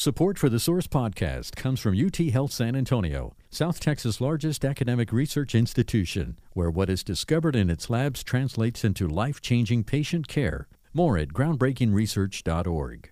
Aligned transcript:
Support 0.00 0.38
for 0.38 0.48
the 0.48 0.60
Source 0.60 0.86
podcast 0.86 1.56
comes 1.56 1.80
from 1.80 1.98
UT 1.98 2.18
Health 2.18 2.52
San 2.52 2.76
Antonio, 2.76 3.34
South 3.50 3.80
Texas' 3.80 4.20
largest 4.20 4.64
academic 4.64 5.12
research 5.12 5.56
institution, 5.56 6.38
where 6.52 6.70
what 6.70 6.88
is 6.88 7.02
discovered 7.02 7.56
in 7.56 7.68
its 7.68 7.90
labs 7.90 8.22
translates 8.22 8.84
into 8.84 9.08
life 9.08 9.40
changing 9.40 9.82
patient 9.82 10.28
care. 10.28 10.68
More 10.94 11.18
at 11.18 11.30
groundbreakingresearch.org. 11.30 13.10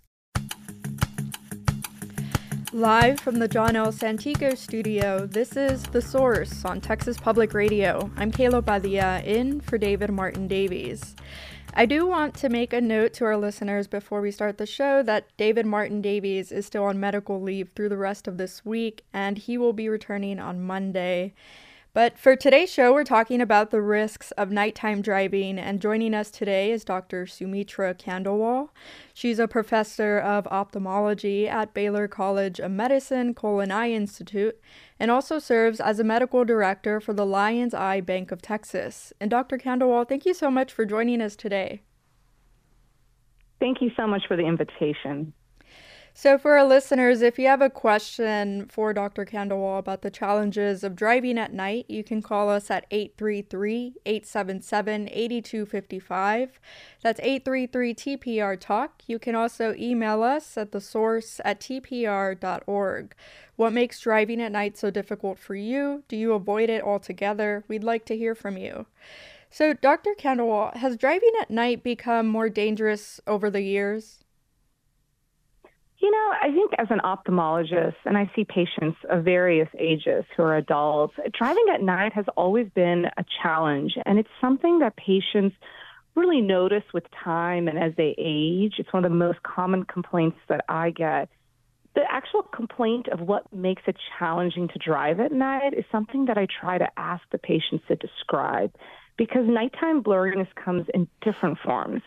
Live 2.72 3.19
from 3.19 3.41
the 3.41 3.49
John 3.49 3.75
L. 3.75 3.91
Santikos 3.91 4.59
studio, 4.59 5.27
this 5.27 5.57
is 5.57 5.83
The 5.83 6.03
Source 6.03 6.65
on 6.65 6.81
Texas 6.81 7.17
Public 7.19 7.53
Radio. 7.53 8.13
I'm 8.17 8.31
Kayla 8.31 8.65
Padilla 8.65 9.23
in 9.23 9.61
for 9.61 9.77
David 9.77 10.11
Martin 10.11 10.47
Davies. 10.47 11.17
I 11.79 11.85
do 11.85 12.06
want 12.06 12.33
to 12.37 12.49
make 12.49 12.72
a 12.72 12.81
note 12.81 13.13
to 13.15 13.27
our 13.27 13.37
listeners 13.37 13.87
before 13.87 14.22
we 14.22 14.31
start 14.31 14.56
the 14.56 14.65
show 14.65 15.03
that 15.03 15.26
David 15.37 15.67
Martin 15.67 16.01
Davies 16.01 16.51
is 16.51 16.65
still 16.65 16.84
on 16.84 16.98
medical 16.98 17.38
leave 17.38 17.69
through 17.77 17.91
the 17.91 17.98
rest 17.98 18.27
of 18.27 18.38
this 18.38 18.65
week 18.65 19.05
and 19.12 19.37
he 19.37 19.59
will 19.59 19.75
be 19.75 19.87
returning 19.87 20.41
on 20.41 20.62
Monday. 20.62 21.35
But 21.93 22.19
for 22.19 22.35
today's 22.35 22.71
show, 22.71 22.95
we're 22.95 23.05
talking 23.05 23.43
about 23.43 23.71
the 23.71 23.83
risks 23.83 24.30
of 24.33 24.51
nighttime 24.51 25.01
driving, 25.01 25.59
and 25.59 25.80
joining 25.80 26.12
us 26.12 26.30
today 26.30 26.71
is 26.71 26.85
Dr. 26.85 27.27
Sumitra 27.27 27.95
Khandelwal. 27.95 28.69
She's 29.15 29.38
a 29.38 29.49
professor 29.49 30.19
of 30.19 30.47
ophthalmology 30.49 31.49
at 31.49 31.73
Baylor 31.73 32.07
College 32.07 32.61
of 32.61 32.71
Medicine 32.71 33.33
Cullen 33.33 33.71
Eye 33.71 33.93
Institute 33.93 34.61
and 34.99 35.11
also 35.11 35.39
serves 35.39 35.81
as 35.81 35.99
a 35.99 36.05
medical 36.05 36.45
director 36.45 37.01
for 37.01 37.13
the 37.13 37.27
Lion's 37.27 37.75
Eye 37.75 38.01
Bank 38.01 38.33
of 38.33 38.43
Texas. 38.43 39.13
And 39.21 39.31
Dr. 39.31 39.59
Khandelwal, 39.59 40.09
thank 40.09 40.25
you 40.25 40.35
so 40.35 40.51
much 40.51 40.73
for 40.73 40.85
joining 40.85 41.21
us 41.21 41.37
today. 41.37 41.83
Thank 43.61 43.81
you 43.81 43.91
so 43.97 44.07
much 44.07 44.23
for 44.29 44.37
the 44.37 44.47
invitation. 44.47 45.33
So, 46.19 46.38
for 46.38 46.56
our 46.56 46.65
listeners, 46.65 47.20
if 47.20 47.38
you 47.38 47.47
have 47.47 47.61
a 47.61 47.69
question 47.69 48.69
for 48.70 48.95
Dr. 48.95 49.27
Khandelwal 49.27 49.79
about 49.79 50.01
the 50.01 50.11
challenges 50.11 50.82
of 50.82 50.96
driving 50.96 51.37
at 51.37 51.52
night, 51.52 51.85
you 51.91 52.02
can 52.02 52.23
call 52.23 52.49
us 52.49 52.71
at 52.71 52.87
833 52.91 53.96
877 54.07 55.10
8255. 55.13 56.59
That's 57.02 57.21
833 57.21 57.95
TPR 57.95 58.59
Talk. 58.59 59.02
You 59.07 59.18
can 59.18 59.35
also 59.35 59.74
email 59.74 60.23
us 60.23 60.57
at 60.57 60.73
the 60.73 60.80
source 60.80 61.38
at 61.45 61.60
tpr.org. 61.60 63.15
What 63.57 63.74
makes 63.74 64.00
driving 64.00 64.41
at 64.41 64.52
night 64.52 64.78
so 64.78 64.91
difficult 64.91 65.38
for 65.38 65.54
you? 65.54 66.02
Do 66.08 66.16
you 66.16 66.32
avoid 66.32 66.70
it 66.70 66.82
altogether? 66.82 67.62
We'd 67.69 67.84
like 67.84 68.06
to 68.06 68.16
hear 68.16 68.34
from 68.34 68.56
you. 68.56 68.86
So, 69.50 69.74
Dr. 69.74 70.14
Khandelwal, 70.19 70.78
has 70.78 70.96
driving 70.96 71.32
at 71.42 71.50
night 71.50 71.82
become 71.82 72.26
more 72.26 72.48
dangerous 72.48 73.20
over 73.26 73.50
the 73.50 73.60
years? 73.60 74.24
You 75.98 76.11
know, 76.11 76.33
I 76.42 76.52
think 76.52 76.72
as 76.78 76.89
an 76.91 77.00
ophthalmologist, 77.00 77.94
and 78.05 78.19
I 78.19 78.30
see 78.36 78.44
patients 78.44 78.98
of 79.08 79.25
various 79.25 79.69
ages 79.78 80.25
who 80.36 80.42
are 80.42 80.56
adults, 80.56 81.14
driving 81.33 81.64
at 81.72 81.80
night 81.80 82.12
has 82.12 82.27
always 82.36 82.69
been 82.75 83.06
a 83.16 83.25
challenge. 83.42 83.94
And 84.05 84.19
it's 84.19 84.28
something 84.41 84.80
that 84.80 84.97
patients 84.97 85.56
really 86.14 86.41
notice 86.42 86.83
with 86.92 87.05
time 87.25 87.69
and 87.69 87.78
as 87.78 87.92
they 87.97 88.14
age. 88.19 88.75
It's 88.78 88.92
one 88.92 89.05
of 89.05 89.11
the 89.11 89.16
most 89.16 89.42
common 89.42 89.84
complaints 89.84 90.38
that 90.48 90.64
I 90.69 90.91
get. 90.91 91.28
The 91.94 92.03
actual 92.10 92.42
complaint 92.42 93.08
of 93.08 93.20
what 93.20 93.50
makes 93.53 93.83
it 93.86 93.97
challenging 94.19 94.69
to 94.69 94.78
drive 94.78 95.19
at 95.19 95.33
night 95.33 95.72
is 95.72 95.84
something 95.91 96.27
that 96.27 96.36
I 96.36 96.47
try 96.60 96.77
to 96.77 96.88
ask 96.98 97.22
the 97.33 97.38
patients 97.38 97.84
to 97.88 97.97
describe 97.97 98.75
because 99.16 99.47
nighttime 99.47 100.03
blurriness 100.03 100.48
comes 100.62 100.86
in 100.92 101.08
different 101.22 101.58
forms. 101.64 102.03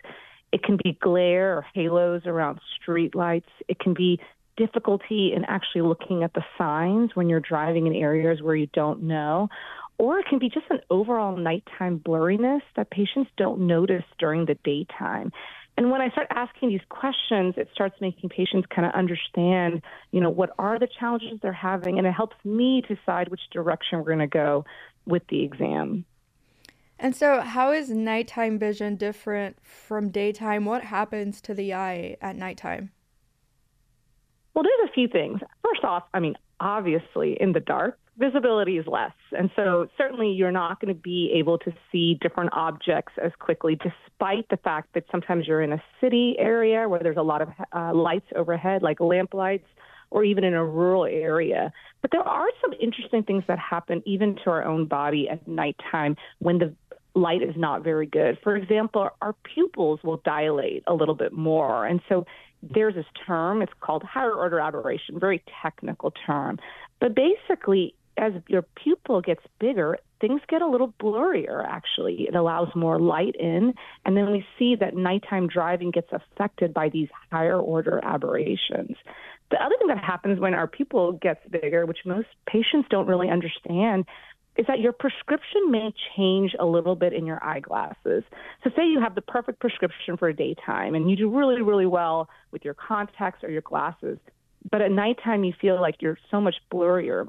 It 0.52 0.64
can 0.64 0.78
be 0.84 0.98
glare 1.00 1.58
or 1.58 1.66
halos 1.74 2.24
around 2.26 2.60
streetlights. 2.80 3.50
It 3.68 3.80
can 3.80 3.94
be 3.94 4.20
difficulty 4.58 5.32
in 5.34 5.46
actually 5.46 5.82
looking 5.82 6.24
at 6.24 6.34
the 6.34 6.44
signs 6.58 7.16
when 7.16 7.30
you're 7.30 7.40
driving 7.40 7.88
in 7.88 7.96
areas 7.96 8.42
where 8.42 8.56
you 8.56 8.68
don't 8.74 9.04
know. 9.04 9.50
Or 9.98 10.20
it 10.20 10.26
can 10.28 10.40
be 10.40 10.50
just 10.50 10.66
an 10.70 10.80
overall 10.90 11.36
nighttime 11.36 12.00
blurriness 12.00 12.62
that 12.76 12.90
patients 12.90 13.30
don't 13.38 13.68
notice 13.68 14.04
during 14.18 14.46
the 14.46 14.58
daytime. 14.64 15.32
And 15.78 15.92
when 15.92 16.02
I 16.02 16.10
start 16.10 16.28
asking 16.30 16.70
these 16.70 16.82
questions, 16.90 17.54
it 17.56 17.70
starts 17.74 17.96
making 18.02 18.30
patients 18.30 18.68
kind 18.74 18.86
of 18.86 18.94
understand, 18.94 19.82
you 20.12 20.20
know, 20.20 20.30
what 20.30 20.52
are 20.60 20.78
the 20.78 20.90
challenges 21.00 21.40
they're 21.42 21.54
having, 21.54 21.98
and 21.98 22.06
it 22.06 22.12
helps 22.12 22.36
me 22.44 22.84
decide 22.86 23.30
which 23.30 23.40
direction 23.52 24.00
we're 24.00 24.06
going 24.06 24.20
to 24.20 24.28
go 24.28 24.66
with 25.06 25.24
the 25.30 25.44
exam. 25.44 26.04
And 27.02 27.16
so, 27.16 27.40
how 27.40 27.72
is 27.72 27.90
nighttime 27.90 28.60
vision 28.60 28.98
different 28.98 29.58
from 29.64 30.10
daytime? 30.10 30.66
What 30.66 30.84
happens 30.84 31.40
to 31.42 31.54
the 31.54 31.74
eye 31.74 32.18
at 32.22 32.36
nighttime? 32.36 32.92
Well, 34.54 34.66
there's 34.66 34.90
a 34.90 34.94
few 34.94 35.08
things. 35.08 35.40
First 35.64 35.86
off, 35.86 36.04
I 36.14 36.20
mean, 36.20 36.36
obviously, 36.60 37.38
in 37.40 37.54
the 37.54 37.62
dark, 37.62 37.98
visibility 38.18 38.78
is 38.78 38.86
less. 38.86 39.14
And 39.32 39.50
so, 39.56 39.88
certainly, 39.98 40.32
you're 40.32 40.52
not 40.52 40.82
going 40.82 40.94
to 40.94 41.02
be 41.02 41.32
able 41.36 41.58
to 41.60 41.72
see 41.90 42.18
different 42.20 42.50
objects 42.52 43.14
as 43.24 43.32
quickly, 43.40 43.78
despite 43.78 44.50
the 44.50 44.58
fact 44.58 44.90
that 44.94 45.06
sometimes 45.10 45.48
you're 45.48 45.62
in 45.62 45.72
a 45.72 45.82
city 46.02 46.36
area 46.38 46.90
where 46.90 47.00
there's 47.00 47.16
a 47.16 47.24
lot 47.24 47.42
of 47.42 47.48
uh, 47.72 47.94
lights 47.96 48.28
overhead, 48.36 48.84
like 48.84 49.00
lamp 49.00 49.34
lights 49.34 49.68
or 50.12 50.24
even 50.24 50.44
in 50.44 50.54
a 50.54 50.66
rural 50.66 51.06
area. 51.06 51.72
But 52.02 52.12
there 52.12 52.28
are 52.28 52.48
some 52.62 52.74
interesting 52.82 53.24
things 53.24 53.44
that 53.48 53.60
happen 53.60 54.02
even 54.06 54.36
to 54.44 54.50
our 54.50 54.66
own 54.66 54.86
body 54.86 55.30
at 55.30 55.48
nighttime 55.48 56.16
when 56.40 56.58
the 56.58 56.76
light 57.16 57.42
is 57.42 57.56
not 57.58 57.84
very 57.84 58.06
good. 58.06 58.38
For 58.44 58.56
example, 58.56 59.10
our 59.22 59.36
pupils 59.56 60.00
will 60.04 60.22
dilate 60.24 60.84
a 60.88 60.94
little 60.94 61.16
bit 61.16 61.34
more. 61.34 61.86
And 61.86 62.02
so 62.08 62.26
there's 62.62 62.96
this 62.96 63.06
term, 63.26 63.62
it's 63.62 63.72
called 63.80 64.04
higher 64.04 64.34
order 64.34 64.60
aberration, 64.60 65.20
very 65.20 65.44
technical 65.62 66.12
term. 66.26 66.60
But 67.00 67.16
basically, 67.16 67.96
as 68.18 68.34
your 68.48 68.64
pupil 68.84 69.22
gets 69.22 69.42
bigger, 69.60 69.98
things 70.20 70.42
get 70.50 70.62
a 70.62 70.68
little 70.68 70.94
blurrier, 71.02 71.66
actually. 71.66 72.26
It 72.28 72.36
allows 72.36 72.68
more 72.76 73.00
light 73.00 73.36
in. 73.40 73.74
And 74.06 74.18
then 74.18 74.32
we 74.32 74.46
see 74.58 74.76
that 74.76 74.96
nighttime 74.96 75.48
driving 75.48 75.92
gets 75.92 76.10
affected 76.12 76.74
by 76.74 76.90
these 76.90 77.08
higher 77.32 77.58
order 77.58 78.02
aberrations. 78.04 78.98
The 79.52 79.64
other 79.64 79.76
thing 79.80 79.88
that 79.88 79.98
happens 79.98 80.40
when 80.40 80.54
our 80.54 80.68
pupil 80.68 81.14
gets 81.14 81.40
bigger, 81.50 81.86
which 81.86 82.00
most 82.06 82.28
patients 82.46 82.88
don't 82.92 83.08
really 83.08 83.30
understand, 83.30 84.06
is 84.58 84.66
that 84.68 84.80
your 84.80 84.92
prescription 84.92 85.72
may 85.72 85.94
change 86.16 86.56
a 86.60 86.66
little 86.66 86.96
bit 86.96 87.14
in 87.14 87.26
your 87.26 87.44
eyeglasses. 87.44 88.24
So, 88.64 88.70
say 88.76 88.88
you 88.88 89.00
have 89.02 89.16
the 89.16 89.22
perfect 89.22 89.60
prescription 89.60 90.18
for 90.18 90.32
daytime 90.34 90.96
and 90.96 91.10
you 91.10 91.16
do 91.16 91.30
really, 91.30 91.62
really 91.62 91.86
well 91.86 92.30
with 92.52 92.66
your 92.66 92.74
contacts 92.74 93.44
or 93.44 93.50
your 93.50 93.62
glasses, 93.62 94.18
but 94.70 94.82
at 94.82 94.92
nighttime 94.92 95.44
you 95.44 95.54
feel 95.60 95.80
like 95.80 96.02
you're 96.02 96.18
so 96.30 96.42
much 96.42 96.56
blurrier 96.72 97.28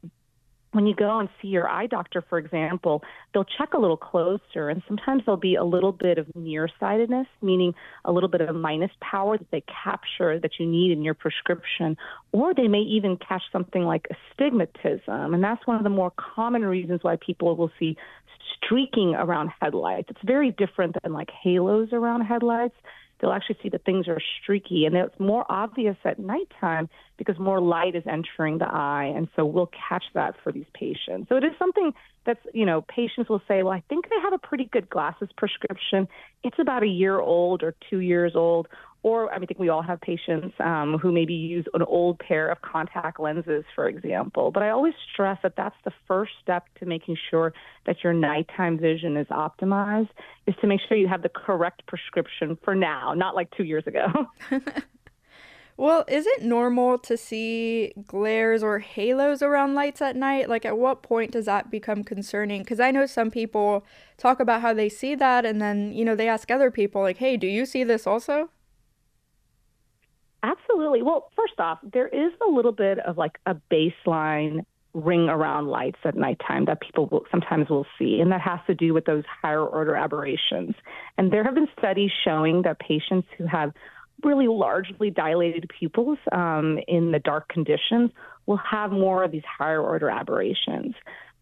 when 0.73 0.87
you 0.87 0.95
go 0.95 1.19
and 1.19 1.29
see 1.41 1.49
your 1.49 1.69
eye 1.69 1.87
doctor, 1.87 2.23
for 2.29 2.39
example, 2.39 3.03
they'll 3.33 3.45
check 3.45 3.75
a 3.75 3.79
little 3.79 3.97
closer, 3.97 4.69
and 4.69 4.83
sometimes 4.87 5.23
there'll 5.27 5.41
be 5.41 5.57
a 5.57 5.65
little 5.65 5.93
bit 5.93 6.17
of 6.19 6.27
nearsightedness, 6.37 7.27
meaning 7.43 7.75
a 8.05 8.13
little 8.13 8.29
bit 8.29 8.41
of 8.41 8.55
minus 8.55 8.93
power 9.01 9.37
that 9.37 9.51
they 9.51 9.65
capture 9.83 10.39
that 10.39 10.53
you 10.59 10.67
need 10.67 10.93
in 10.93 11.03
your 11.03 11.15
prescription, 11.15 11.97
or 12.33 12.55
they 12.55 12.69
may 12.69 12.81
even 12.83 13.17
catch 13.17 13.43
something 13.51 13.83
like 13.83 14.07
astigmatism, 14.31 15.35
and 15.35 15.43
that's 15.43 15.67
one 15.67 15.77
of 15.77 15.83
the 15.83 15.91
more 15.91 16.13
common 16.17 16.65
reasons 16.65 17.01
why 17.03 17.17
people 17.17 17.57
will 17.57 17.73
see 17.79 17.97
streaking 18.65 19.15
around 19.15 19.51
headlights. 19.61 20.09
It's 20.11 20.21
very 20.25 20.53
different 20.53 20.97
than 21.03 21.13
like 21.13 21.31
halos 21.43 21.89
around 21.93 22.23
headlights 22.23 22.75
they'll 23.21 23.33
actually 23.33 23.59
see 23.63 23.69
that 23.71 23.85
things 23.85 24.09
are 24.09 24.21
streaky. 24.43 24.87
And 24.87 24.97
it's 24.97 25.19
more 25.19 25.45
obvious 25.49 25.97
at 26.05 26.19
nighttime 26.19 26.89
because 27.17 27.39
more 27.39 27.61
light 27.61 27.95
is 27.95 28.05
entering 28.07 28.59
the 28.59 28.67
eye. 28.67 29.13
And 29.15 29.29
so 29.37 29.45
we'll 29.45 29.71
catch 29.89 30.05
that 30.15 30.35
for 30.43 30.53
these 30.53 30.67
patients. 30.75 31.29
So 31.29 31.37
it 31.37 31.45
is 31.45 31.53
something 31.59 31.93
that's, 32.25 32.41
you 32.53 32.67
know, 32.67 32.83
patients 32.83 33.29
will 33.29 33.43
say, 33.47 33.63
well, 33.63 33.73
I 33.73 33.83
think 33.89 34.07
I 34.11 34.21
have 34.23 34.33
a 34.33 34.39
pretty 34.39 34.65
good 34.65 34.89
glasses 34.89 35.29
prescription. 35.37 36.09
It's 36.43 36.59
about 36.59 36.83
a 36.83 36.89
year 36.89 37.19
old 37.19 37.63
or 37.63 37.75
two 37.89 37.99
years 37.99 38.33
old, 38.35 38.69
or 39.03 39.33
I 39.33 39.37
mean, 39.37 39.45
I 39.45 39.47
think 39.47 39.59
we 39.59 39.71
all 39.71 39.83
have 39.83 40.01
patients 40.01 40.55
um, 40.61 40.99
who 40.99 41.11
maybe 41.11 41.33
use 41.33 41.65
an 41.73 41.83
old 41.83 42.19
pair 42.19 42.49
of 42.49 42.61
contact 42.61 43.19
lenses, 43.19 43.65
for 43.75 43.89
example. 43.89 44.51
But 44.51 44.63
I 44.63 44.71
always 44.71 44.93
stress 45.13 45.39
that 45.43 45.55
that's 45.57 45.77
the 45.85 45.93
first 46.07 46.33
step 46.43 46.67
to 46.81 46.87
making 46.87 47.17
sure 47.31 47.55
that 47.87 48.05
your 48.05 48.13
nighttime 48.13 48.79
vision 48.79 49.17
is 49.17 49.27
optimized, 49.29 50.11
is 50.47 50.55
to 50.61 50.67
make 50.67 50.81
sure 50.87 50.99
you 50.99 51.09
have 51.09 51.23
the 51.23 51.31
correct 51.31 51.87
prescription 51.87 52.59
for 52.63 52.75
now, 52.75 53.15
not 53.15 53.35
like 53.35 53.51
two 53.57 53.65
years 53.65 53.87
ago. 53.87 54.07
well, 55.79 56.05
is 56.07 56.27
it 56.27 56.43
normal 56.43 56.99
to 56.99 57.17
see 57.17 57.95
glares 58.07 58.63
or 58.63 58.81
halos 58.81 59.41
around 59.41 59.75
lights 59.75 60.03
at 60.03 60.15
night? 60.15 60.51
Like, 60.51 60.67
at 60.67 60.77
what 60.77 61.03
point 61.03 61.31
does 61.31 61.47
that 61.47 61.71
become 61.71 62.05
concerning? 62.05 62.63
Because 62.63 62.81
I 62.81 62.91
know 62.91 63.07
some 63.07 63.31
people 63.31 63.83
talk 64.19 64.41
about 64.41 64.61
how 64.61 64.75
they 64.75 64.91
see 64.91 65.15
that, 65.15 65.47
and 65.47 65.59
then, 65.59 65.91
you 65.95 66.05
know, 66.05 66.15
they 66.15 66.29
ask 66.29 66.51
other 66.51 66.71
people, 66.71 67.01
like, 67.01 67.17
hey, 67.17 67.39
do 67.39 67.47
you 67.47 67.65
see 67.65 67.83
this 67.83 68.07
also? 68.07 68.51
Absolutely. 70.43 71.03
Well, 71.03 71.31
first 71.37 71.59
off, 71.59 71.79
there 71.83 72.09
is 72.09 72.33
a 72.47 72.51
little 72.51 72.73
bit 72.73 72.99
of 73.01 73.19
like 73.19 73.39
a 73.47 73.55
baseline 73.71 74.65
ring 74.93 75.29
around 75.29 75.69
lights 75.69 75.99
at 76.05 76.17
nighttime 76.17 76.65
that 76.65 76.81
people 76.81 77.07
will, 77.07 77.25
sometimes 77.31 77.69
will 77.69 77.87
see, 77.99 78.21
and 78.21 78.33
that 78.33 78.41
has 78.41 78.59
to 78.67 78.75
do 78.75 78.93
with 78.93 79.05
those 79.05 79.25
higher 79.43 79.65
order 79.65 79.95
aberrations. 79.95 80.75
And 81.17 81.33
there 81.33 81.45
have 81.45 81.55
been 81.55 81.69
studies 81.79 82.11
showing 82.25 82.63
that 82.63 82.81
patients 82.81 83.29
who 83.39 83.47
have 83.47 83.73
really 84.25 84.49
largely 84.49 85.11
dilated 85.11 85.71
pupils 85.79 86.19
um, 86.33 86.79
in 86.89 87.13
the 87.13 87.19
dark 87.19 87.49
conditions 87.49 88.11
will 88.47 88.59
have 88.59 88.91
more 88.91 89.23
of 89.23 89.31
these 89.31 89.45
higher 89.59 89.81
order 89.81 90.11
aberrations. 90.11 90.95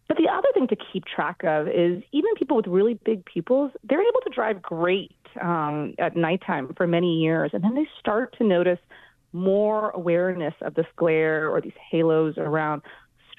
But 0.09 0.17
the 0.17 0.27
other 0.27 0.47
thing 0.55 0.67
to 0.67 0.75
keep 0.91 1.05
track 1.05 1.43
of 1.43 1.67
is 1.67 2.03
even 2.11 2.33
people 2.35 2.57
with 2.57 2.67
really 2.67 2.95
big 3.05 3.23
pupils, 3.25 3.71
they're 3.87 4.01
able 4.01 4.21
to 4.23 4.31
drive 4.33 4.61
great 4.61 5.15
um, 5.39 5.93
at 5.99 6.17
nighttime 6.17 6.73
for 6.75 6.87
many 6.87 7.19
years, 7.19 7.51
and 7.53 7.63
then 7.63 7.75
they 7.75 7.87
start 7.99 8.35
to 8.39 8.43
notice 8.43 8.79
more 9.33 9.91
awareness 9.91 10.55
of 10.61 10.73
this 10.73 10.87
glare 10.97 11.47
or 11.47 11.61
these 11.61 11.77
halos 11.91 12.33
around 12.37 12.81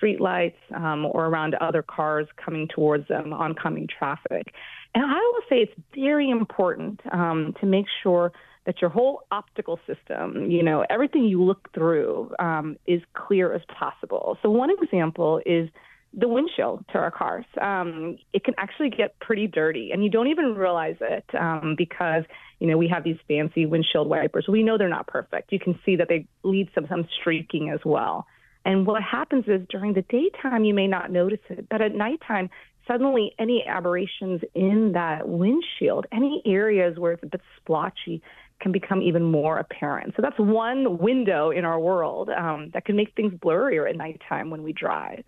streetlights 0.00 0.54
um, 0.74 1.04
or 1.04 1.26
around 1.26 1.56
other 1.56 1.82
cars 1.82 2.28
coming 2.42 2.68
towards 2.68 3.08
them, 3.08 3.32
oncoming 3.32 3.88
traffic. 3.88 4.54
And 4.94 5.04
I 5.04 5.16
will 5.16 5.42
say 5.48 5.56
it's 5.56 5.80
very 5.94 6.30
important 6.30 7.00
um, 7.10 7.52
to 7.60 7.66
make 7.66 7.86
sure 8.02 8.32
that 8.66 8.80
your 8.80 8.90
whole 8.90 9.22
optical 9.32 9.80
system, 9.86 10.50
you 10.50 10.62
know, 10.62 10.84
everything 10.88 11.24
you 11.24 11.42
look 11.42 11.68
through 11.74 12.32
um, 12.38 12.76
is 12.86 13.00
clear 13.14 13.52
as 13.52 13.62
possible. 13.76 14.38
So, 14.42 14.50
one 14.50 14.70
example 14.80 15.40
is 15.44 15.68
the 16.12 16.28
windshield 16.28 16.84
to 16.92 16.98
our 16.98 17.10
cars. 17.10 17.44
Um, 17.60 18.18
it 18.32 18.44
can 18.44 18.54
actually 18.58 18.90
get 18.90 19.18
pretty 19.20 19.46
dirty, 19.46 19.90
and 19.92 20.02
you 20.02 20.10
don't 20.10 20.28
even 20.28 20.54
realize 20.54 20.96
it 21.00 21.24
um, 21.38 21.74
because 21.76 22.24
you 22.58 22.66
know 22.66 22.76
we 22.76 22.88
have 22.88 23.04
these 23.04 23.18
fancy 23.28 23.66
windshield 23.66 24.08
wipers. 24.08 24.46
We 24.48 24.62
know 24.62 24.76
they're 24.76 24.88
not 24.88 25.06
perfect. 25.06 25.52
You 25.52 25.60
can 25.60 25.78
see 25.84 25.96
that 25.96 26.08
they 26.08 26.26
lead 26.42 26.68
some 26.74 26.86
some 26.88 27.06
streaking 27.20 27.70
as 27.70 27.80
well. 27.84 28.26
And 28.64 28.86
what 28.86 29.02
happens 29.02 29.44
is 29.46 29.62
during 29.70 29.94
the 29.94 30.02
daytime 30.02 30.64
you 30.64 30.74
may 30.74 30.86
not 30.86 31.10
notice 31.10 31.40
it, 31.48 31.68
but 31.70 31.80
at 31.80 31.94
nighttime 31.94 32.50
suddenly 32.86 33.32
any 33.38 33.64
aberrations 33.66 34.42
in 34.54 34.92
that 34.92 35.28
windshield, 35.28 36.06
any 36.12 36.42
areas 36.44 36.98
where 36.98 37.12
it's 37.12 37.22
a 37.22 37.26
bit 37.26 37.40
splotchy, 37.56 38.20
can 38.60 38.72
become 38.72 39.00
even 39.00 39.22
more 39.22 39.58
apparent. 39.58 40.14
So 40.16 40.22
that's 40.22 40.38
one 40.38 40.98
window 40.98 41.50
in 41.50 41.64
our 41.64 41.80
world 41.80 42.28
um, 42.28 42.70
that 42.74 42.84
can 42.84 42.96
make 42.96 43.14
things 43.14 43.32
blurrier 43.32 43.88
at 43.88 43.96
nighttime 43.96 44.50
when 44.50 44.62
we 44.62 44.72
drive. 44.72 45.24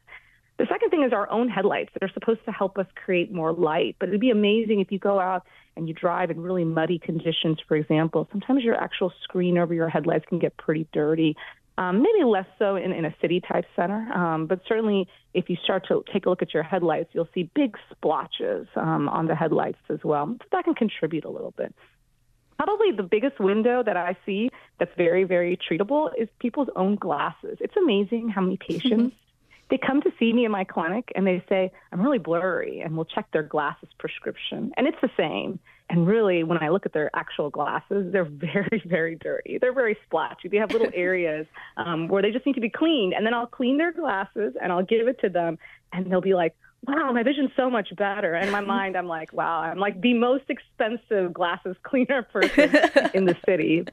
The 0.62 0.68
second 0.68 0.90
thing 0.90 1.02
is 1.02 1.12
our 1.12 1.28
own 1.28 1.48
headlights 1.48 1.90
that 1.92 2.04
are 2.04 2.12
supposed 2.14 2.44
to 2.44 2.52
help 2.52 2.78
us 2.78 2.86
create 2.94 3.32
more 3.32 3.52
light. 3.52 3.96
But 3.98 4.10
it'd 4.10 4.20
be 4.20 4.30
amazing 4.30 4.78
if 4.78 4.92
you 4.92 4.98
go 5.00 5.18
out 5.18 5.44
and 5.74 5.88
you 5.88 5.92
drive 5.92 6.30
in 6.30 6.40
really 6.40 6.64
muddy 6.64 7.00
conditions, 7.00 7.58
for 7.66 7.76
example. 7.76 8.28
Sometimes 8.30 8.62
your 8.62 8.76
actual 8.76 9.12
screen 9.24 9.58
over 9.58 9.74
your 9.74 9.88
headlights 9.88 10.24
can 10.28 10.38
get 10.38 10.56
pretty 10.56 10.86
dirty. 10.92 11.36
Um, 11.78 12.00
maybe 12.00 12.22
less 12.24 12.46
so 12.60 12.76
in, 12.76 12.92
in 12.92 13.04
a 13.04 13.12
city 13.20 13.40
type 13.40 13.64
center, 13.74 14.08
um, 14.12 14.46
but 14.46 14.60
certainly 14.68 15.08
if 15.34 15.50
you 15.50 15.56
start 15.64 15.88
to 15.88 16.04
take 16.12 16.26
a 16.26 16.28
look 16.28 16.42
at 16.42 16.54
your 16.54 16.62
headlights, 16.62 17.08
you'll 17.12 17.28
see 17.34 17.50
big 17.56 17.76
splotches 17.90 18.68
um, 18.76 19.08
on 19.08 19.26
the 19.26 19.34
headlights 19.34 19.80
as 19.88 19.98
well. 20.04 20.26
So 20.38 20.46
that 20.52 20.62
can 20.62 20.74
contribute 20.74 21.24
a 21.24 21.30
little 21.30 21.54
bit. 21.56 21.74
Probably 22.56 22.92
the 22.92 23.02
biggest 23.02 23.40
window 23.40 23.82
that 23.82 23.96
I 23.96 24.16
see 24.24 24.50
that's 24.78 24.92
very, 24.96 25.24
very 25.24 25.58
treatable 25.58 26.10
is 26.16 26.28
people's 26.38 26.68
own 26.76 26.94
glasses. 26.94 27.58
It's 27.58 27.76
amazing 27.76 28.28
how 28.28 28.42
many 28.42 28.58
patients 28.58 29.16
they 29.72 29.78
come 29.78 30.02
to 30.02 30.12
see 30.18 30.34
me 30.34 30.44
in 30.44 30.50
my 30.52 30.64
clinic 30.64 31.10
and 31.14 31.26
they 31.26 31.42
say, 31.48 31.72
I'm 31.90 32.02
really 32.02 32.18
blurry, 32.18 32.80
and 32.80 32.94
we'll 32.94 33.06
check 33.06 33.26
their 33.32 33.42
glasses 33.42 33.88
prescription. 33.98 34.70
And 34.76 34.86
it's 34.86 34.98
the 35.00 35.08
same. 35.16 35.58
And 35.88 36.06
really, 36.06 36.44
when 36.44 36.62
I 36.62 36.68
look 36.68 36.84
at 36.84 36.92
their 36.92 37.10
actual 37.16 37.48
glasses, 37.48 38.12
they're 38.12 38.24
very, 38.30 38.82
very 38.84 39.14
dirty. 39.14 39.56
They're 39.58 39.72
very 39.72 39.96
splotchy. 40.04 40.48
They 40.48 40.58
have 40.58 40.72
little 40.72 40.90
areas 40.94 41.46
um, 41.78 42.08
where 42.08 42.20
they 42.20 42.32
just 42.32 42.44
need 42.44 42.56
to 42.56 42.60
be 42.60 42.68
cleaned. 42.68 43.14
And 43.14 43.24
then 43.24 43.32
I'll 43.32 43.46
clean 43.46 43.78
their 43.78 43.92
glasses 43.92 44.52
and 44.60 44.70
I'll 44.70 44.84
give 44.84 45.08
it 45.08 45.18
to 45.20 45.30
them, 45.30 45.58
and 45.90 46.12
they'll 46.12 46.20
be 46.20 46.34
like, 46.34 46.54
wow, 46.86 47.10
my 47.10 47.22
vision's 47.22 47.52
so 47.56 47.70
much 47.70 47.96
better. 47.96 48.34
And 48.34 48.48
in 48.48 48.52
my 48.52 48.60
mind, 48.76 48.94
I'm 48.94 49.08
like, 49.08 49.32
wow, 49.32 49.60
I'm 49.60 49.78
like 49.78 50.02
the 50.02 50.12
most 50.12 50.44
expensive 50.50 51.32
glasses 51.32 51.76
cleaner 51.82 52.24
person 52.24 52.76
in 53.14 53.24
the 53.24 53.38
city. 53.46 53.86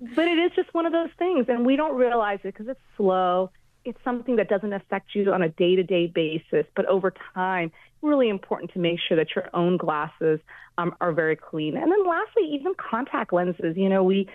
But 0.00 0.26
it 0.26 0.38
is 0.38 0.52
just 0.56 0.72
one 0.72 0.86
of 0.86 0.92
those 0.92 1.10
things, 1.18 1.50
and 1.50 1.66
we 1.66 1.76
don't 1.76 1.96
realize 1.96 2.38
it 2.44 2.54
because 2.54 2.68
it's 2.68 2.80
slow 2.96 3.50
it's 3.88 3.98
something 4.04 4.36
that 4.36 4.48
doesn't 4.48 4.72
affect 4.72 5.14
you 5.14 5.32
on 5.32 5.42
a 5.42 5.48
day 5.48 5.76
to 5.76 5.82
day 5.82 6.06
basis, 6.06 6.66
but 6.76 6.86
over 6.86 7.12
time, 7.34 7.72
really 8.02 8.28
important 8.28 8.72
to 8.72 8.78
make 8.78 8.98
sure 9.06 9.16
that 9.16 9.34
your 9.34 9.48
own 9.54 9.76
glasses 9.76 10.40
um, 10.76 10.94
are 11.00 11.12
very 11.12 11.36
clean. 11.36 11.76
And 11.76 11.90
then 11.90 12.06
lastly, 12.06 12.44
even 12.52 12.74
contact 12.74 13.32
lenses. 13.32 13.76
You 13.76 13.88
know, 13.88 14.04
we, 14.04 14.28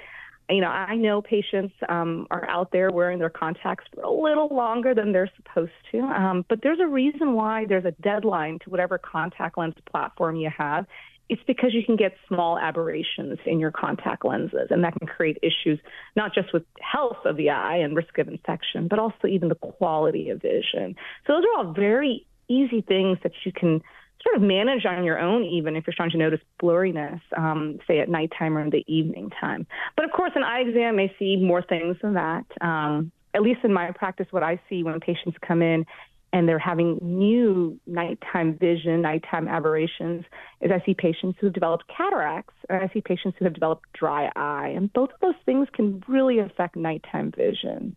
you 0.50 0.60
know, 0.60 0.68
I 0.68 0.96
know 0.96 1.22
patients 1.22 1.74
um, 1.88 2.28
are 2.30 2.48
out 2.50 2.72
there 2.72 2.92
wearing 2.92 3.20
their 3.20 3.30
contacts 3.30 3.86
for 3.94 4.02
a 4.02 4.12
little 4.12 4.50
longer 4.50 4.94
than 4.94 5.14
they're 5.14 5.32
supposed 5.38 5.72
to, 5.92 6.00
um, 6.00 6.46
but 6.50 6.62
there's 6.62 6.80
a 6.82 6.88
reason 6.88 7.34
why 7.34 7.66
there's 7.66 7.86
a 7.86 7.92
deadline 8.02 8.60
to 8.64 8.70
whatever 8.70 8.98
contact 8.98 9.58
lens 9.58 9.76
platform 9.90 10.36
you 10.36 10.50
have 10.56 10.86
it's 11.34 11.42
because 11.48 11.74
you 11.74 11.84
can 11.84 11.96
get 11.96 12.14
small 12.28 12.60
aberrations 12.60 13.40
in 13.48 13.60
your 13.60 13.72
contact 13.72 14.24
lenses, 14.24 14.68
and 14.70 14.84
that 14.84 14.94
can 15.00 15.08
create 15.08 15.40
issues 15.42 15.80
not 16.16 16.32
just 16.32 16.54
with 16.54 16.64
health 16.80 17.18
of 17.26 17.38
the 17.38 17.50
eye 17.50 17.78
and 17.78 17.96
risk 17.96 18.20
of 18.20 18.28
infection, 18.28 18.88
but 18.88 19.00
also 19.00 19.28
even 19.28 19.50
the 19.50 19.56
quality 19.56 20.30
of 20.30 20.40
vision. 20.40 20.96
So 21.26 21.34
those 21.34 21.44
are 21.44 21.58
all 21.58 21.74
very 21.74 22.28
easy 22.48 22.82
things 22.82 23.18
that 23.24 23.32
you 23.46 23.52
can 23.52 23.82
sort 24.22 24.36
of 24.36 24.44
manage 24.44 24.86
on 24.86 25.04
your 25.04 25.18
own, 25.18 25.44
even 25.44 25.76
if 25.76 25.88
you're 25.88 25.94
starting 25.96 26.20
to 26.20 26.24
notice 26.24 26.40
blurriness, 26.62 27.20
um, 27.36 27.80
say 27.88 28.00
at 28.00 28.10
nighttime 28.10 28.56
or 28.56 28.62
in 28.62 28.70
the 28.70 28.86
evening 28.88 29.32
time. 29.42 29.66
But 29.96 30.06
of 30.06 30.12
course, 30.12 30.34
an 30.36 30.44
eye 30.44 30.60
exam 30.60 30.96
may 30.96 31.12
see 31.18 31.36
more 31.36 31.64
things 31.64 31.98
than 32.04 32.14
that. 32.14 32.46
Um, 32.62 33.12
at 33.34 33.42
least 33.42 33.62
in 33.64 33.74
my 33.74 33.90
practice, 33.90 34.28
what 34.30 34.44
I 34.44 34.60
see 34.70 34.84
when 34.84 35.00
patients 35.00 35.38
come 35.42 35.64
in 35.64 35.88
and 36.34 36.50
they're 36.50 36.60
having 36.60 36.98
new 37.02 37.80
nighttime 37.86 38.58
vision, 38.58 39.04
nighttime 39.04 39.48
aberrations, 39.48 40.26
is 40.62 40.72
I 40.72 40.84
see 40.84 40.96
patients 40.96 41.38
who 41.40 41.46
have 41.46 41.54
developed 41.54 41.86
cataracts 41.96 42.56
and 42.70 42.82
I 42.82 42.92
see 42.92 43.02
patients 43.02 43.38
who 43.38 43.46
have 43.46 43.54
developed 43.54 43.86
dry 43.94 44.32
eye. 44.36 44.74
And 44.76 44.92
both 44.92 45.12
of 45.12 45.20
those 45.22 45.36
things 45.46 45.68
can 45.72 46.04
really 46.08 46.40
affect 46.40 46.76
nighttime 46.76 47.32
vision. 47.32 47.96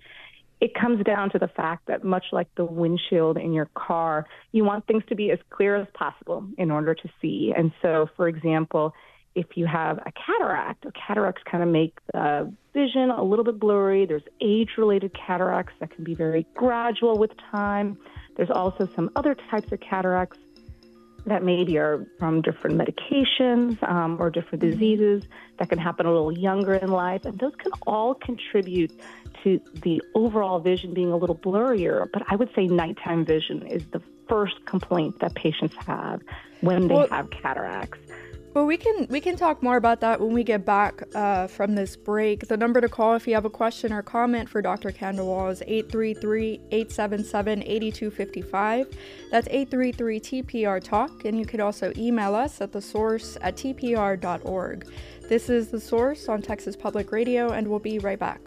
It 0.60 0.74
comes 0.74 1.02
down 1.04 1.30
to 1.30 1.38
the 1.38 1.48
fact 1.48 1.86
that, 1.86 2.04
much 2.04 2.26
like 2.30 2.48
the 2.56 2.64
windshield 2.64 3.38
in 3.38 3.52
your 3.52 3.68
car, 3.74 4.26
you 4.52 4.64
want 4.64 4.86
things 4.86 5.02
to 5.08 5.14
be 5.14 5.30
as 5.30 5.38
clear 5.50 5.76
as 5.76 5.86
possible 5.94 6.46
in 6.58 6.70
order 6.70 6.94
to 6.94 7.08
see. 7.20 7.52
And 7.56 7.72
so, 7.82 8.08
for 8.16 8.28
example, 8.28 8.94
if 9.34 9.46
you 9.54 9.66
have 9.66 9.98
a 9.98 10.12
cataract, 10.12 10.86
cataracts 11.06 11.42
kind 11.50 11.62
of 11.62 11.68
make 11.68 11.98
the 12.12 12.50
vision 12.72 13.10
a 13.10 13.22
little 13.22 13.44
bit 13.44 13.60
blurry. 13.60 14.06
There's 14.06 14.22
age 14.40 14.70
related 14.78 15.14
cataracts 15.14 15.74
that 15.78 15.90
can 15.94 16.04
be 16.04 16.14
very 16.14 16.46
gradual 16.54 17.18
with 17.18 17.32
time. 17.50 17.98
There's 18.36 18.50
also 18.50 18.88
some 18.94 19.10
other 19.16 19.34
types 19.34 19.72
of 19.72 19.80
cataracts 19.80 20.38
that 21.26 21.42
maybe 21.42 21.76
are 21.76 22.06
from 22.18 22.40
different 22.40 22.78
medications 22.78 23.82
um, 23.82 24.16
or 24.20 24.30
different 24.30 24.62
mm-hmm. 24.62 24.72
diseases 24.72 25.24
that 25.58 25.68
can 25.68 25.78
happen 25.78 26.06
a 26.06 26.12
little 26.12 26.32
younger 26.32 26.74
in 26.74 26.88
life. 26.88 27.24
And 27.24 27.38
those 27.38 27.54
can 27.56 27.72
all 27.86 28.14
contribute 28.14 28.92
to 29.42 29.60
the 29.82 30.00
overall 30.14 30.60
vision 30.60 30.94
being 30.94 31.10
a 31.10 31.16
little 31.16 31.36
blurrier. 31.36 32.08
But 32.12 32.22
I 32.28 32.36
would 32.36 32.50
say 32.54 32.66
nighttime 32.66 33.24
vision 33.24 33.66
is 33.66 33.84
the 33.86 34.00
first 34.28 34.64
complaint 34.66 35.18
that 35.20 35.34
patients 35.34 35.74
have 35.86 36.20
when 36.60 36.88
they 36.88 36.94
well, 36.94 37.08
have 37.08 37.30
cataracts. 37.30 37.98
Well, 38.56 38.64
we 38.64 38.78
can 38.78 39.06
we 39.10 39.20
can 39.20 39.36
talk 39.36 39.62
more 39.62 39.76
about 39.76 40.00
that 40.00 40.18
when 40.18 40.32
we 40.32 40.42
get 40.42 40.64
back 40.64 41.02
uh, 41.14 41.46
from 41.46 41.74
this 41.74 41.94
break. 41.94 42.48
The 42.48 42.56
number 42.56 42.80
to 42.80 42.88
call 42.88 43.12
if 43.12 43.28
you 43.28 43.34
have 43.34 43.44
a 43.44 43.50
question 43.50 43.92
or 43.92 44.00
comment 44.00 44.48
for 44.48 44.62
Dr. 44.62 44.92
Khandelwal 44.92 45.52
is 45.52 45.60
833-877-8255. 46.72 48.94
That's 49.30 49.46
833-TPR 49.48 50.82
Talk, 50.82 51.26
and 51.26 51.38
you 51.38 51.44
could 51.44 51.60
also 51.60 51.92
email 51.98 52.34
us 52.34 52.62
at 52.62 52.72
the 52.72 52.80
source 52.80 53.36
at 53.42 53.56
tpr.org. 53.56 54.90
This 55.28 55.50
is 55.50 55.68
The 55.68 55.78
Source 55.78 56.30
on 56.30 56.40
Texas 56.40 56.76
Public 56.76 57.12
Radio, 57.12 57.50
and 57.50 57.68
we'll 57.68 57.78
be 57.78 57.98
right 57.98 58.18
back. 58.18 58.40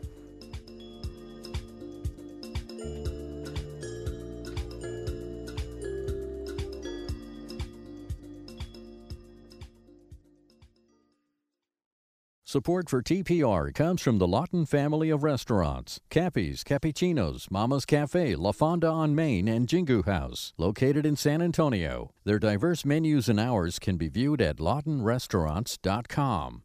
Support 12.49 12.89
for 12.89 13.03
TPR 13.03 13.71
comes 13.75 14.01
from 14.01 14.17
the 14.17 14.27
Lawton 14.27 14.65
family 14.65 15.11
of 15.11 15.21
restaurants 15.21 15.99
Cappy's, 16.09 16.63
Cappuccinos, 16.63 17.51
Mama's 17.51 17.85
Cafe, 17.85 18.33
La 18.33 18.53
Fonda 18.53 18.87
on 18.87 19.13
Main, 19.13 19.47
and 19.47 19.67
Jingu 19.67 20.03
House, 20.03 20.51
located 20.57 21.05
in 21.05 21.15
San 21.15 21.43
Antonio. 21.43 22.09
Their 22.23 22.39
diverse 22.39 22.83
menus 22.83 23.29
and 23.29 23.39
hours 23.39 23.77
can 23.77 23.97
be 23.97 24.07
viewed 24.07 24.41
at 24.41 24.57
lawtonrestaurants.com. 24.57 26.63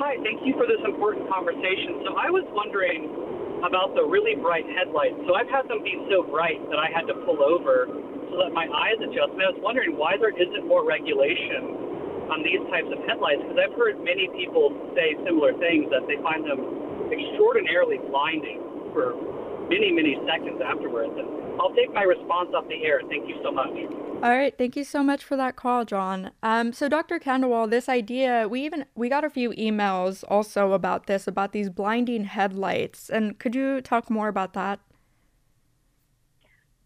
Hi. 0.06 0.22
Thank 0.22 0.46
you 0.46 0.54
for 0.54 0.70
this 0.70 0.78
important 0.86 1.26
conversation. 1.34 2.06
So 2.06 2.14
I 2.14 2.30
was 2.30 2.46
wondering 2.54 3.10
about 3.66 3.98
the 3.98 4.06
really 4.06 4.38
bright 4.38 4.70
headlights. 4.78 5.18
So 5.26 5.34
I've 5.34 5.50
had 5.50 5.66
them 5.66 5.82
be 5.82 5.98
so 6.14 6.22
bright 6.22 6.62
that 6.70 6.78
I 6.78 6.94
had 6.94 7.10
to 7.10 7.18
pull 7.26 7.42
over 7.42 7.90
so 8.30 8.36
that 8.38 8.54
my 8.54 8.70
eyes 8.70 9.02
adjust. 9.02 9.34
And 9.34 9.42
I 9.42 9.50
was 9.50 9.58
wondering 9.66 9.98
why 9.98 10.14
there 10.22 10.30
isn't 10.30 10.62
more 10.70 10.86
regulation 10.86 12.30
on 12.30 12.46
these 12.46 12.62
types 12.70 12.86
of 12.94 13.02
headlights 13.10 13.50
because 13.50 13.58
I've 13.58 13.74
heard 13.74 13.98
many 14.06 14.30
people 14.30 14.78
say 14.94 15.18
similar 15.26 15.58
things 15.58 15.90
that 15.90 16.06
they 16.06 16.22
find 16.22 16.46
them 16.46 17.10
extraordinarily 17.10 17.98
blinding 18.06 18.62
for 18.94 19.18
many, 19.74 19.90
many 19.90 20.22
seconds 20.30 20.62
afterwards. 20.62 21.18
And 21.18 21.45
I'll 21.60 21.74
take 21.74 21.94
my 21.94 22.04
response 22.04 22.50
off 22.56 22.68
the 22.68 22.84
air. 22.84 23.02
Thank 23.08 23.28
you 23.28 23.40
so 23.44 23.52
much. 23.52 23.70
All 24.24 24.32
right, 24.32 24.58
thank 24.58 24.76
you 24.76 24.84
so 24.84 25.04
much 25.04 25.24
for 25.24 25.36
that 25.38 25.56
call, 25.56 25.86
John. 25.86 26.32
Um, 26.42 26.74
so, 26.74 26.88
Dr. 26.90 27.20
Khandelwal, 27.20 27.70
this 27.70 27.88
idea 27.90 28.48
we 28.50 28.62
even 28.66 28.86
we 28.96 29.10
got 29.10 29.24
a 29.24 29.30
few 29.30 29.52
emails 29.52 30.24
also 30.28 30.74
about 30.74 31.08
this 31.08 31.28
about 31.28 31.52
these 31.52 31.70
blinding 31.70 32.26
headlights, 32.26 33.10
and 33.10 33.38
could 33.40 33.56
you 33.56 33.82
talk 33.82 34.10
more 34.10 34.28
about 34.28 34.54
that? 34.54 34.80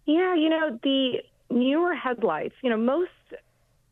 Yeah, 0.05 0.35
you 0.35 0.49
know 0.49 0.79
the 0.83 1.21
newer 1.49 1.93
headlights. 1.93 2.55
You 2.61 2.71
know 2.71 2.77
most 2.77 3.11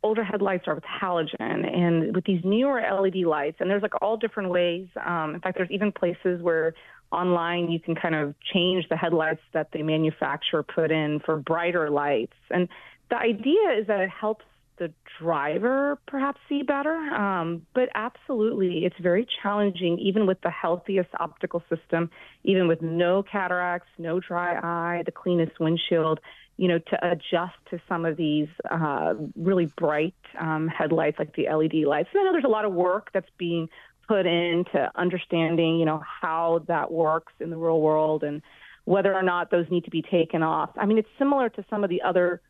older 0.04 0.24
headlights 0.24 0.68
are 0.68 0.76
with 0.76 0.84
halogen, 0.84 1.68
and 1.68 2.16
with 2.16 2.26
these 2.26 2.42
newer 2.44 2.82
LED 2.82 3.18
lights, 3.18 3.58
and 3.60 3.70
there's 3.70 3.82
like 3.84 4.02
all 4.02 4.18
different 4.18 4.50
ways. 4.50 4.88
Um, 5.06 5.36
in 5.36 5.42
fact, 5.42 5.58
there's 5.58 5.72
even 5.72 5.92
places 5.92 6.42
where 6.42 6.74
online 7.12 7.72
you 7.72 7.80
can 7.80 7.96
kind 7.96 8.16
of 8.16 8.36
change 8.54 8.88
the 8.90 8.98
headlights 8.98 9.42
that 9.54 9.72
the 9.72 9.84
manufacturer 9.84 10.64
put 10.64 10.92
in 10.92 11.20
for 11.20 11.38
brighter 11.38 11.90
lights. 11.90 12.36
And 12.50 12.68
the 13.10 13.18
idea 13.18 13.80
is 13.80 13.88
that 13.88 14.02
it 14.02 14.10
helps 14.10 14.46
the 14.78 14.94
driver 15.20 15.98
perhaps 16.08 16.40
see 16.48 16.62
better. 16.62 16.96
Um, 16.96 17.66
but 17.74 17.90
absolutely, 17.96 18.86
it's 18.86 18.96
very 19.00 19.28
challenging, 19.42 19.98
even 20.00 20.28
with 20.28 20.40
the 20.42 20.52
healthiest 20.52 21.10
optical 21.20 21.64
system, 21.70 22.10
even 22.44 22.68
with 22.68 22.82
no 22.82 23.24
cataracts, 23.24 23.90
no 23.98 24.20
dry 24.20 24.56
eye, 24.56 25.04
the 25.06 25.12
cleanest 25.12 25.60
windshield, 25.60 26.20
you 26.58 26.68
know, 26.68 26.80
to 26.80 27.12
adjust 27.12 27.56
to 27.70 27.80
some 27.88 28.06
of 28.06 28.18
these 28.18 28.48
uh, 28.70 29.14
really 29.36 29.66
bright 29.78 30.16
um, 30.40 30.68
headlights 30.68 31.20
like 31.20 31.36
the 31.36 31.48
LED 31.50 31.86
lights. 31.86 32.10
And 32.14 32.22
I 32.22 32.24
know 32.26 32.32
there's 32.32 32.44
a 32.44 32.50
lot 32.50 32.66
of 32.66 32.74
work 32.74 33.10
that's 33.14 33.30
being 33.38 33.70
put 34.08 34.26
into 34.26 34.90
understanding, 34.96 35.80
you 35.80 35.86
know, 35.86 36.02
how 36.22 36.64
that 36.68 36.92
works 36.92 37.34
in 37.40 37.50
the 37.50 37.58
real 37.58 37.82
world 37.82 38.24
and 38.24 38.42
whether 38.86 39.14
or 39.14 39.24
not 39.24 39.52
those 39.52 39.66
need 39.70 39.84
to 39.84 39.90
be 39.90 40.02
taken 40.02 40.42
off. 40.44 40.70
I 40.78 40.86
mean, 40.86 40.98
it's 40.98 41.10
similar 41.18 41.50
to 41.50 41.66
some 41.70 41.84
of 41.84 41.90
the 41.90 42.02
other 42.02 42.42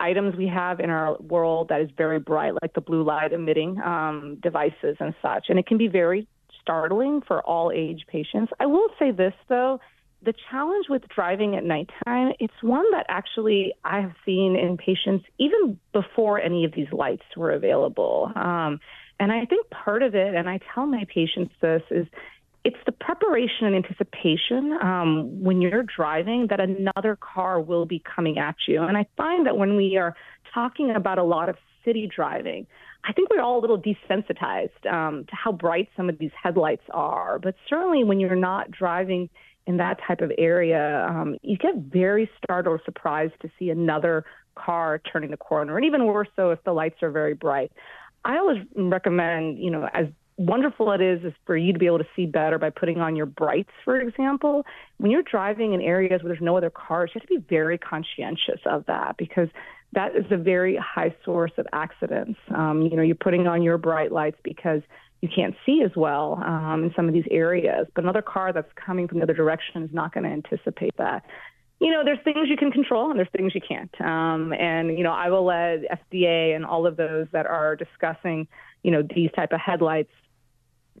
items 0.00 0.34
we 0.34 0.48
have 0.48 0.80
in 0.80 0.90
our 0.90 1.16
world 1.18 1.68
that 1.68 1.80
is 1.80 1.90
very 1.96 2.18
bright, 2.18 2.54
like 2.60 2.74
the 2.74 2.80
blue 2.80 3.04
light 3.04 3.32
emitting 3.32 3.80
um, 3.80 4.38
devices 4.42 4.96
and 4.98 5.14
such. 5.22 5.46
And 5.48 5.58
it 5.58 5.66
can 5.66 5.78
be 5.78 5.86
very 5.86 6.26
startling 6.60 7.22
for 7.26 7.40
all 7.42 7.70
age 7.70 8.04
patients. 8.08 8.52
I 8.58 8.66
will 8.66 8.88
say 8.98 9.12
this, 9.12 9.34
though. 9.48 9.80
The 10.22 10.34
challenge 10.50 10.86
with 10.88 11.06
driving 11.08 11.54
at 11.54 11.64
nighttime, 11.64 12.32
it's 12.40 12.54
one 12.62 12.90
that 12.92 13.04
actually 13.08 13.74
I 13.84 14.00
have 14.00 14.14
seen 14.24 14.56
in 14.56 14.78
patients 14.78 15.26
even 15.38 15.78
before 15.92 16.40
any 16.40 16.64
of 16.64 16.72
these 16.72 16.90
lights 16.90 17.24
were 17.36 17.50
available. 17.50 18.32
Um, 18.34 18.80
and 19.20 19.32
I 19.32 19.44
think 19.44 19.70
part 19.70 20.02
of 20.02 20.14
it, 20.14 20.34
and 20.34 20.48
I 20.48 20.60
tell 20.74 20.86
my 20.86 21.04
patients 21.12 21.52
this, 21.60 21.82
is 21.90 22.06
it's 22.64 22.76
the 22.86 22.92
preparation 22.92 23.66
and 23.66 23.76
anticipation 23.76 24.72
um, 24.80 25.42
when 25.42 25.60
you're 25.60 25.82
driving 25.82 26.46
that 26.48 26.60
another 26.60 27.16
car 27.16 27.60
will 27.60 27.84
be 27.84 28.02
coming 28.16 28.38
at 28.38 28.56
you. 28.66 28.82
And 28.82 28.96
I 28.96 29.06
find 29.16 29.46
that 29.46 29.56
when 29.58 29.76
we 29.76 29.96
are 29.98 30.16
talking 30.52 30.90
about 30.90 31.18
a 31.18 31.22
lot 31.22 31.48
of 31.48 31.56
city 31.84 32.10
driving, 32.14 32.66
I 33.04 33.12
think 33.12 33.28
we're 33.28 33.42
all 33.42 33.58
a 33.58 33.62
little 33.62 33.78
desensitized 33.78 34.86
um, 34.90 35.26
to 35.26 35.36
how 35.36 35.52
bright 35.52 35.90
some 35.94 36.08
of 36.08 36.18
these 36.18 36.30
headlights 36.42 36.84
are. 36.90 37.38
But 37.38 37.54
certainly 37.68 38.02
when 38.02 38.18
you're 38.18 38.34
not 38.34 38.70
driving 38.70 39.28
in 39.66 39.76
that 39.76 39.98
type 40.06 40.22
of 40.22 40.32
area, 40.38 41.06
um, 41.08 41.36
you 41.42 41.58
get 41.58 41.76
very 41.76 42.30
startled 42.42 42.80
or 42.80 42.84
surprised 42.84 43.34
to 43.42 43.50
see 43.58 43.68
another 43.68 44.24
car 44.54 45.00
turning 45.12 45.30
the 45.30 45.36
corner, 45.36 45.76
and 45.76 45.84
even 45.84 46.06
worse 46.06 46.28
so 46.36 46.50
if 46.50 46.62
the 46.64 46.72
lights 46.72 47.02
are 47.02 47.10
very 47.10 47.34
bright. 47.34 47.72
I 48.24 48.38
always 48.38 48.58
recommend, 48.74 49.58
you 49.58 49.70
know, 49.70 49.88
as 49.92 50.06
wonderful 50.36 50.90
it 50.92 51.00
is 51.00 51.22
is 51.24 51.32
for 51.46 51.56
you 51.56 51.72
to 51.72 51.78
be 51.78 51.86
able 51.86 51.98
to 51.98 52.06
see 52.16 52.26
better 52.26 52.58
by 52.58 52.70
putting 52.70 53.00
on 53.00 53.14
your 53.14 53.26
brights, 53.26 53.70
for 53.84 54.00
example. 54.00 54.64
When 54.98 55.10
you're 55.10 55.22
driving 55.22 55.74
in 55.74 55.80
areas 55.80 56.22
where 56.22 56.32
there's 56.32 56.42
no 56.42 56.56
other 56.56 56.70
cars, 56.70 57.10
you 57.14 57.20
have 57.20 57.28
to 57.28 57.40
be 57.40 57.44
very 57.48 57.78
conscientious 57.78 58.60
of 58.66 58.86
that 58.86 59.16
because 59.16 59.48
that 59.92 60.16
is 60.16 60.24
a 60.30 60.36
very 60.36 60.76
high 60.76 61.14
source 61.24 61.52
of 61.56 61.66
accidents. 61.72 62.38
Um, 62.54 62.82
you 62.82 62.96
know, 62.96 63.02
you're 63.02 63.14
putting 63.14 63.46
on 63.46 63.62
your 63.62 63.78
bright 63.78 64.10
lights 64.10 64.38
because 64.42 64.82
you 65.20 65.28
can't 65.34 65.54
see 65.64 65.82
as 65.82 65.92
well 65.96 66.42
um, 66.44 66.84
in 66.84 66.92
some 66.94 67.06
of 67.08 67.14
these 67.14 67.24
areas, 67.30 67.86
but 67.94 68.04
another 68.04 68.20
car 68.20 68.52
that's 68.52 68.70
coming 68.74 69.08
from 69.08 69.18
the 69.18 69.22
other 69.24 69.34
direction 69.34 69.82
is 69.82 69.90
not 69.92 70.12
going 70.12 70.24
to 70.24 70.30
anticipate 70.30 70.96
that 70.98 71.24
you 71.84 71.90
know, 71.90 72.02
there's 72.02 72.18
things 72.24 72.48
you 72.48 72.56
can 72.56 72.72
control 72.72 73.10
and 73.10 73.18
there's 73.18 73.28
things 73.36 73.54
you 73.54 73.60
can't. 73.60 73.94
Um, 74.00 74.54
and, 74.54 74.96
you 74.96 75.04
know, 75.04 75.12
I 75.12 75.28
will 75.28 75.44
let 75.44 75.82
FDA 75.82 76.56
and 76.56 76.64
all 76.64 76.86
of 76.86 76.96
those 76.96 77.26
that 77.32 77.44
are 77.44 77.76
discussing, 77.76 78.48
you 78.82 78.90
know, 78.90 79.02
these 79.02 79.30
type 79.36 79.52
of 79.52 79.60
headlights. 79.60 80.10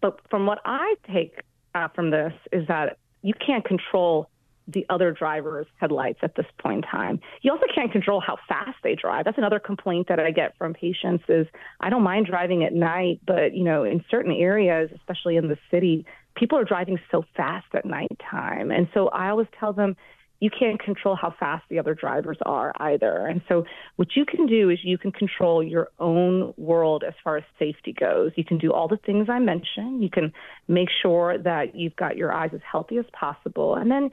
But 0.02 0.20
from 0.28 0.44
what 0.44 0.58
I 0.66 0.96
take 1.10 1.40
uh, 1.74 1.88
from 1.88 2.10
this 2.10 2.34
is 2.52 2.68
that 2.68 2.98
you 3.22 3.32
can't 3.32 3.64
control 3.64 4.28
the 4.68 4.84
other 4.90 5.10
driver's 5.10 5.66
headlights 5.80 6.18
at 6.20 6.34
this 6.34 6.44
point 6.58 6.84
in 6.84 6.90
time. 6.90 7.20
You 7.40 7.52
also 7.52 7.66
can't 7.74 7.90
control 7.90 8.20
how 8.20 8.36
fast 8.46 8.76
they 8.82 8.94
drive. 8.94 9.24
That's 9.24 9.38
another 9.38 9.60
complaint 9.60 10.08
that 10.08 10.20
I 10.20 10.32
get 10.32 10.54
from 10.58 10.74
patients 10.74 11.24
is 11.28 11.46
I 11.80 11.88
don't 11.88 12.02
mind 12.02 12.26
driving 12.26 12.62
at 12.62 12.74
night, 12.74 13.20
but 13.26 13.54
you 13.54 13.64
know, 13.64 13.84
in 13.84 14.04
certain 14.10 14.32
areas, 14.32 14.90
especially 14.94 15.36
in 15.36 15.48
the 15.48 15.56
city, 15.70 16.04
people 16.34 16.58
are 16.58 16.64
driving 16.64 16.98
so 17.10 17.24
fast 17.34 17.68
at 17.72 17.86
nighttime. 17.86 18.70
And 18.70 18.86
so 18.92 19.08
I 19.08 19.30
always 19.30 19.48
tell 19.58 19.72
them 19.72 19.96
you 20.44 20.50
can't 20.50 20.78
control 20.78 21.16
how 21.16 21.34
fast 21.40 21.64
the 21.70 21.78
other 21.78 21.94
drivers 21.94 22.36
are 22.44 22.74
either. 22.76 23.26
And 23.26 23.40
so, 23.48 23.64
what 23.96 24.08
you 24.14 24.26
can 24.26 24.46
do 24.46 24.68
is 24.68 24.78
you 24.82 24.98
can 24.98 25.10
control 25.10 25.62
your 25.62 25.88
own 25.98 26.52
world 26.58 27.02
as 27.02 27.14
far 27.24 27.38
as 27.38 27.44
safety 27.58 27.94
goes. 27.98 28.32
You 28.36 28.44
can 28.44 28.58
do 28.58 28.70
all 28.70 28.86
the 28.86 28.98
things 28.98 29.28
I 29.30 29.38
mentioned. 29.38 30.02
You 30.02 30.10
can 30.10 30.34
make 30.68 30.88
sure 31.00 31.38
that 31.38 31.74
you've 31.74 31.96
got 31.96 32.18
your 32.18 32.30
eyes 32.30 32.50
as 32.52 32.60
healthy 32.70 32.98
as 32.98 33.06
possible. 33.18 33.76
And 33.76 33.90
then 33.90 34.10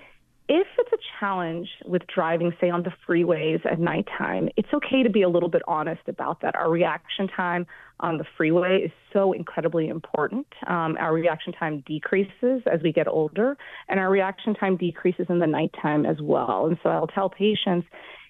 if 0.53 0.67
it's 0.77 0.91
a 0.91 0.97
challenge 1.17 1.69
with 1.85 2.01
driving, 2.13 2.51
say, 2.59 2.69
on 2.69 2.83
the 2.83 2.91
freeways 3.07 3.65
at 3.65 3.79
nighttime, 3.79 4.49
it's 4.57 4.67
okay 4.73 5.01
to 5.01 5.09
be 5.09 5.21
a 5.21 5.29
little 5.29 5.47
bit 5.47 5.61
honest 5.65 6.01
about 6.07 6.41
that. 6.41 6.55
Our 6.57 6.69
reaction 6.69 7.29
time 7.29 7.65
on 8.01 8.17
the 8.17 8.25
freeway 8.35 8.81
is 8.83 8.91
so 9.13 9.31
incredibly 9.31 9.87
important. 9.87 10.47
Um, 10.67 10.97
our 10.99 11.13
reaction 11.13 11.53
time 11.53 11.85
decreases 11.87 12.63
as 12.69 12.81
we 12.83 12.91
get 12.91 13.07
older, 13.07 13.55
and 13.87 13.97
our 13.97 14.09
reaction 14.09 14.53
time 14.53 14.75
decreases 14.75 15.27
in 15.29 15.39
the 15.39 15.47
nighttime 15.47 16.05
as 16.05 16.17
well. 16.21 16.65
And 16.65 16.77
so 16.83 16.89
I'll 16.89 17.07
tell 17.07 17.29
patients, 17.29 17.87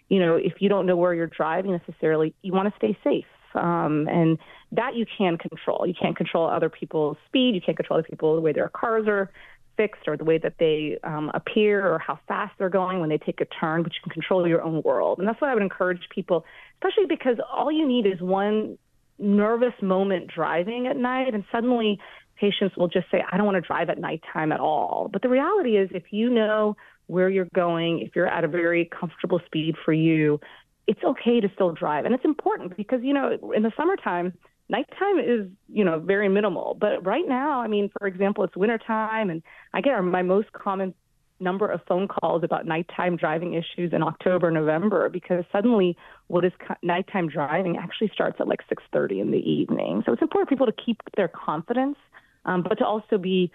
you 0.10 0.20
know, 0.20 0.36
if 0.36 0.54
you 0.60 0.70
don't 0.70 0.86
know 0.86 0.98
where 0.98 1.16
you're 1.16 1.26
driving 1.26 1.72
necessarily, 1.72 2.36
you 2.44 2.54
want 2.54 2.72
to 2.72 2.78
stay 2.78 2.96
safe. 3.04 3.26
Um, 3.56 4.08
and 4.10 4.38
that 4.72 4.96
you 4.96 5.06
can 5.18 5.38
control. 5.38 5.86
You 5.86 5.94
can't 6.00 6.16
control 6.16 6.48
other 6.48 6.70
people's 6.70 7.18
speed. 7.28 7.56
You 7.56 7.62
can't 7.62 7.76
control 7.76 8.00
other 8.00 8.08
people 8.08 8.36
the 8.36 8.42
way 8.42 8.54
their 8.54 8.70
cars 8.70 9.06
are 9.08 9.30
fixed 9.78 10.08
or 10.08 10.18
the 10.18 10.24
way 10.24 10.38
that 10.38 10.56
they 10.60 10.98
um, 11.04 11.32
appear 11.34 11.86
or 11.86 12.00
how 12.00 12.20
fast 12.28 12.54
they're 12.58 12.70
going 12.70 13.00
when 13.00 13.10
they 13.10 13.18
take 13.18 13.42
a 13.42 13.46
turn, 13.46 13.84
but 13.84 13.94
you 13.94 14.00
can 14.04 14.12
control 14.12 14.48
your 14.48 14.62
own 14.62 14.82
world. 14.84 15.20
And 15.20 15.28
that's 15.28 15.40
what 15.42 15.50
I 15.50 15.54
would 15.54 15.64
encourage 15.64 16.02
people, 16.14 16.46
especially 16.76 17.06
because 17.08 17.38
all 17.52 17.72
you 17.72 17.88
need 17.88 18.06
is 18.06 18.22
one 18.22 18.78
nervous 19.18 19.74
moment 19.82 20.32
driving 20.34 20.88
at 20.88 20.98
night, 20.98 21.34
and 21.34 21.44
suddenly 21.52 22.00
patients 22.38 22.76
will 22.76 22.88
just 22.88 23.06
say, 23.12 23.24
I 23.32 23.38
don't 23.38 23.46
want 23.46 23.56
to 23.56 23.62
drive 23.62 23.90
at 23.90 24.00
nighttime 24.00 24.52
at 24.52 24.60
all. 24.60 25.10
But 25.12 25.22
the 25.22 25.30
reality 25.30 25.78
is, 25.78 25.90
if 25.94 26.06
you 26.12 26.30
know 26.30 26.76
where 27.08 27.30
you're 27.30 27.48
going, 27.54 28.00
if 28.00 28.16
you're 28.16 28.28
at 28.28 28.44
a 28.44 28.48
very 28.48 28.86
comfortable 28.86 29.40
speed 29.46 29.76
for 29.86 29.94
you, 29.94 30.40
it's 30.88 31.04
okay 31.04 31.40
to 31.40 31.50
still 31.54 31.72
drive. 31.72 32.06
And 32.06 32.16
it's 32.16 32.26
important 32.26 32.76
because, 32.76 33.02
you 33.04 33.14
know, 33.14 33.38
in 33.56 33.64
the 33.64 33.72
summertime, 33.78 34.34
nighttime 34.72 35.20
is 35.20 35.48
you 35.70 35.84
know 35.84 36.00
very 36.00 36.30
minimal 36.30 36.76
but 36.80 37.06
right 37.06 37.28
now 37.28 37.62
i 37.62 37.68
mean 37.68 37.90
for 38.00 38.08
example 38.08 38.44
it's 38.44 38.56
wintertime 38.56 39.30
and 39.30 39.44
i 39.74 39.82
get 39.82 40.00
my 40.02 40.24
most 40.24 40.52
common 40.54 40.94
number 41.40 41.68
of 41.68 41.82
phone 41.88 42.08
calls 42.08 42.44
about 42.44 42.66
nighttime 42.66 43.16
driving 43.16 43.54
issues 43.54 43.94
in 43.94 44.02
october 44.02 44.50
november 44.50 45.10
because 45.10 45.44
suddenly 45.52 45.96
what 46.28 46.44
is 46.44 46.54
nighttime 46.82 47.28
driving 47.28 47.78
actually 47.78 48.10
starts 48.14 48.38
at 48.40 48.48
like 48.48 48.62
6.30 48.68 49.22
in 49.22 49.32
the 49.32 49.38
evening 49.38 50.02
so 50.06 50.14
it's 50.14 50.22
important 50.22 50.50
for 50.50 50.56
people 50.56 50.66
to 50.66 50.84
keep 50.84 51.02
their 51.16 51.28
confidence 51.28 51.98
um, 52.46 52.64
but 52.64 52.80
to 52.80 52.86
also 52.86 53.20
be 53.20 53.52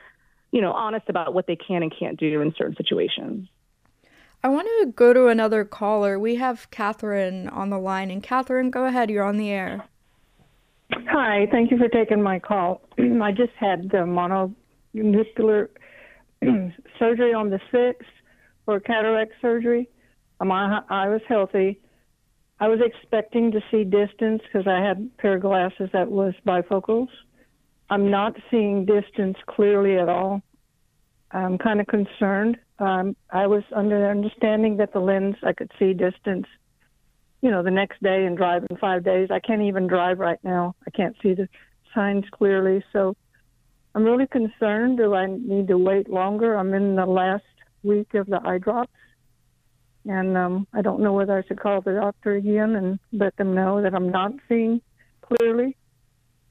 you 0.56 0.60
know, 0.60 0.72
honest 0.72 1.08
about 1.08 1.34
what 1.34 1.46
they 1.46 1.56
can 1.56 1.82
and 1.82 1.92
can't 1.96 2.18
do 2.18 2.40
in 2.40 2.54
certain 2.56 2.76
situations. 2.76 3.48
I 4.42 4.48
want 4.48 4.68
to 4.80 4.92
go 4.92 5.12
to 5.12 5.26
another 5.26 5.64
caller. 5.64 6.18
We 6.18 6.36
have 6.36 6.70
Catherine 6.70 7.48
on 7.48 7.70
the 7.70 7.78
line. 7.78 8.10
And 8.10 8.22
Catherine, 8.22 8.70
go 8.70 8.84
ahead. 8.84 9.10
You're 9.10 9.24
on 9.24 9.38
the 9.38 9.50
air. 9.50 9.84
Hi. 10.92 11.46
Thank 11.50 11.70
you 11.70 11.78
for 11.78 11.88
taking 11.88 12.22
my 12.22 12.38
call. 12.38 12.82
I 12.98 13.32
just 13.32 13.52
had 13.58 13.90
the 13.90 13.98
mononuclear 13.98 15.68
surgery 16.98 17.34
on 17.34 17.50
the 17.50 17.60
6th 17.72 17.94
for 18.64 18.80
cataract 18.80 19.32
surgery. 19.40 19.88
My 20.40 20.80
eye 20.90 21.08
was 21.08 21.22
healthy. 21.28 21.80
I 22.58 22.68
was 22.68 22.80
expecting 22.84 23.50
to 23.52 23.60
see 23.70 23.84
distance 23.84 24.42
because 24.42 24.66
I 24.66 24.82
had 24.82 24.98
a 24.98 25.22
pair 25.22 25.36
of 25.36 25.42
glasses 25.42 25.90
that 25.92 26.10
was 26.10 26.34
bifocals. 26.46 27.08
I'm 27.90 28.10
not 28.10 28.34
seeing 28.50 28.86
distance 28.86 29.36
clearly 29.46 29.98
at 29.98 30.08
all. 30.08 30.42
I'm 31.30 31.58
kind 31.58 31.80
of 31.80 31.86
concerned. 31.86 32.56
Um, 32.78 33.16
I 33.30 33.46
was 33.46 33.62
under 33.74 34.00
the 34.00 34.08
understanding 34.08 34.76
that 34.78 34.92
the 34.92 35.00
lens 35.00 35.36
I 35.42 35.52
could 35.52 35.70
see 35.78 35.92
distance, 35.92 36.46
you 37.46 37.52
know, 37.52 37.62
the 37.62 37.70
next 37.70 38.02
day 38.02 38.24
and 38.24 38.36
drive 38.36 38.66
in 38.68 38.76
five 38.76 39.04
days. 39.04 39.28
I 39.30 39.38
can't 39.38 39.62
even 39.62 39.86
drive 39.86 40.18
right 40.18 40.40
now. 40.42 40.74
I 40.84 40.90
can't 40.90 41.14
see 41.22 41.32
the 41.32 41.48
signs 41.94 42.24
clearly. 42.32 42.82
So 42.92 43.14
I'm 43.94 44.02
really 44.02 44.26
concerned. 44.26 44.98
Do 44.98 45.14
I 45.14 45.26
need 45.26 45.68
to 45.68 45.78
wait 45.78 46.10
longer? 46.10 46.56
I'm 46.56 46.74
in 46.74 46.96
the 46.96 47.06
last 47.06 47.44
week 47.84 48.14
of 48.14 48.26
the 48.26 48.40
eye 48.44 48.58
drops. 48.58 48.90
And 50.06 50.36
um, 50.36 50.66
I 50.74 50.82
don't 50.82 50.98
know 50.98 51.12
whether 51.12 51.38
I 51.38 51.46
should 51.46 51.60
call 51.60 51.80
the 51.82 51.92
doctor 51.92 52.34
again 52.34 52.74
and 52.74 52.98
let 53.12 53.36
them 53.36 53.54
know 53.54 53.80
that 53.80 53.94
I'm 53.94 54.10
not 54.10 54.32
seeing 54.48 54.80
clearly. 55.22 55.76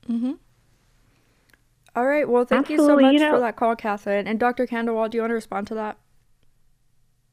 Mm-hmm. 0.07 0.31
All 1.97 2.05
right. 2.05 2.27
Well, 2.27 2.45
thank 2.45 2.71
Absolutely. 2.71 2.85
you 2.85 2.87
so 2.87 3.01
much 3.01 3.13
you 3.15 3.19
know, 3.19 3.35
for 3.35 3.41
that 3.41 3.57
call, 3.57 3.75
Catherine. 3.75 4.27
And 4.27 4.39
Dr. 4.39 4.65
Khandelwal, 4.65 5.09
do 5.09 5.17
you 5.17 5.23
want 5.23 5.31
to 5.31 5.35
respond 5.35 5.67
to 5.67 5.75
that? 5.75 5.97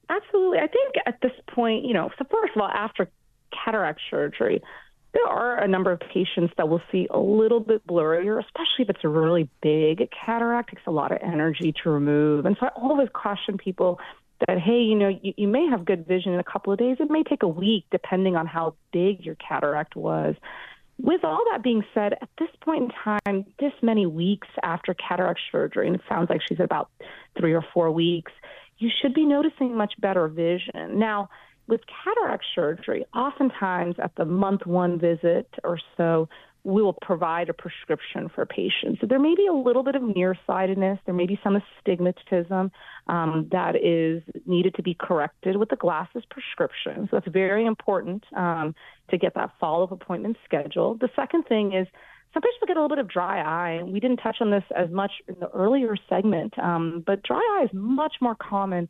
Absolutely. 0.08 0.58
I 0.58 0.66
think 0.66 0.94
at 1.06 1.20
this 1.22 1.32
point, 1.54 1.84
you 1.84 1.94
know, 1.94 2.10
so 2.18 2.24
first 2.28 2.56
of 2.56 2.60
all, 2.60 2.68
after 2.68 3.08
cataract 3.64 4.00
surgery, 4.10 4.62
there 5.12 5.26
are 5.26 5.62
a 5.62 5.68
number 5.68 5.92
of 5.92 6.00
patients 6.00 6.54
that 6.56 6.68
will 6.68 6.80
see 6.90 7.06
a 7.10 7.18
little 7.18 7.60
bit 7.60 7.86
blurrier, 7.86 8.42
especially 8.42 8.84
if 8.84 8.90
it's 8.90 9.04
a 9.04 9.08
really 9.08 9.48
big 9.62 10.08
cataract. 10.10 10.72
It 10.72 10.76
takes 10.76 10.86
a 10.86 10.90
lot 10.90 11.12
of 11.12 11.18
energy 11.22 11.74
to 11.82 11.90
remove. 11.90 12.46
And 12.46 12.56
so 12.58 12.66
I 12.66 12.70
always 12.70 13.08
caution 13.12 13.58
people 13.58 14.00
that, 14.46 14.58
hey, 14.58 14.80
you 14.80 14.94
know, 14.94 15.08
you, 15.08 15.34
you 15.36 15.48
may 15.48 15.66
have 15.68 15.84
good 15.84 16.06
vision 16.06 16.32
in 16.32 16.40
a 16.40 16.44
couple 16.44 16.72
of 16.72 16.78
days. 16.78 16.96
It 16.98 17.10
may 17.10 17.22
take 17.22 17.42
a 17.42 17.48
week, 17.48 17.84
depending 17.90 18.36
on 18.36 18.46
how 18.46 18.74
big 18.92 19.24
your 19.24 19.36
cataract 19.36 19.96
was. 19.96 20.34
With 20.98 21.24
all 21.24 21.44
that 21.50 21.62
being 21.62 21.84
said, 21.94 22.14
at 22.14 22.28
this 22.38 22.48
point 22.62 22.84
in 22.84 23.20
time, 23.26 23.44
this 23.58 23.72
many 23.82 24.06
weeks 24.06 24.48
after 24.62 24.94
cataract 24.94 25.40
surgery, 25.50 25.86
and 25.88 25.96
it 25.96 26.02
sounds 26.08 26.30
like 26.30 26.40
she's 26.48 26.60
about 26.60 26.90
three 27.38 27.52
or 27.52 27.64
four 27.74 27.90
weeks, 27.90 28.32
you 28.78 28.90
should 29.00 29.12
be 29.14 29.24
noticing 29.24 29.76
much 29.76 29.94
better 29.98 30.28
vision. 30.28 30.98
Now, 30.98 31.28
with 31.68 31.80
cataract 32.04 32.44
surgery, 32.54 33.04
oftentimes 33.14 33.96
at 34.02 34.14
the 34.16 34.24
month 34.24 34.66
one 34.66 34.98
visit 34.98 35.48
or 35.64 35.78
so, 35.96 36.28
we 36.64 36.80
will 36.80 36.96
provide 37.02 37.48
a 37.48 37.52
prescription 37.52 38.28
for 38.32 38.46
patients. 38.46 39.00
So 39.00 39.06
there 39.08 39.18
may 39.18 39.34
be 39.34 39.46
a 39.46 39.52
little 39.52 39.82
bit 39.82 39.96
of 39.96 40.02
nearsightedness, 40.02 41.00
there 41.06 41.14
may 41.14 41.26
be 41.26 41.38
some 41.42 41.56
astigmatism 41.56 42.70
um, 43.08 43.48
that 43.50 43.74
is 43.74 44.22
needed 44.46 44.74
to 44.76 44.82
be 44.82 44.94
corrected 44.94 45.56
with 45.56 45.70
the 45.70 45.76
glasses 45.76 46.22
prescription. 46.30 47.08
So 47.10 47.16
that's 47.16 47.32
very 47.32 47.66
important 47.66 48.24
um, 48.36 48.74
to 49.10 49.18
get 49.18 49.34
that 49.34 49.50
follow 49.58 49.84
up 49.84 49.92
appointment 49.92 50.36
scheduled. 50.44 51.00
The 51.00 51.10
second 51.16 51.44
thing 51.44 51.72
is 51.72 51.88
some 52.32 52.42
patients 52.42 52.58
will 52.60 52.68
get 52.68 52.76
a 52.76 52.82
little 52.82 52.96
bit 52.96 53.04
of 53.04 53.08
dry 53.08 53.40
eye. 53.40 53.82
We 53.82 54.00
didn't 54.00 54.18
touch 54.18 54.36
on 54.40 54.50
this 54.50 54.64
as 54.74 54.88
much 54.90 55.10
in 55.28 55.34
the 55.40 55.50
earlier 55.50 55.96
segment, 56.08 56.58
um, 56.58 57.02
but 57.04 57.22
dry 57.22 57.36
eye 57.38 57.64
is 57.64 57.70
much 57.74 58.14
more 58.20 58.36
common 58.36 58.88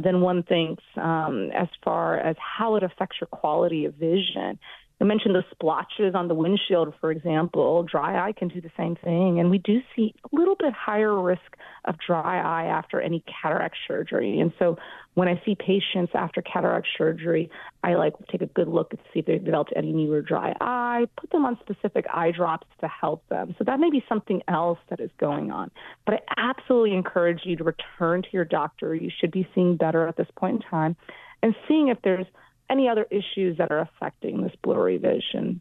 than 0.00 0.20
one 0.20 0.42
thinks 0.42 0.82
um, 0.96 1.50
as 1.54 1.68
far 1.84 2.18
as 2.18 2.36
how 2.38 2.76
it 2.76 2.82
affects 2.82 3.16
your 3.20 3.28
quality 3.28 3.84
of 3.84 3.94
vision. 3.94 4.58
I 5.00 5.04
mentioned 5.04 5.34
the 5.34 5.42
splotches 5.50 6.14
on 6.14 6.28
the 6.28 6.34
windshield, 6.34 6.94
for 7.00 7.10
example. 7.10 7.82
Dry 7.82 8.28
eye 8.28 8.32
can 8.32 8.46
do 8.46 8.60
the 8.60 8.70
same 8.76 8.94
thing. 8.94 9.40
And 9.40 9.50
we 9.50 9.58
do 9.58 9.80
see 9.96 10.14
a 10.24 10.36
little 10.36 10.54
bit 10.54 10.72
higher 10.72 11.20
risk 11.20 11.40
of 11.86 11.96
dry 12.06 12.38
eye 12.38 12.66
after 12.68 13.00
any 13.00 13.24
cataract 13.42 13.74
surgery. 13.88 14.38
And 14.38 14.52
so 14.60 14.76
when 15.14 15.28
I 15.28 15.40
see 15.44 15.54
patients 15.54 16.12
after 16.14 16.40
cataract 16.40 16.86
surgery, 16.96 17.50
I 17.84 17.94
like 17.94 18.14
take 18.30 18.40
a 18.40 18.46
good 18.46 18.68
look 18.68 18.90
to 18.90 18.96
see 19.12 19.20
if 19.20 19.26
they've 19.26 19.44
developed 19.44 19.72
any 19.76 19.92
new 19.92 20.12
or 20.12 20.22
dry 20.22 20.54
eye, 20.60 21.06
put 21.20 21.30
them 21.30 21.44
on 21.44 21.58
specific 21.60 22.06
eye 22.12 22.30
drops 22.30 22.66
to 22.80 22.88
help 22.88 23.26
them. 23.28 23.54
So 23.58 23.64
that 23.64 23.78
may 23.78 23.90
be 23.90 24.02
something 24.08 24.42
else 24.48 24.78
that 24.88 25.00
is 25.00 25.10
going 25.18 25.50
on. 25.50 25.70
But 26.06 26.14
I 26.14 26.50
absolutely 26.50 26.94
encourage 26.94 27.40
you 27.44 27.56
to 27.56 27.64
return 27.64 28.22
to 28.22 28.28
your 28.32 28.46
doctor. 28.46 28.94
You 28.94 29.10
should 29.20 29.32
be 29.32 29.46
seeing 29.54 29.76
better 29.76 30.08
at 30.08 30.16
this 30.16 30.28
point 30.36 30.62
in 30.62 30.70
time 30.70 30.96
and 31.42 31.54
seeing 31.68 31.88
if 31.88 31.98
there's 32.02 32.26
any 32.70 32.88
other 32.88 33.06
issues 33.10 33.58
that 33.58 33.70
are 33.70 33.80
affecting 33.80 34.40
this 34.40 34.52
blurry 34.62 34.96
vision. 34.96 35.60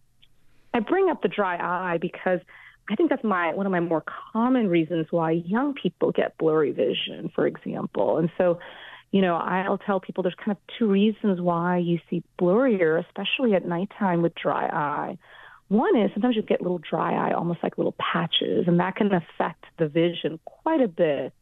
I 0.73 0.79
bring 0.79 1.09
up 1.09 1.21
the 1.21 1.27
dry 1.27 1.57
eye 1.57 1.97
because 1.97 2.39
I 2.89 2.95
think 2.95 3.09
that's 3.09 3.23
my 3.23 3.53
one 3.53 3.65
of 3.65 3.71
my 3.71 3.79
more 3.79 4.03
common 4.33 4.67
reasons 4.67 5.07
why 5.11 5.31
young 5.31 5.73
people 5.73 6.11
get 6.11 6.37
blurry 6.37 6.71
vision, 6.71 7.31
for 7.33 7.45
example. 7.47 8.17
And 8.17 8.29
so, 8.37 8.59
you 9.11 9.21
know, 9.21 9.35
I'll 9.35 9.77
tell 9.77 9.99
people 9.99 10.23
there's 10.23 10.35
kind 10.35 10.51
of 10.51 10.57
two 10.79 10.87
reasons 10.87 11.41
why 11.41 11.77
you 11.77 11.99
see 12.09 12.23
blurrier, 12.39 13.03
especially 13.05 13.53
at 13.53 13.65
nighttime 13.65 14.21
with 14.21 14.33
dry 14.35 14.67
eye. 14.67 15.17
One 15.67 15.97
is 15.97 16.11
sometimes 16.13 16.35
you 16.35 16.41
get 16.41 16.61
little 16.61 16.79
dry 16.79 17.13
eye, 17.13 17.33
almost 17.33 17.59
like 17.63 17.77
little 17.77 17.95
patches, 17.99 18.65
and 18.67 18.79
that 18.79 18.95
can 18.95 19.11
affect 19.13 19.65
the 19.77 19.87
vision 19.87 20.39
quite 20.45 20.81
a 20.81 20.87
bit. 20.87 21.33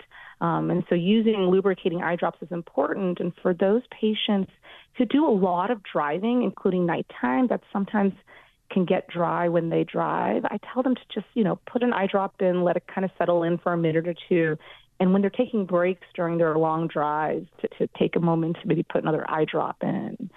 Um, 0.42 0.72
and 0.72 0.84
so 0.88 0.96
using 0.96 1.48
lubricating 1.48 2.02
eye 2.02 2.16
drops 2.16 2.42
is 2.42 2.52
important. 2.52 3.20
And 3.20 3.34
for 3.42 3.54
those 3.54 3.82
patients 4.00 4.52
who 4.98 5.06
do 5.06 5.28
a 5.28 5.32
lot 5.32 5.70
of 5.72 5.82
driving, 5.84 6.44
including 6.44 6.86
nighttime, 6.86 7.48
that 7.48 7.62
sometimes 7.74 8.14
can 8.72 8.86
get 8.86 9.08
dry 9.08 9.50
when 9.50 9.70
they 9.70 9.84
drive, 9.84 10.46
I 10.46 10.60
tell 10.74 10.84
them 10.84 10.96
to 10.96 11.02
just, 11.14 11.26
you 11.34 11.44
know, 11.44 11.60
put 11.66 11.84
an 11.84 11.92
eye 11.92 12.08
drop 12.08 12.36
in, 12.40 12.64
let 12.64 12.78
it 12.78 12.84
kind 12.88 13.04
of 13.04 13.12
settle 13.18 13.44
in 13.44 13.58
for 13.58 13.74
a 13.74 13.78
minute 13.78 14.08
or 14.08 14.16
two. 14.28 14.58
And 15.00 15.14
when 15.14 15.22
they're 15.22 15.32
taking 15.32 15.66
breaks 15.66 16.06
during 16.14 16.38
their 16.38 16.58
long 16.58 16.88
drives, 16.88 17.48
to, 17.62 17.68
to 17.80 17.88
take 17.98 18.16
a 18.16 18.20
moment 18.20 18.58
to 18.62 18.68
maybe 18.68 18.84
put 18.84 19.02
another 19.02 19.30
eye 19.30 19.46
drop 19.46 19.78
in. 19.82 20.30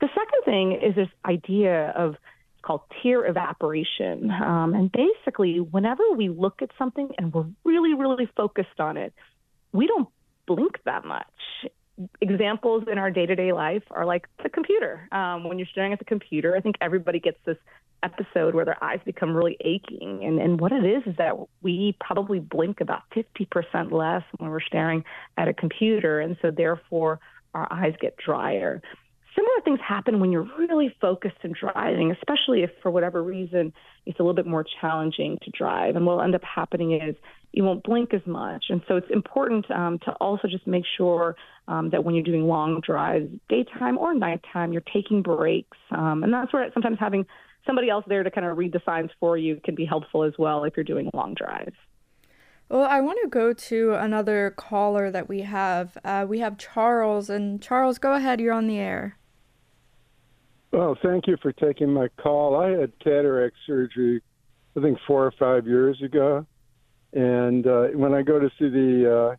The 0.00 0.08
second 0.08 0.42
thing 0.44 0.72
is 0.72 0.96
this 0.96 1.08
idea 1.24 1.90
of 1.90 2.14
it's 2.14 2.62
called 2.62 2.80
tear 3.02 3.24
evaporation. 3.26 4.30
Um, 4.30 4.74
and 4.74 4.90
basically, 4.90 5.60
whenever 5.60 6.02
we 6.16 6.28
look 6.28 6.62
at 6.62 6.70
something 6.76 7.10
and 7.18 7.32
we're 7.32 7.46
really, 7.64 7.94
really 7.94 8.28
focused 8.36 8.80
on 8.80 8.96
it, 8.96 9.12
we 9.72 9.86
don't 9.86 10.08
blink 10.46 10.78
that 10.84 11.04
much. 11.04 11.26
Examples 12.20 12.84
in 12.90 12.98
our 12.98 13.10
day 13.10 13.26
to 13.26 13.36
day 13.36 13.52
life 13.52 13.84
are 13.90 14.04
like 14.04 14.26
the 14.42 14.48
computer. 14.48 15.08
Um, 15.12 15.44
when 15.44 15.58
you're 15.58 15.68
staring 15.70 15.92
at 15.92 16.00
the 16.00 16.04
computer, 16.04 16.56
I 16.56 16.60
think 16.60 16.76
everybody 16.80 17.20
gets 17.20 17.38
this 17.44 17.58
episode 18.02 18.54
where 18.54 18.64
their 18.64 18.82
eyes 18.82 19.00
become 19.04 19.34
really 19.34 19.56
aching. 19.60 20.20
And, 20.24 20.40
and 20.40 20.60
what 20.60 20.72
it 20.72 20.84
is 20.84 21.02
is 21.06 21.16
that 21.18 21.34
we 21.62 21.96
probably 22.00 22.40
blink 22.40 22.80
about 22.80 23.02
50% 23.14 23.92
less 23.92 24.22
when 24.38 24.50
we're 24.50 24.60
staring 24.60 25.04
at 25.36 25.48
a 25.48 25.54
computer. 25.54 26.20
And 26.20 26.36
so, 26.42 26.50
therefore, 26.50 27.20
our 27.54 27.70
eyes 27.70 27.94
get 28.00 28.16
drier. 28.16 28.82
Similar 29.34 29.60
things 29.64 29.80
happen 29.86 30.20
when 30.20 30.30
you're 30.30 30.48
really 30.58 30.94
focused 31.00 31.38
and 31.42 31.54
driving, 31.54 32.10
especially 32.10 32.62
if 32.62 32.70
for 32.82 32.90
whatever 32.90 33.22
reason 33.22 33.72
it's 34.04 34.18
a 34.18 34.22
little 34.22 34.34
bit 34.34 34.46
more 34.46 34.64
challenging 34.80 35.38
to 35.42 35.50
drive. 35.50 35.96
And 35.96 36.04
what'll 36.04 36.22
end 36.22 36.34
up 36.34 36.44
happening 36.44 36.92
is 36.92 37.16
you 37.52 37.64
won't 37.64 37.82
blink 37.82 38.12
as 38.12 38.20
much. 38.26 38.66
And 38.68 38.82
so 38.88 38.96
it's 38.96 39.10
important 39.10 39.70
um, 39.70 39.98
to 40.00 40.12
also 40.12 40.48
just 40.48 40.66
make 40.66 40.84
sure 40.96 41.36
um, 41.68 41.90
that 41.90 42.04
when 42.04 42.14
you're 42.14 42.24
doing 42.24 42.46
long 42.46 42.80
drives, 42.80 43.30
daytime 43.48 43.96
or 43.96 44.14
nighttime, 44.14 44.72
you're 44.72 44.82
taking 44.92 45.22
breaks. 45.22 45.78
Um, 45.90 46.24
and 46.24 46.32
that's 46.32 46.52
where 46.52 46.68
sometimes 46.72 46.98
having 46.98 47.26
somebody 47.66 47.88
else 47.88 48.04
there 48.06 48.22
to 48.22 48.30
kind 48.30 48.46
of 48.46 48.56
read 48.58 48.72
the 48.72 48.82
signs 48.84 49.10
for 49.20 49.36
you 49.36 49.60
can 49.64 49.74
be 49.74 49.84
helpful 49.84 50.24
as 50.24 50.32
well 50.38 50.64
if 50.64 50.76
you're 50.76 50.84
doing 50.84 51.10
long 51.14 51.34
drives. 51.34 51.76
Well, 52.68 52.84
I 52.84 53.00
want 53.00 53.18
to 53.22 53.28
go 53.28 53.52
to 53.52 53.94
another 53.94 54.54
caller 54.56 55.10
that 55.10 55.28
we 55.28 55.42
have. 55.42 55.98
Uh, 56.04 56.24
we 56.26 56.38
have 56.38 56.56
Charles, 56.56 57.28
and 57.28 57.60
Charles, 57.60 57.98
go 57.98 58.14
ahead. 58.14 58.40
You're 58.40 58.54
on 58.54 58.66
the 58.66 58.78
air. 58.78 59.18
Well, 60.72 60.96
thank 61.02 61.26
you 61.26 61.36
for 61.42 61.52
taking 61.52 61.92
my 61.92 62.08
call. 62.16 62.56
I 62.56 62.70
had 62.70 62.98
cataract 62.98 63.56
surgery, 63.66 64.22
I 64.74 64.80
think 64.80 64.98
four 65.06 65.26
or 65.26 65.32
five 65.38 65.66
years 65.66 66.00
ago, 66.00 66.46
and 67.12 67.66
uh, 67.66 67.88
when 67.88 68.14
I 68.14 68.22
go 68.22 68.38
to 68.38 68.48
see 68.58 68.70
the 68.70 69.36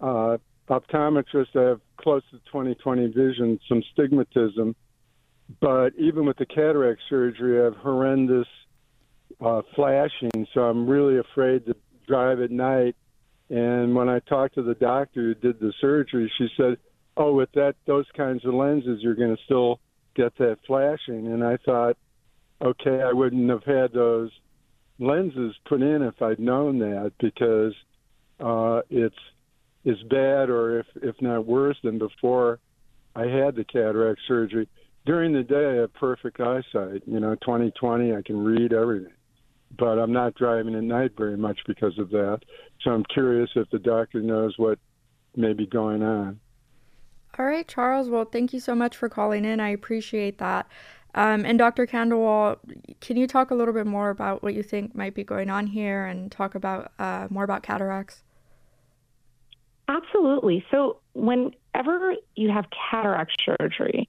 uh, 0.00 0.06
uh, 0.06 0.38
optometrist, 0.68 1.56
I 1.56 1.70
have 1.70 1.80
close 1.96 2.22
to 2.30 2.40
20/20 2.52 3.12
vision, 3.12 3.58
some 3.68 3.82
stigmatism. 3.92 4.76
But 5.58 5.94
even 5.98 6.26
with 6.26 6.36
the 6.36 6.46
cataract 6.46 7.00
surgery, 7.08 7.60
I 7.60 7.64
have 7.64 7.76
horrendous 7.76 8.46
uh, 9.40 9.62
flashing, 9.74 10.46
so 10.54 10.60
I'm 10.60 10.86
really 10.86 11.18
afraid 11.18 11.66
to 11.66 11.74
drive 12.06 12.40
at 12.40 12.50
night. 12.50 12.94
And 13.48 13.94
when 13.94 14.08
I 14.08 14.20
talked 14.20 14.54
to 14.56 14.62
the 14.62 14.74
doctor 14.74 15.20
who 15.22 15.34
did 15.34 15.58
the 15.58 15.72
surgery, 15.80 16.30
she 16.38 16.48
said, 16.56 16.76
"Oh, 17.16 17.34
with 17.34 17.50
that 17.52 17.74
those 17.86 18.06
kinds 18.16 18.44
of 18.44 18.54
lenses, 18.54 19.02
you're 19.02 19.16
going 19.16 19.34
to 19.34 19.42
still 19.44 19.80
get 20.14 20.36
that 20.38 20.58
flashing." 20.66 21.26
And 21.26 21.42
I 21.42 21.56
thought, 21.56 21.96
okay, 22.62 23.02
I 23.02 23.12
wouldn't 23.12 23.50
have 23.50 23.64
had 23.64 23.92
those 23.92 24.30
lenses 25.00 25.56
put 25.64 25.82
in 25.82 26.02
if 26.02 26.20
I'd 26.22 26.38
known 26.38 26.78
that 26.80 27.12
because 27.18 27.74
uh, 28.38 28.82
it's 28.90 29.16
is 29.84 30.00
bad 30.10 30.50
or 30.50 30.80
if 30.80 30.86
if 31.02 31.20
not 31.20 31.46
worse 31.46 31.76
than 31.82 31.98
before 31.98 32.60
I 33.16 33.24
had 33.24 33.56
the 33.56 33.64
cataract 33.64 34.20
surgery. 34.28 34.68
During 35.06 35.32
the 35.32 35.42
day, 35.42 35.78
I 35.78 35.80
have 35.80 35.94
perfect 35.94 36.40
eyesight. 36.40 37.02
You 37.06 37.20
know, 37.20 37.34
20/20, 37.36 38.16
I 38.16 38.22
can 38.22 38.42
read 38.44 38.72
everything, 38.72 39.12
but 39.78 39.98
I'm 39.98 40.12
not 40.12 40.34
driving 40.34 40.74
at 40.74 40.82
night 40.82 41.12
very 41.16 41.36
much 41.36 41.60
because 41.66 41.98
of 41.98 42.10
that. 42.10 42.40
So 42.82 42.90
I'm 42.90 43.04
curious 43.04 43.50
if 43.56 43.68
the 43.70 43.78
doctor 43.78 44.20
knows 44.20 44.54
what 44.58 44.78
may 45.36 45.52
be 45.52 45.66
going 45.66 46.02
on. 46.02 46.40
All 47.38 47.46
right, 47.46 47.66
Charles. 47.66 48.08
Well, 48.08 48.24
thank 48.24 48.52
you 48.52 48.60
so 48.60 48.74
much 48.74 48.96
for 48.96 49.08
calling 49.08 49.44
in. 49.44 49.60
I 49.60 49.70
appreciate 49.70 50.38
that. 50.38 50.66
Um, 51.14 51.44
and 51.44 51.58
Dr. 51.58 51.86
Khandelwal, 51.86 52.58
can 53.00 53.16
you 53.16 53.26
talk 53.26 53.50
a 53.50 53.54
little 53.54 53.74
bit 53.74 53.86
more 53.86 54.10
about 54.10 54.42
what 54.42 54.54
you 54.54 54.62
think 54.62 54.94
might 54.94 55.14
be 55.14 55.24
going 55.24 55.50
on 55.50 55.66
here 55.66 56.04
and 56.04 56.30
talk 56.30 56.54
about 56.54 56.92
uh, 56.98 57.26
more 57.30 57.44
about 57.44 57.62
cataracts? 57.62 58.22
Absolutely. 59.88 60.64
So, 60.70 60.98
whenever 61.14 62.14
you 62.36 62.50
have 62.50 62.66
cataract 62.90 63.32
surgery, 63.44 64.08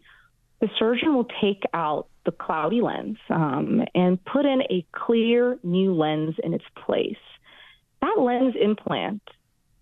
the 0.62 0.70
surgeon 0.78 1.16
will 1.16 1.28
take 1.42 1.64
out 1.74 2.08
the 2.26 2.32
cloudy 2.32 2.82
lens 2.82 3.18
um, 3.30 3.82
and 3.96 4.24
put 4.24 4.46
in 4.46 4.62
a 4.70 4.86
clear 4.94 5.58
new 5.64 5.94
lens 5.94 6.36
in 6.44 6.54
its 6.54 6.64
place. 6.86 7.16
That 8.02 8.16
lens 8.20 8.56
implant 8.60 9.22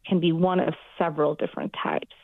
can 0.07 0.19
be 0.19 0.31
one 0.31 0.59
of 0.59 0.73
several 0.97 1.35
different 1.35 1.75
types. 1.83 2.15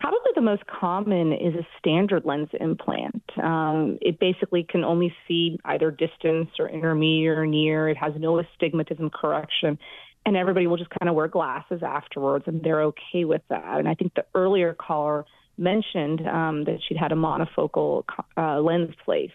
Probably 0.00 0.32
the 0.34 0.42
most 0.42 0.64
common 0.66 1.32
is 1.32 1.54
a 1.54 1.66
standard 1.78 2.26
lens 2.26 2.50
implant. 2.60 3.22
Um, 3.42 3.98
it 4.02 4.18
basically 4.20 4.66
can 4.68 4.84
only 4.84 5.14
see 5.26 5.58
either 5.64 5.90
distance 5.90 6.50
or 6.58 6.68
intermediate 6.68 7.38
or 7.38 7.46
near. 7.46 7.88
It 7.88 7.96
has 7.96 8.12
no 8.18 8.38
astigmatism 8.38 9.10
correction 9.10 9.78
and 10.26 10.36
everybody 10.36 10.66
will 10.66 10.76
just 10.76 10.90
kind 10.90 11.08
of 11.08 11.14
wear 11.14 11.28
glasses 11.28 11.82
afterwards, 11.82 12.44
and 12.46 12.62
they're 12.62 12.82
okay 12.82 13.24
with 13.24 13.42
that. 13.50 13.78
And 13.78 13.88
I 13.88 13.94
think 13.94 14.14
the 14.14 14.24
earlier 14.34 14.74
caller 14.74 15.24
mentioned 15.56 16.26
um, 16.26 16.64
that 16.64 16.78
she'd 16.86 16.96
had 16.96 17.12
a 17.12 17.16
monofocal 17.16 18.04
uh, 18.36 18.60
lens 18.60 18.94
placed. 19.04 19.32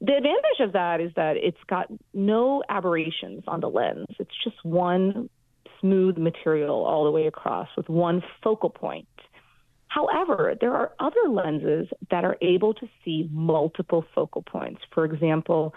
The 0.00 0.16
advantage 0.16 0.60
of 0.60 0.72
that 0.72 1.00
is 1.00 1.12
that 1.14 1.36
it's 1.36 1.62
got 1.68 1.86
no 2.12 2.62
aberrations 2.68 3.44
on 3.46 3.60
the 3.60 3.68
lens. 3.68 4.08
It's 4.18 4.34
just 4.42 4.56
one 4.64 5.30
smooth 5.80 6.18
material 6.18 6.84
all 6.84 7.04
the 7.04 7.10
way 7.10 7.26
across 7.26 7.68
with 7.76 7.88
one 7.88 8.22
focal 8.42 8.70
point. 8.70 9.06
However, 9.88 10.54
there 10.58 10.72
are 10.72 10.92
other 10.98 11.28
lenses 11.28 11.86
that 12.10 12.24
are 12.24 12.36
able 12.40 12.72
to 12.74 12.88
see 13.04 13.28
multiple 13.30 14.04
focal 14.14 14.42
points. 14.42 14.80
For 14.92 15.04
example, 15.04 15.74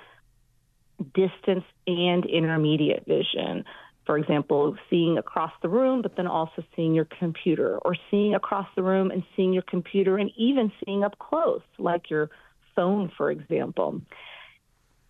distance 1.14 1.66
and 1.86 2.26
intermediate 2.26 3.06
vision 3.06 3.66
for 4.06 4.18
example, 4.18 4.76
seeing 4.90 5.18
across 5.18 5.52
the 5.62 5.70
room, 5.70 6.02
but 6.02 6.16
then 6.16 6.28
also 6.28 6.64
seeing 6.76 6.94
your 6.94 7.08
computer, 7.20 7.80
or 7.80 7.96
seeing 8.12 8.36
across 8.36 8.68
the 8.76 8.84
room 8.84 9.12
and 9.12 9.24
seeing 9.36 9.54
your 9.54 9.64
computer, 9.64 10.18
and 10.18 10.32
even 10.38 10.72
seeing 10.84 11.04
up 11.04 11.18
close, 11.18 11.62
like 11.78 12.10
your 12.10 12.30
phone, 12.76 13.12
for 13.18 13.32
example. 13.32 14.02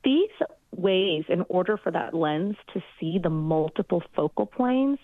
These 0.03 0.29
ways, 0.71 1.25
in 1.29 1.45
order 1.49 1.77
for 1.77 1.91
that 1.91 2.13
lens 2.13 2.55
to 2.73 2.81
see 2.99 3.19
the 3.21 3.29
multiple 3.29 4.03
focal 4.15 4.45
planes, 4.45 4.99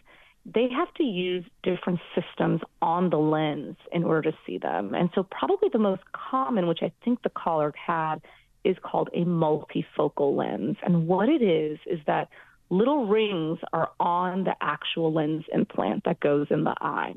they 0.45 0.69
have 0.69 0.93
to 0.95 1.03
use 1.03 1.43
different 1.63 1.99
systems 2.15 2.61
on 2.81 3.09
the 3.09 3.17
lens 3.17 3.77
in 3.91 4.03
order 4.03 4.31
to 4.31 4.37
see 4.45 4.57
them. 4.57 4.95
And 4.95 5.09
so, 5.13 5.23
probably 5.23 5.69
the 5.71 5.79
most 5.79 6.01
common, 6.13 6.67
which 6.67 6.79
I 6.81 6.91
think 7.03 7.21
the 7.21 7.29
caller 7.29 7.73
had, 7.75 8.21
is 8.63 8.75
called 8.81 9.09
a 9.13 9.25
multifocal 9.25 10.35
lens. 10.35 10.77
And 10.83 11.07
what 11.07 11.29
it 11.29 11.41
is, 11.41 11.79
is 11.85 11.99
that 12.07 12.29
little 12.71 13.05
rings 13.05 13.59
are 13.73 13.91
on 13.99 14.45
the 14.45 14.55
actual 14.61 15.13
lens 15.13 15.43
implant 15.53 16.05
that 16.05 16.19
goes 16.19 16.47
in 16.49 16.63
the 16.63 16.73
eye. 16.81 17.13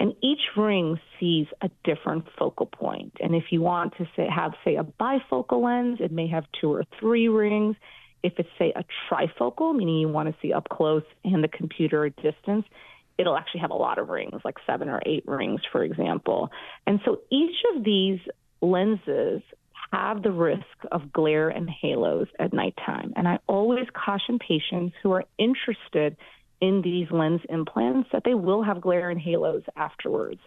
And 0.00 0.14
each 0.22 0.40
ring 0.56 0.98
sees 1.20 1.46
a 1.60 1.70
different 1.84 2.24
focal 2.38 2.66
point. 2.66 3.12
And 3.20 3.34
if 3.34 3.44
you 3.50 3.60
want 3.60 3.96
to 3.98 4.06
say, 4.16 4.26
have, 4.34 4.52
say, 4.64 4.76
a 4.76 4.84
bifocal 4.84 5.62
lens, 5.62 5.98
it 6.00 6.10
may 6.10 6.28
have 6.28 6.44
two 6.60 6.72
or 6.72 6.84
three 6.98 7.28
rings. 7.28 7.76
If 8.22 8.32
it's, 8.38 8.48
say, 8.58 8.72
a 8.74 8.84
trifocal, 9.10 9.76
meaning 9.76 9.98
you 9.98 10.08
want 10.08 10.28
to 10.28 10.34
see 10.40 10.52
up 10.52 10.68
close 10.68 11.02
and 11.24 11.44
the 11.44 11.48
computer 11.48 12.08
distance, 12.08 12.64
it'll 13.18 13.36
actually 13.36 13.60
have 13.60 13.70
a 13.70 13.76
lot 13.76 13.98
of 13.98 14.08
rings, 14.08 14.40
like 14.44 14.56
seven 14.66 14.88
or 14.88 15.02
eight 15.04 15.24
rings, 15.26 15.60
for 15.70 15.84
example. 15.84 16.50
And 16.86 17.00
so 17.04 17.20
each 17.30 17.56
of 17.74 17.84
these 17.84 18.20
lenses 18.60 19.42
have 19.92 20.22
the 20.22 20.32
risk 20.32 20.64
of 20.92 21.12
glare 21.12 21.48
and 21.48 21.68
halos 21.68 22.28
at 22.38 22.52
nighttime. 22.52 23.12
And 23.16 23.26
I 23.26 23.38
always 23.46 23.86
caution 23.92 24.38
patients 24.38 24.94
who 25.02 25.12
are 25.12 25.24
interested 25.38 26.16
in 26.60 26.82
these 26.82 27.06
lens 27.10 27.40
implants 27.48 28.10
that 28.12 28.22
they 28.24 28.34
will 28.34 28.62
have 28.62 28.80
glare 28.80 29.10
and 29.10 29.20
halos 29.20 29.62
afterwards. 29.76 30.40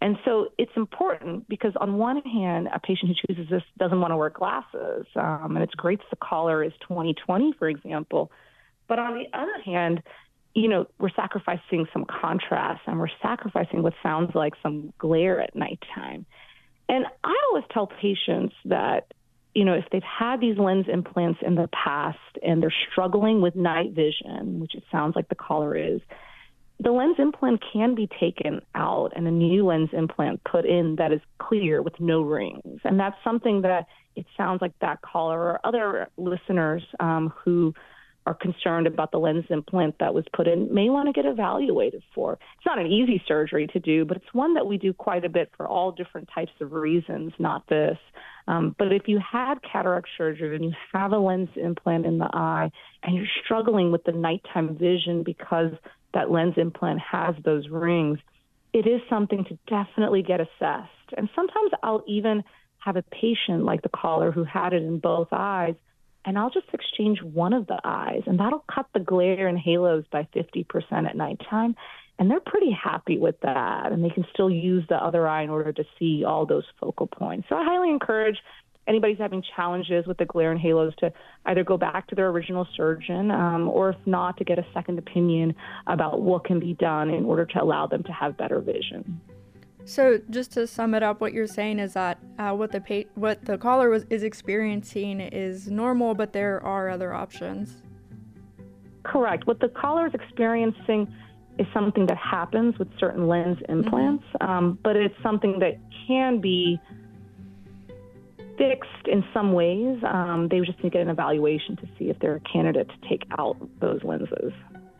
And 0.00 0.16
so 0.24 0.48
it's 0.58 0.72
important 0.74 1.48
because, 1.48 1.72
on 1.80 1.96
one 1.96 2.20
hand, 2.22 2.68
a 2.74 2.80
patient 2.80 3.12
who 3.12 3.34
chooses 3.34 3.48
this 3.48 3.62
doesn't 3.78 4.00
want 4.00 4.10
to 4.10 4.16
wear 4.16 4.30
glasses. 4.30 5.06
Um, 5.14 5.52
and 5.54 5.62
it's 5.62 5.74
great 5.74 6.00
that 6.00 6.10
the 6.10 6.16
caller 6.16 6.64
is 6.64 6.72
20/20, 6.88 7.56
for 7.56 7.68
example. 7.68 8.32
But 8.88 8.98
on 8.98 9.14
the 9.14 9.26
other 9.32 9.60
hand, 9.64 10.02
you 10.54 10.68
know, 10.68 10.86
we're 10.98 11.10
sacrificing 11.10 11.86
some 11.92 12.04
contrast 12.04 12.82
and 12.86 12.98
we're 12.98 13.08
sacrificing 13.22 13.82
what 13.82 13.94
sounds 14.02 14.34
like 14.34 14.54
some 14.62 14.92
glare 14.98 15.40
at 15.40 15.54
nighttime. 15.54 16.26
And 16.88 17.06
I 17.24 17.34
always 17.50 17.64
tell 17.72 17.86
patients 17.86 18.54
that, 18.66 19.12
you 19.54 19.64
know, 19.64 19.74
if 19.74 19.84
they've 19.90 20.02
had 20.02 20.40
these 20.40 20.58
lens 20.58 20.86
implants 20.92 21.40
in 21.44 21.54
the 21.54 21.68
past 21.72 22.18
and 22.42 22.62
they're 22.62 22.74
struggling 22.90 23.40
with 23.40 23.54
night 23.54 23.92
vision, 23.92 24.60
which 24.60 24.74
it 24.74 24.84
sounds 24.90 25.16
like 25.16 25.28
the 25.28 25.34
caller 25.34 25.76
is, 25.76 26.00
the 26.80 26.90
lens 26.90 27.16
implant 27.18 27.62
can 27.72 27.94
be 27.94 28.08
taken 28.18 28.60
out 28.74 29.12
and 29.14 29.28
a 29.28 29.30
new 29.30 29.64
lens 29.66 29.90
implant 29.92 30.42
put 30.44 30.64
in 30.66 30.96
that 30.96 31.12
is 31.12 31.20
clear 31.38 31.80
with 31.80 31.98
no 32.00 32.22
rings. 32.22 32.80
And 32.84 32.98
that's 32.98 33.16
something 33.22 33.62
that 33.62 33.86
it 34.16 34.26
sounds 34.36 34.60
like 34.60 34.72
that 34.80 35.00
caller 35.02 35.38
or 35.38 35.60
other 35.64 36.08
listeners 36.16 36.82
um, 36.98 37.32
who 37.44 37.72
are 38.26 38.34
concerned 38.34 38.86
about 38.86 39.10
the 39.10 39.18
lens 39.18 39.44
implant 39.50 39.96
that 39.98 40.14
was 40.14 40.24
put 40.32 40.46
in 40.46 40.72
may 40.72 40.88
want 40.88 41.08
to 41.08 41.12
get 41.12 41.26
evaluated 41.28 42.02
for. 42.14 42.34
It's 42.34 42.66
not 42.66 42.78
an 42.78 42.86
easy 42.86 43.22
surgery 43.26 43.66
to 43.68 43.80
do, 43.80 44.04
but 44.04 44.16
it's 44.16 44.32
one 44.32 44.54
that 44.54 44.66
we 44.66 44.78
do 44.78 44.92
quite 44.92 45.24
a 45.24 45.28
bit 45.28 45.50
for 45.56 45.66
all 45.66 45.90
different 45.90 46.28
types 46.32 46.52
of 46.60 46.72
reasons, 46.72 47.32
not 47.38 47.66
this. 47.68 47.98
Um, 48.46 48.74
but 48.78 48.92
if 48.92 49.02
you 49.06 49.18
had 49.20 49.56
cataract 49.62 50.08
surgery 50.16 50.54
and 50.54 50.64
you 50.64 50.72
have 50.92 51.12
a 51.12 51.18
lens 51.18 51.48
implant 51.56 52.06
in 52.06 52.18
the 52.18 52.30
eye 52.32 52.70
and 53.02 53.16
you're 53.16 53.26
struggling 53.44 53.90
with 53.90 54.04
the 54.04 54.12
nighttime 54.12 54.76
vision 54.76 55.22
because 55.24 55.72
that 56.14 56.30
lens 56.30 56.54
implant 56.56 57.00
has 57.00 57.34
those 57.44 57.68
rings, 57.68 58.18
it 58.72 58.86
is 58.86 59.00
something 59.10 59.44
to 59.44 59.58
definitely 59.66 60.22
get 60.22 60.40
assessed. 60.40 60.90
And 61.16 61.28
sometimes 61.34 61.72
I'll 61.82 62.04
even 62.06 62.42
have 62.78 62.96
a 62.96 63.02
patient 63.02 63.64
like 63.64 63.82
the 63.82 63.88
caller 63.88 64.32
who 64.32 64.44
had 64.44 64.72
it 64.72 64.82
in 64.82 64.98
both 64.98 65.28
eyes 65.30 65.74
and 66.24 66.38
I'll 66.38 66.50
just 66.50 66.68
exchange 66.72 67.22
one 67.22 67.52
of 67.52 67.66
the 67.66 67.80
eyes, 67.84 68.22
and 68.26 68.38
that'll 68.38 68.64
cut 68.72 68.86
the 68.94 69.00
glare 69.00 69.48
and 69.48 69.58
halos 69.58 70.04
by 70.10 70.28
50% 70.34 70.66
at 71.08 71.16
nighttime. 71.16 71.74
And 72.18 72.30
they're 72.30 72.40
pretty 72.40 72.70
happy 72.70 73.18
with 73.18 73.40
that, 73.40 73.90
and 73.90 74.04
they 74.04 74.10
can 74.10 74.24
still 74.32 74.50
use 74.50 74.84
the 74.88 74.96
other 74.96 75.26
eye 75.26 75.42
in 75.42 75.50
order 75.50 75.72
to 75.72 75.84
see 75.98 76.24
all 76.24 76.46
those 76.46 76.64
focal 76.78 77.06
points. 77.06 77.48
So 77.48 77.56
I 77.56 77.64
highly 77.64 77.90
encourage 77.90 78.36
anybody 78.86 79.14
who's 79.14 79.20
having 79.20 79.42
challenges 79.56 80.06
with 80.06 80.18
the 80.18 80.24
glare 80.24 80.52
and 80.52 80.60
halos 80.60 80.94
to 80.98 81.12
either 81.46 81.64
go 81.64 81.76
back 81.76 82.06
to 82.08 82.14
their 82.14 82.28
original 82.28 82.66
surgeon 82.76 83.30
um, 83.30 83.68
or 83.68 83.90
if 83.90 83.96
not 84.06 84.36
to 84.38 84.44
get 84.44 84.58
a 84.58 84.66
second 84.74 84.98
opinion 84.98 85.54
about 85.86 86.20
what 86.20 86.44
can 86.44 86.60
be 86.60 86.74
done 86.74 87.08
in 87.08 87.24
order 87.24 87.46
to 87.46 87.62
allow 87.62 87.86
them 87.86 88.02
to 88.02 88.12
have 88.12 88.36
better 88.36 88.60
vision 88.60 89.20
so, 89.84 90.20
just 90.30 90.52
to 90.52 90.66
sum 90.66 90.94
it 90.94 91.02
up, 91.02 91.20
what 91.20 91.32
you're 91.32 91.46
saying 91.46 91.78
is 91.78 91.94
that 91.94 92.18
uh, 92.38 92.52
what 92.52 92.72
the 92.72 92.80
pa- 92.80 93.10
what 93.14 93.44
the 93.44 93.58
caller 93.58 93.88
was 93.88 94.04
is 94.10 94.22
experiencing 94.22 95.20
is 95.20 95.70
normal, 95.70 96.14
but 96.14 96.32
there 96.32 96.62
are 96.62 96.88
other 96.88 97.12
options. 97.12 97.82
Correct. 99.02 99.46
What 99.46 99.60
the 99.60 99.68
caller 99.68 100.06
is 100.06 100.14
experiencing 100.14 101.12
is 101.58 101.66
something 101.74 102.06
that 102.06 102.16
happens 102.16 102.78
with 102.78 102.88
certain 102.98 103.26
lens 103.26 103.58
implants, 103.68 104.24
mm-hmm. 104.40 104.50
um, 104.50 104.78
but 104.82 104.96
it's 104.96 105.14
something 105.22 105.58
that 105.58 105.78
can 106.06 106.40
be 106.40 106.80
fixed 108.56 109.06
in 109.06 109.24
some 109.34 109.52
ways. 109.52 109.98
Um, 110.04 110.48
they 110.48 110.60
just 110.60 110.78
need 110.78 110.84
to 110.84 110.90
get 110.90 111.02
an 111.02 111.08
evaluation 111.08 111.76
to 111.76 111.88
see 111.98 112.10
if 112.10 112.18
they're 112.20 112.36
a 112.36 112.40
candidate 112.40 112.88
to 112.88 113.08
take 113.08 113.24
out 113.38 113.56
those 113.80 114.02
lenses. 114.04 114.52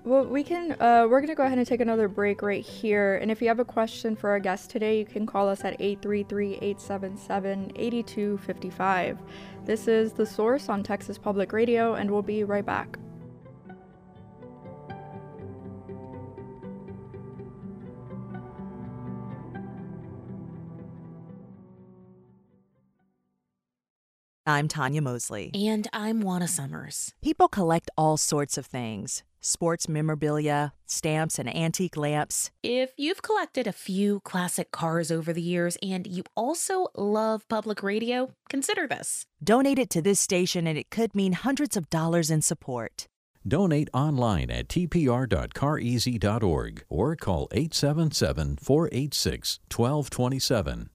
Well, 0.05 0.25
we 0.25 0.43
can, 0.43 0.73
uh, 0.81 1.07
we're 1.09 1.21
going 1.21 1.29
to 1.29 1.37
go 1.37 1.45
ahead 1.45 1.59
and 1.59 1.67
take 1.67 1.81
another 1.81 2.09
break 2.09 2.43
right 2.43 2.65
here. 2.65 3.19
And 3.19 3.31
if 3.31 3.41
you 3.41 3.47
have 3.47 3.61
a 3.61 3.65
question 3.65 4.17
for 4.17 4.31
our 4.31 4.41
guest 4.41 4.69
today, 4.69 4.99
you 4.99 5.05
can 5.05 5.27
call 5.27 5.49
us 5.49 5.61
at 5.61 5.81
833 5.81 6.55
877 6.55 7.73
8255. 7.77 9.19
This 9.65 9.87
is 9.87 10.13
The 10.13 10.27
Source 10.27 10.69
on 10.69 10.83
Texas 10.83 11.19
Public 11.19 11.53
Radio, 11.53 11.95
and 11.95 12.11
we'll 12.11 12.23
be 12.23 12.43
right 12.43 12.67
back. 12.67 12.99
I'm 24.45 24.67
Tanya 24.67 25.01
Mosley. 25.01 25.53
And 25.55 25.87
I'm 25.93 26.21
Juana 26.21 26.49
Summers. 26.49 27.15
People 27.23 27.47
collect 27.47 27.89
all 27.97 28.17
sorts 28.17 28.59
of 28.59 28.67
things 28.67 29.23
sports 29.43 29.89
memorabilia, 29.89 30.73
stamps, 30.87 31.39
and 31.39 31.55
antique 31.55 31.97
lamps. 31.97 32.51
If 32.63 32.93
you've 32.97 33.21
collected 33.21 33.67
a 33.67 33.73
few 33.73 34.21
classic 34.21 34.71
cars 34.71 35.13
over 35.13 35.35
the 35.35 35.43
years 35.43 35.77
and 35.83 36.07
you 36.07 36.23
also 36.35 36.87
love 36.97 37.47
public 37.49 37.83
radio, 37.83 38.33
consider 38.49 38.87
this. 38.87 39.27
Donate 39.45 39.79
it 39.79 39.91
to 39.91 40.01
this 40.01 40.21
station, 40.21 40.67
and 40.67 40.79
it 40.79 40.89
could 40.91 41.15
mean 41.15 41.35
hundreds 41.35 41.77
of 41.77 41.91
dollars 41.91 42.31
in 42.31 42.41
support. 42.41 43.07
Donate 43.47 43.91
online 43.93 44.51
at 44.51 44.69
tpr.careasy.org 44.69 46.85
or 46.89 47.17
call 47.17 47.49
877 47.53 48.57
486 48.57 49.61
1227. 49.69 50.89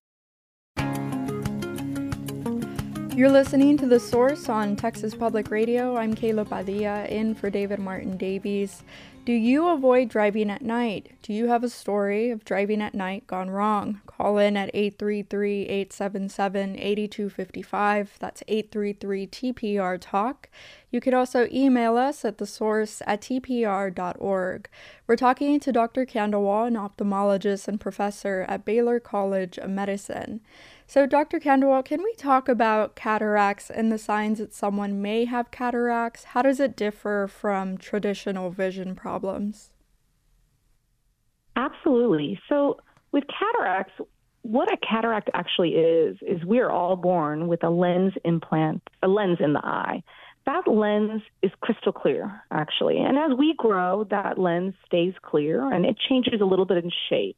You're 3.18 3.32
listening 3.32 3.78
to 3.78 3.88
The 3.88 4.00
Source 4.00 4.48
on 4.48 4.76
Texas 4.76 5.16
Public 5.16 5.50
Radio. 5.50 5.98
I'm 5.98 6.14
Kayla 6.14 6.48
Padilla 6.48 7.06
in 7.06 7.34
for 7.34 7.50
David 7.50 7.80
Martin 7.80 8.16
Davies. 8.16 8.84
Do 9.26 9.34
you 9.34 9.70
avoid 9.70 10.10
driving 10.10 10.52
at 10.52 10.62
night? 10.62 11.14
Do 11.24 11.34
you 11.34 11.48
have 11.48 11.64
a 11.64 11.70
story 11.70 12.30
of 12.30 12.46
driving 12.46 12.80
at 12.80 12.94
night 12.94 13.26
gone 13.26 13.50
wrong? 13.50 14.02
Call 14.06 14.38
in 14.38 14.56
at 14.56 14.70
833 14.72 15.64
877 15.64 16.76
8255. 16.78 18.18
That's 18.20 18.44
833 18.48 19.26
TPR 19.26 19.98
Talk. 20.00 20.48
You 20.92 21.02
could 21.02 21.16
also 21.16 21.48
email 21.52 21.98
us 21.98 22.24
at 22.24 22.38
thesource 22.38 23.02
at 23.08 23.22
tpr.org. 23.22 24.70
We're 25.08 25.16
talking 25.16 25.60
to 25.60 25.72
Dr. 25.72 26.06
Khandelwal, 26.06 26.68
an 26.68 26.76
ophthalmologist 26.76 27.68
and 27.68 27.82
professor 27.82 28.46
at 28.48 28.64
Baylor 28.64 29.00
College 29.00 29.58
of 29.58 29.72
Medicine. 29.72 30.42
So, 30.90 31.06
Dr. 31.06 31.42
Khandelwal, 31.42 31.84
can 31.84 32.02
we 32.02 32.14
talk 32.14 32.48
about 32.48 32.96
cataracts 32.96 33.70
and 33.70 33.92
the 33.92 33.98
signs 33.98 34.40
that 34.40 34.54
someone 34.54 35.02
may 35.02 35.26
have 35.26 35.52
cataracts? 35.52 36.24
How 36.24 36.42
does 36.42 36.62
it 36.62 36.78
differ 36.78 37.28
from 37.28 37.78
traditional 37.78 38.52
vision 38.52 38.96
problems? 38.96 39.72
Absolutely. 41.58 42.40
So, 42.48 42.78
with 43.12 43.26
cataracts, 43.28 44.00
what 44.44 44.72
a 44.72 44.78
cataract 44.78 45.30
actually 45.34 45.72
is, 45.72 46.16
is 46.22 46.46
we 46.46 46.60
are 46.60 46.72
all 46.72 46.96
born 46.96 47.50
with 47.50 47.66
a 47.66 47.70
lens 47.70 48.14
implant, 48.24 48.82
a 49.04 49.10
lens 49.10 49.40
in 49.42 49.52
the 49.52 49.66
eye. 49.66 50.02
That 50.46 50.70
lens 50.70 51.22
is 51.42 51.52
crystal 51.60 51.92
clear, 51.92 52.44
actually. 52.50 53.00
And 53.00 53.18
as 53.18 53.38
we 53.38 53.56
grow, 53.58 54.06
that 54.06 54.40
lens 54.40 54.74
stays 54.86 55.16
clear 55.22 55.70
and 55.70 55.86
it 55.86 55.98
changes 56.08 56.40
a 56.40 56.46
little 56.46 56.66
bit 56.66 56.78
in 56.78 56.90
shape. 57.10 57.36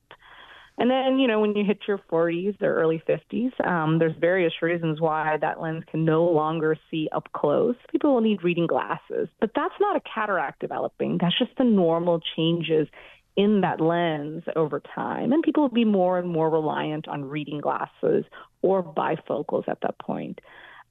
And 0.79 0.89
then, 0.89 1.19
you 1.19 1.27
know, 1.27 1.41
when 1.41 1.55
you 1.57 1.65
hit 1.65 1.79
your 1.89 1.99
40s 2.09 2.61
or 2.61 2.73
early 2.73 3.03
50s, 3.07 3.51
um, 3.67 3.99
there's 3.99 4.15
various 4.17 4.53
reasons 4.61 5.01
why 5.01 5.35
that 5.41 5.59
lens 5.59 5.83
can 5.91 6.05
no 6.05 6.23
longer 6.23 6.77
see 6.89 7.09
up 7.11 7.27
close. 7.33 7.75
People 7.91 8.13
will 8.13 8.21
need 8.21 8.45
reading 8.45 8.65
glasses, 8.65 9.27
but 9.41 9.51
that's 9.53 9.73
not 9.81 9.97
a 9.97 10.01
cataract 10.01 10.61
developing. 10.61 11.17
That's 11.19 11.37
just 11.37 11.51
the 11.57 11.65
normal 11.65 12.21
changes 12.37 12.87
in 13.35 13.59
that 13.61 13.81
lens 13.81 14.43
over 14.55 14.81
time. 14.95 15.33
And 15.33 15.43
people 15.43 15.63
will 15.63 15.69
be 15.69 15.83
more 15.83 16.17
and 16.17 16.29
more 16.29 16.49
reliant 16.49 17.09
on 17.09 17.25
reading 17.25 17.59
glasses 17.59 18.23
or 18.61 18.81
bifocals 18.81 19.67
at 19.67 19.79
that 19.81 19.99
point. 19.99 20.39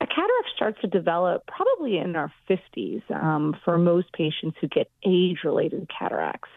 A 0.02 0.06
cataract 0.06 0.50
starts 0.54 0.80
to 0.82 0.86
develop 0.86 1.46
probably 1.46 1.96
in 1.96 2.14
our 2.14 2.30
50s 2.48 3.02
um, 3.10 3.56
for 3.64 3.78
most 3.78 4.12
patients 4.12 4.58
who 4.60 4.68
get 4.68 4.90
age 5.04 5.38
related 5.44 5.90
cataracts 5.98 6.50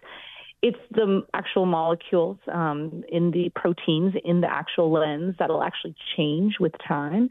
it's 0.62 0.78
the 0.92 1.24
actual 1.34 1.66
molecules 1.66 2.38
um, 2.52 3.04
in 3.10 3.32
the 3.32 3.52
proteins 3.56 4.14
in 4.24 4.42
the 4.42 4.52
actual 4.52 4.92
lens 4.92 5.36
that'll 5.40 5.64
actually 5.64 5.96
change 6.16 6.56
with 6.60 6.74
time. 6.88 7.30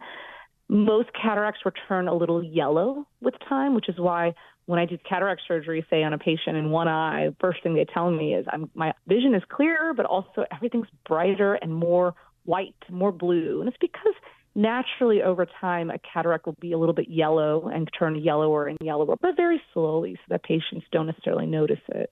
Most 0.68 1.08
cataracts 1.20 1.60
return 1.64 2.08
a 2.08 2.14
little 2.14 2.42
yellow 2.42 3.06
with 3.20 3.34
time, 3.48 3.74
which 3.74 3.88
is 3.88 3.98
why 3.98 4.34
when 4.66 4.78
I 4.78 4.86
do 4.86 4.98
cataract 5.08 5.42
surgery, 5.48 5.84
say 5.90 6.02
on 6.02 6.12
a 6.12 6.18
patient 6.18 6.56
in 6.56 6.70
one 6.70 6.86
eye, 6.86 7.30
first 7.40 7.62
thing 7.62 7.74
they 7.74 7.84
tell 7.84 8.10
me 8.10 8.34
is 8.34 8.46
I'm, 8.52 8.70
my 8.74 8.92
vision 9.08 9.34
is 9.34 9.42
clearer, 9.48 9.94
but 9.94 10.06
also 10.06 10.44
everything's 10.54 10.86
brighter 11.08 11.54
and 11.54 11.74
more 11.74 12.14
white, 12.44 12.76
more 12.88 13.10
blue. 13.10 13.60
And 13.60 13.68
it's 13.68 13.78
because 13.80 14.14
naturally 14.54 15.22
over 15.22 15.46
time 15.60 15.90
a 15.90 15.98
cataract 16.12 16.46
will 16.46 16.56
be 16.60 16.72
a 16.72 16.78
little 16.78 16.94
bit 16.94 17.08
yellow 17.08 17.68
and 17.68 17.88
turn 17.96 18.16
yellower 18.16 18.66
and 18.66 18.78
yellower, 18.80 19.16
but 19.20 19.36
very 19.36 19.60
slowly 19.72 20.14
so 20.14 20.22
that 20.28 20.44
patients 20.44 20.86
don't 20.92 21.06
necessarily 21.06 21.46
notice 21.46 21.80
it. 21.88 22.10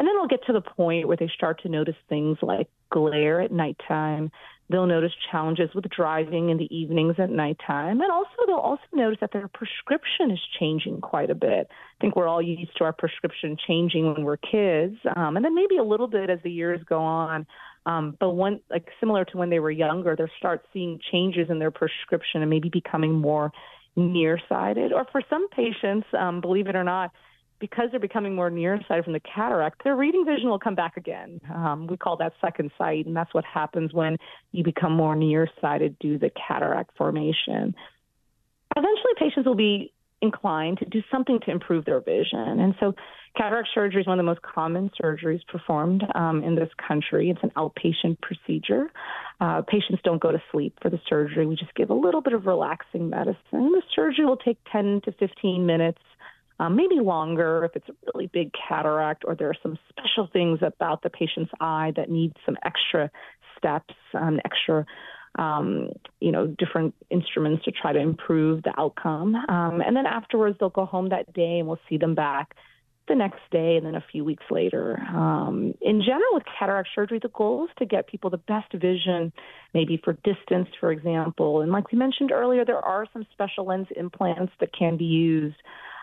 And 0.00 0.08
then 0.08 0.16
they'll 0.16 0.28
get 0.28 0.46
to 0.46 0.54
the 0.54 0.62
point 0.62 1.06
where 1.06 1.18
they 1.18 1.30
start 1.36 1.60
to 1.60 1.68
notice 1.68 1.94
things 2.08 2.38
like 2.40 2.70
glare 2.90 3.42
at 3.42 3.52
nighttime. 3.52 4.30
They'll 4.70 4.86
notice 4.86 5.12
challenges 5.30 5.68
with 5.74 5.84
driving 5.94 6.48
in 6.48 6.56
the 6.56 6.74
evenings 6.74 7.16
at 7.18 7.28
nighttime. 7.28 8.00
And 8.00 8.10
also, 8.10 8.30
they'll 8.46 8.56
also 8.56 8.80
notice 8.94 9.18
that 9.20 9.30
their 9.34 9.48
prescription 9.48 10.30
is 10.30 10.38
changing 10.58 11.02
quite 11.02 11.28
a 11.28 11.34
bit. 11.34 11.68
I 11.70 12.00
think 12.00 12.16
we're 12.16 12.28
all 12.28 12.40
used 12.40 12.74
to 12.78 12.84
our 12.84 12.94
prescription 12.94 13.58
changing 13.68 14.10
when 14.10 14.24
we're 14.24 14.38
kids, 14.38 14.96
um, 15.16 15.36
and 15.36 15.44
then 15.44 15.54
maybe 15.54 15.76
a 15.76 15.84
little 15.84 16.08
bit 16.08 16.30
as 16.30 16.38
the 16.42 16.50
years 16.50 16.80
go 16.88 17.00
on. 17.00 17.46
Um, 17.84 18.16
but 18.18 18.30
one, 18.30 18.60
like 18.70 18.86
similar 19.00 19.26
to 19.26 19.36
when 19.36 19.50
they 19.50 19.58
were 19.58 19.70
younger, 19.70 20.16
they'll 20.16 20.28
start 20.38 20.64
seeing 20.72 20.98
changes 21.12 21.50
in 21.50 21.58
their 21.58 21.70
prescription 21.70 22.40
and 22.40 22.48
maybe 22.48 22.70
becoming 22.70 23.12
more 23.12 23.52
nearsighted. 23.96 24.94
Or 24.94 25.04
for 25.12 25.20
some 25.28 25.46
patients, 25.50 26.06
um, 26.18 26.40
believe 26.40 26.68
it 26.68 26.74
or 26.74 26.84
not, 26.84 27.10
because 27.60 27.88
they're 27.90 28.00
becoming 28.00 28.34
more 28.34 28.50
nearsighted 28.50 29.04
from 29.04 29.12
the 29.12 29.20
cataract, 29.20 29.84
their 29.84 29.94
reading 29.94 30.24
vision 30.24 30.48
will 30.48 30.58
come 30.58 30.74
back 30.74 30.96
again. 30.96 31.40
Um, 31.54 31.86
we 31.86 31.96
call 31.96 32.16
that 32.16 32.32
second 32.40 32.70
sight, 32.78 33.06
and 33.06 33.14
that's 33.14 33.32
what 33.34 33.44
happens 33.44 33.92
when 33.92 34.16
you 34.52 34.64
become 34.64 34.92
more 34.92 35.14
nearsighted 35.14 35.98
due 35.98 36.14
to 36.14 36.18
the 36.18 36.30
cataract 36.30 36.96
formation. 36.96 37.74
Eventually, 38.76 39.12
patients 39.18 39.46
will 39.46 39.54
be 39.54 39.92
inclined 40.22 40.78
to 40.78 40.84
do 40.84 41.02
something 41.10 41.38
to 41.44 41.50
improve 41.50 41.84
their 41.84 42.00
vision. 42.00 42.60
And 42.60 42.74
so, 42.80 42.94
cataract 43.36 43.68
surgery 43.74 44.00
is 44.00 44.06
one 44.06 44.18
of 44.18 44.24
the 44.24 44.26
most 44.26 44.42
common 44.42 44.90
surgeries 45.00 45.40
performed 45.46 46.04
um, 46.14 46.42
in 46.42 46.54
this 46.54 46.68
country. 46.86 47.30
It's 47.30 47.42
an 47.42 47.50
outpatient 47.56 48.18
procedure. 48.20 48.90
Uh, 49.40 49.62
patients 49.62 50.00
don't 50.04 50.20
go 50.20 50.32
to 50.32 50.42
sleep 50.52 50.78
for 50.82 50.90
the 50.90 51.00
surgery. 51.08 51.46
We 51.46 51.56
just 51.56 51.74
give 51.74 51.90
a 51.90 51.94
little 51.94 52.20
bit 52.20 52.32
of 52.32 52.46
relaxing 52.46 53.08
medicine. 53.10 53.36
The 53.52 53.82
surgery 53.94 54.26
will 54.26 54.36
take 54.36 54.58
10 54.72 55.02
to 55.04 55.12
15 55.12 55.64
minutes 55.64 56.00
um, 56.60 56.76
maybe 56.76 56.96
longer 56.96 57.64
if 57.64 57.74
it's 57.74 57.88
a 57.88 57.94
really 58.12 58.26
big 58.26 58.52
cataract 58.52 59.24
or 59.26 59.34
there 59.34 59.48
are 59.48 59.56
some 59.62 59.78
special 59.88 60.28
things 60.30 60.58
about 60.60 61.02
the 61.02 61.08
patient's 61.08 61.50
eye 61.58 61.94
that 61.96 62.10
need 62.10 62.34
some 62.44 62.56
extra 62.62 63.10
steps, 63.56 63.94
um, 64.12 64.38
extra, 64.44 64.84
um, 65.38 65.88
you 66.20 66.30
know, 66.30 66.46
different 66.46 66.94
instruments 67.08 67.64
to 67.64 67.70
try 67.70 67.94
to 67.94 67.98
improve 67.98 68.62
the 68.62 68.78
outcome. 68.78 69.34
Um, 69.34 69.80
and 69.80 69.96
then 69.96 70.04
afterwards, 70.04 70.58
they'll 70.60 70.68
go 70.68 70.84
home 70.84 71.08
that 71.08 71.32
day 71.32 71.60
and 71.60 71.66
we'll 71.66 71.80
see 71.88 71.96
them 71.96 72.14
back 72.14 72.54
the 73.08 73.14
next 73.14 73.40
day 73.50 73.76
and 73.76 73.86
then 73.86 73.94
a 73.94 74.04
few 74.12 74.22
weeks 74.22 74.44
later. 74.50 75.00
Um, 75.08 75.72
in 75.80 76.02
general, 76.02 76.34
with 76.34 76.42
cataract 76.58 76.90
surgery, 76.94 77.20
the 77.22 77.30
goal 77.30 77.64
is 77.64 77.70
to 77.78 77.86
get 77.86 78.06
people 78.06 78.28
the 78.28 78.36
best 78.36 78.70
vision, 78.74 79.32
maybe 79.72 79.98
for 80.04 80.12
distance, 80.24 80.68
for 80.78 80.92
example. 80.92 81.62
And 81.62 81.72
like 81.72 81.90
we 81.90 81.96
mentioned 81.96 82.32
earlier, 82.32 82.66
there 82.66 82.84
are 82.84 83.06
some 83.14 83.26
special 83.32 83.64
lens 83.64 83.88
implants 83.96 84.52
that 84.60 84.74
can 84.74 84.98
be 84.98 85.06
used. 85.06 85.56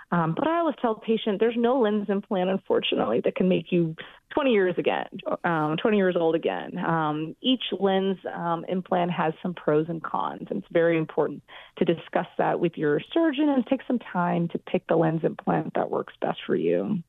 Um, 0.10 0.36
but 0.36 0.48
I 0.48 0.60
always 0.60 0.76
tell 0.82 0.96
the 0.96 1.02
patient 1.02 1.39
there's 1.39 1.58
no 1.58 1.82
lens 1.82 2.08
implant, 2.10 2.50
unfortunately, 2.50 3.22
that 3.26 3.36
can 3.36 3.50
make 3.50 3.72
you 3.72 3.93
20 4.34 4.52
years 4.52 4.76
again, 4.78 5.08
um, 5.43 5.76
20 5.82 5.98
years 5.98 6.15
old 6.17 6.34
again. 6.34 6.78
Um, 6.78 7.36
each 7.41 7.63
lens 7.78 8.17
um, 8.34 8.63
implant 8.70 9.12
has 9.12 9.34
some 9.43 9.54
pros 9.54 9.88
and 9.89 10.02
cons, 10.02 10.48
and 10.50 10.60
it's 10.63 10.72
very 10.72 10.98
important 10.98 11.43
to 11.80 11.86
discuss 11.86 12.28
that 12.38 12.60
with 12.60 12.78
your 12.78 13.02
surgeon 13.13 13.50
and 13.50 13.65
take 13.67 13.82
some 13.86 14.00
time 14.00 14.48
to 14.50 14.58
pick 14.58 14.88
the 14.88 14.96
lens 14.96 15.22
implant 15.24 15.74
that 15.76 15.91
works 15.91 16.13
best 16.22 16.39
for 16.46 16.56
you. 16.56 17.04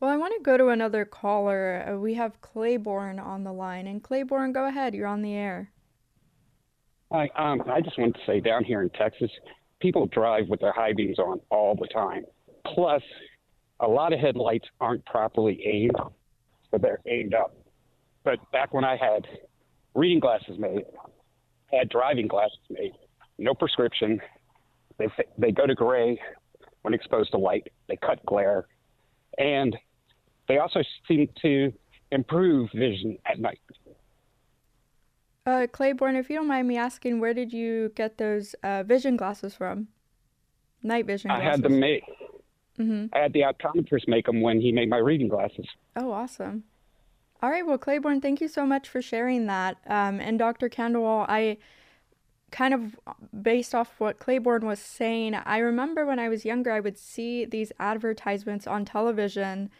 Well, 0.00 0.10
I 0.10 0.16
want 0.16 0.34
to 0.36 0.42
go 0.42 0.56
to 0.56 0.68
another 0.68 1.04
caller. 1.04 1.84
Uh, 1.88 1.98
we 1.98 2.14
have 2.14 2.40
Claiborne 2.40 3.18
on 3.18 3.42
the 3.42 3.52
line. 3.52 3.86
And 3.86 4.02
Claiborne, 4.02 4.52
go 4.52 4.66
ahead. 4.66 4.94
You're 4.94 5.08
on 5.08 5.22
the 5.22 5.34
air. 5.34 5.70
Hi. 7.10 7.28
Um, 7.36 7.62
I 7.66 7.80
just 7.80 7.98
wanted 7.98 8.14
to 8.14 8.20
say 8.26 8.40
down 8.40 8.64
here 8.64 8.82
in 8.82 8.90
Texas, 8.90 9.30
people 9.80 10.06
drive 10.06 10.48
with 10.48 10.60
their 10.60 10.72
high 10.72 10.92
beams 10.92 11.18
on 11.18 11.40
all 11.50 11.74
the 11.74 11.88
time. 11.88 12.24
Plus, 12.74 13.02
a 13.80 13.86
lot 13.86 14.12
of 14.12 14.20
headlights 14.20 14.66
aren't 14.80 15.04
properly 15.06 15.60
aimed, 15.64 15.96
so 16.70 16.78
they're 16.78 17.00
aimed 17.06 17.34
up. 17.34 17.54
But 18.24 18.38
back 18.52 18.74
when 18.74 18.84
I 18.84 18.96
had 18.96 19.26
reading 19.94 20.20
glasses 20.20 20.58
made, 20.58 20.84
had 21.72 21.88
driving 21.88 22.28
glasses 22.28 22.58
made, 22.70 22.92
no 23.38 23.54
prescription. 23.54 24.20
They 24.98 25.06
they 25.38 25.52
go 25.52 25.66
to 25.66 25.74
gray 25.74 26.20
when 26.82 26.92
exposed 26.94 27.30
to 27.32 27.38
light. 27.38 27.68
They 27.88 27.96
cut 27.96 28.24
glare, 28.26 28.66
and 29.38 29.76
they 30.48 30.58
also 30.58 30.80
seem 31.06 31.28
to 31.42 31.72
improve 32.10 32.70
vision 32.74 33.18
at 33.26 33.38
night. 33.38 33.60
Uh, 35.48 35.66
Claiborne, 35.66 36.14
if 36.14 36.28
you 36.28 36.36
don't 36.36 36.46
mind 36.46 36.68
me 36.68 36.76
asking, 36.76 37.20
where 37.20 37.32
did 37.32 37.54
you 37.54 37.90
get 37.94 38.18
those 38.18 38.54
uh, 38.62 38.82
vision 38.82 39.16
glasses 39.16 39.54
from? 39.54 39.88
Night 40.82 41.06
vision 41.06 41.30
glasses. 41.30 41.46
I 41.46 41.50
had 41.50 41.62
them 41.62 41.80
made. 41.80 42.02
Mm-hmm. 42.78 43.06
I 43.14 43.20
had 43.20 43.32
the 43.32 43.40
optometrist 43.40 44.08
make 44.08 44.26
them 44.26 44.42
when 44.42 44.60
he 44.60 44.72
made 44.72 44.90
my 44.90 44.98
reading 44.98 45.28
glasses. 45.28 45.66
Oh, 45.96 46.12
awesome. 46.12 46.64
All 47.42 47.48
right, 47.48 47.66
well, 47.66 47.78
Claiborne, 47.78 48.20
thank 48.20 48.42
you 48.42 48.48
so 48.48 48.66
much 48.66 48.90
for 48.90 49.00
sharing 49.00 49.46
that. 49.46 49.78
Um, 49.86 50.20
and 50.20 50.38
Dr. 50.38 50.68
Khandelwal, 50.68 51.24
I 51.30 51.56
kind 52.50 52.74
of 52.74 52.98
based 53.42 53.74
off 53.74 53.94
what 53.98 54.18
Claiborne 54.18 54.66
was 54.66 54.80
saying, 54.80 55.34
I 55.34 55.58
remember 55.58 56.04
when 56.04 56.18
I 56.18 56.28
was 56.28 56.44
younger, 56.44 56.72
I 56.72 56.80
would 56.80 56.98
see 56.98 57.46
these 57.46 57.72
advertisements 57.80 58.66
on 58.66 58.84
television 58.84 59.70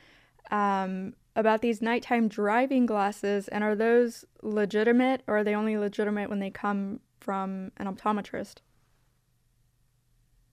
um, 0.50 1.12
about 1.38 1.62
these 1.62 1.81
nighttime 1.81 2.29
driving 2.29 2.85
glasses. 2.85 3.46
And 3.48 3.62
are 3.62 3.77
those 3.77 4.24
legitimate 4.42 5.22
or 5.27 5.38
are 5.38 5.44
they 5.44 5.55
only 5.55 5.79
legitimate 5.79 6.29
when 6.29 6.40
they 6.40 6.51
come 6.51 6.98
from 7.20 7.70
an 7.77 7.87
optometrist? 7.87 8.57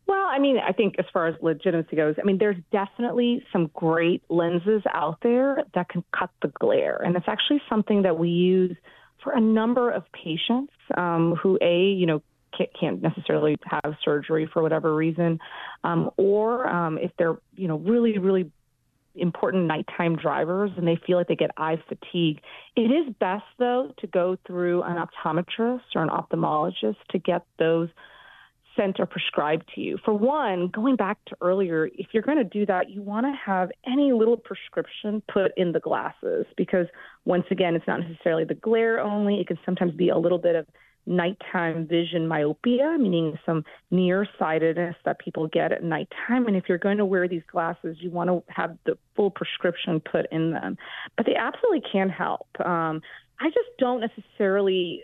Well, 0.06 0.28
I 0.30 0.38
mean, 0.38 0.58
I 0.60 0.72
think 0.72 0.96
as 1.00 1.06
far 1.12 1.26
as 1.26 1.36
legitimacy 1.42 1.96
goes, 1.96 2.16
I 2.22 2.24
mean, 2.24 2.38
there's 2.38 2.62
definitely 2.72 3.44
some 3.52 3.72
great 3.74 4.22
lenses 4.30 4.84
out 4.94 5.18
there 5.24 5.64
that 5.74 5.90
can 5.90 6.04
cut 6.18 6.30
the 6.44 6.50
glare. 6.60 6.98
And 7.04 7.16
it's 7.16 7.28
actually 7.28 7.64
something 7.68 8.04
that 8.04 8.20
we 8.20 8.30
use 8.30 8.78
for 9.24 9.34
a 9.34 9.42
number 9.42 9.90
of 9.90 10.04
patients 10.12 10.72
um, 10.96 11.36
who, 11.42 11.58
A, 11.62 11.86
you 11.88 12.06
know, 12.06 12.22
can't 12.80 13.02
necessarily 13.02 13.58
have 13.66 13.96
surgery 14.04 14.48
for 14.54 14.62
whatever 14.62 14.96
reason, 14.96 15.40
um, 15.84 16.12
or 16.16 16.66
um, 16.68 16.98
if 17.00 17.12
they're, 17.18 17.38
you 17.56 17.68
know, 17.68 17.78
really, 17.78 18.18
really 18.18 18.52
important 19.16 19.66
nighttime 19.66 20.16
drivers 20.16 20.72
and 20.78 20.88
they 20.88 20.98
feel 21.06 21.18
like 21.18 21.28
they 21.28 21.36
get 21.36 21.52
eye 21.58 21.78
fatigue. 21.88 22.42
It 22.76 22.92
is 22.92 23.14
best, 23.20 23.46
though, 23.58 23.94
to 24.00 24.08
go 24.08 24.38
through 24.46 24.84
an 24.84 24.98
optometrist 24.98 25.82
or 25.96 26.04
an 26.04 26.10
ophthalmologist 26.10 26.98
to 27.12 27.20
get 27.20 27.46
those 27.60 27.90
sent 28.76 29.00
or 29.00 29.06
prescribed 29.06 29.72
to 29.74 29.82
you. 29.82 29.98
For 30.04 30.14
one, 30.14 30.68
going 30.68 30.96
back 30.96 31.18
to 31.28 31.38
earlier, 31.42 31.86
if 31.94 32.08
you're 32.12 32.24
going 32.24 32.38
to 32.38 32.44
do 32.44 32.66
that, 32.66 32.90
you 32.90 33.02
want 33.02 33.26
to 33.26 33.34
have 33.46 33.70
any 33.88 34.12
little 34.12 34.38
prescription 34.38 35.24
put 35.32 35.52
in 35.58 35.72
the 35.72 35.80
glasses 35.80 36.46
because, 36.58 36.88
once 37.24 37.46
again, 37.52 37.76
it's 37.76 37.88
not 37.88 38.02
necessarily 38.02 38.44
the 38.44 38.56
glare 38.56 39.00
only. 39.00 39.40
It 39.40 39.48
can 39.48 39.60
sometimes 39.66 39.94
be 39.94 40.10
a 40.10 40.18
little 40.18 40.38
bit 40.38 40.56
of 40.56 40.66
nighttime 41.06 41.88
vision 41.88 42.28
myopia, 42.28 42.98
meaning 43.00 43.38
some 43.46 43.64
nearsightedness 43.92 44.96
that 45.06 45.20
people 45.20 45.48
get 45.48 45.72
at 45.72 45.84
nighttime. 45.84 46.48
And 46.48 46.56
if 46.56 46.66
you're 46.68 46.78
going 46.78 46.98
to 46.98 47.06
wear 47.06 47.28
these 47.28 47.44
glasses, 47.52 47.98
you 48.00 48.10
want 48.10 48.30
to 48.30 48.44
have 48.48 48.78
the 48.86 48.98
full 49.16 49.32
prescription 49.32 50.00
put 50.00 50.26
in 50.32 50.52
them. 50.52 50.78
But 51.18 51.26
they 51.26 51.36
absolutely 51.36 51.84
can 51.92 52.10
help. 52.10 52.48
Um, 52.60 53.02
I 53.40 53.50
just 53.50 53.70
don't 53.78 54.02
necessarily 54.02 55.04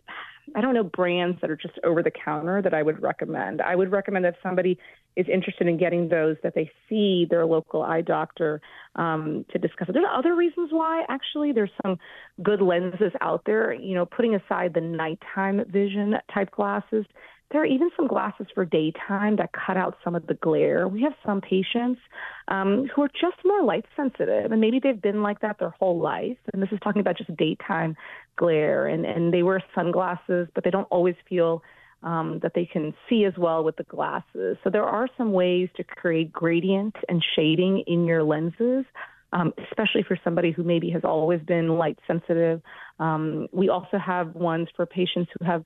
I 0.56 0.62
don't 0.62 0.74
know 0.74 0.84
brands 0.84 1.40
that 1.42 1.50
are 1.50 1.56
just 1.56 1.80
over 1.84 2.04
the 2.04 2.12
counter 2.12 2.62
that 2.62 2.74
I 2.74 2.84
would 2.84 3.02
recommend. 3.02 3.62
I 3.62 3.76
would 3.76 3.92
recommend 3.92 4.26
that 4.26 4.36
somebody 4.44 4.78
is 5.16 5.28
interested 5.32 5.68
in 5.68 5.78
getting 5.78 6.10
those 6.10 6.38
that 6.44 6.56
they 6.56 6.72
see 6.88 7.28
their 7.30 7.46
local 7.46 7.82
eye 7.82 8.02
doctor 8.02 8.62
um, 8.96 9.46
to 9.52 9.60
discuss 9.60 9.90
it. 9.90 9.94
There's 9.94 10.06
other 10.12 10.36
reasons 10.36 10.70
why 10.72 11.04
actually 11.10 11.52
there's 11.52 11.72
some 11.84 11.98
good 12.42 12.62
lenses 12.62 13.12
out 13.22 13.44
there. 13.46 13.74
You 13.74 13.96
know, 13.96 14.06
putting 14.06 14.36
aside 14.36 14.74
the 14.74 14.82
nighttime 14.82 15.64
vision 15.70 16.16
type 16.34 16.52
glasses, 16.52 17.06
there 17.52 17.62
are 17.62 17.66
even 17.66 17.90
some 17.98 18.08
glasses 18.08 18.48
for 18.54 18.64
daytime 18.64 19.36
that 19.36 19.50
cut 19.52 19.76
out 19.76 19.98
some 20.04 20.16
of 20.16 20.26
the 20.28 20.36
glare. 20.36 20.88
We 20.88 21.02
have 21.04 21.14
some 21.26 21.42
patients 21.42 22.00
um, 22.48 22.88
who 22.96 23.04
are 23.04 23.10
just 23.10 23.38
more 23.44 23.64
light 23.64 23.86
sensitive, 23.96 24.52
and 24.52 24.62
maybe 24.62 24.80
they've 24.82 25.02
been 25.02 25.22
like 25.22 25.42
that 25.42 25.60
their 25.60 25.72
whole 25.72 26.00
life. 26.00 26.38
And 26.54 26.62
this 26.62 26.70
is 26.72 26.80
talking 26.82 27.02
about 27.02 27.18
just 27.18 27.36
daytime 27.36 27.98
glare, 28.38 28.88
and, 28.88 29.06
and 29.06 29.34
they 29.34 29.44
wear 29.44 29.62
sunglasses, 29.76 30.48
but 30.56 30.64
they 30.64 30.70
don't 30.70 30.88
always 30.90 31.16
feel 31.28 31.62
um, 32.04 32.40
that 32.42 32.54
they 32.56 32.66
can 32.66 32.94
see 33.08 33.26
as 33.26 33.34
well 33.38 33.64
with 33.64 33.76
the 33.76 33.84
glasses. 33.84 34.58
So 34.64 34.70
there 34.70 34.86
are 34.86 35.08
some 35.18 35.32
ways 35.32 35.70
to 35.78 35.84
create 35.84 36.32
gradient 36.32 36.96
and 37.08 37.24
shading 37.36 37.84
in 37.88 38.06
your 38.06 38.24
lenses. 38.24 38.86
Um, 39.34 39.54
especially 39.70 40.04
for 40.04 40.20
somebody 40.26 40.52
who 40.52 40.62
maybe 40.62 40.90
has 40.90 41.04
always 41.06 41.40
been 41.40 41.70
light 41.70 41.98
sensitive. 42.06 42.62
Um, 43.00 43.48
we 43.54 43.70
also 43.70 43.98
have 43.98 44.36
ones 44.36 44.68
for 44.76 44.86
patients 44.86 45.32
who 45.40 45.46
have 45.46 45.64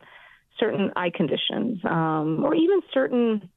certain 0.59 0.91
eye 0.95 1.09
conditions 1.09 1.79
um, 1.83 2.43
or 2.43 2.53
even 2.53 2.81
certain, 2.93 3.49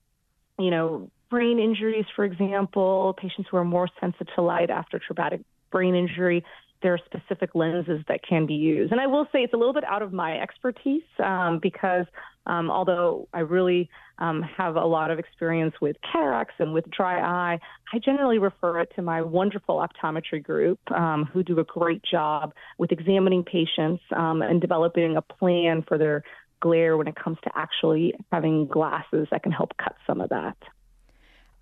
you 0.58 0.70
know, 0.70 1.10
brain 1.30 1.58
injuries, 1.58 2.06
for 2.16 2.24
example, 2.24 3.14
patients 3.20 3.48
who 3.50 3.56
are 3.58 3.64
more 3.64 3.88
sensitive 4.00 4.28
to 4.34 4.42
light 4.42 4.70
after 4.70 4.98
traumatic 4.98 5.42
brain 5.70 5.94
injury. 5.94 6.44
There 6.80 6.94
are 6.94 7.00
specific 7.04 7.54
lenses 7.54 8.02
that 8.08 8.20
can 8.26 8.46
be 8.46 8.54
used. 8.54 8.92
And 8.92 9.00
I 9.00 9.08
will 9.08 9.26
say 9.32 9.40
it's 9.40 9.52
a 9.52 9.56
little 9.56 9.74
bit 9.74 9.84
out 9.84 10.00
of 10.00 10.12
my 10.12 10.38
expertise 10.40 11.02
um, 11.22 11.58
because 11.60 12.06
um, 12.48 12.70
although 12.70 13.28
I 13.32 13.40
really 13.40 13.88
um, 14.18 14.42
have 14.42 14.76
a 14.76 14.84
lot 14.84 15.10
of 15.10 15.18
experience 15.18 15.74
with 15.80 15.96
cataracts 16.12 16.54
and 16.58 16.72
with 16.72 16.90
dry 16.90 17.20
eye, 17.20 17.58
I 17.92 17.98
generally 17.98 18.38
refer 18.38 18.80
it 18.80 18.92
to 18.96 19.02
my 19.02 19.22
wonderful 19.22 19.76
optometry 19.76 20.42
group 20.42 20.80
um, 20.90 21.28
who 21.32 21.42
do 21.42 21.60
a 21.60 21.64
great 21.64 22.02
job 22.02 22.52
with 22.78 22.90
examining 22.90 23.44
patients 23.44 24.02
um, 24.16 24.42
and 24.42 24.60
developing 24.60 25.16
a 25.16 25.22
plan 25.22 25.84
for 25.86 25.98
their 25.98 26.24
glare 26.60 26.96
when 26.96 27.06
it 27.06 27.14
comes 27.14 27.38
to 27.44 27.50
actually 27.54 28.14
having 28.32 28.66
glasses 28.66 29.28
that 29.30 29.42
can 29.42 29.52
help 29.52 29.76
cut 29.76 29.94
some 30.06 30.20
of 30.20 30.30
that. 30.30 30.56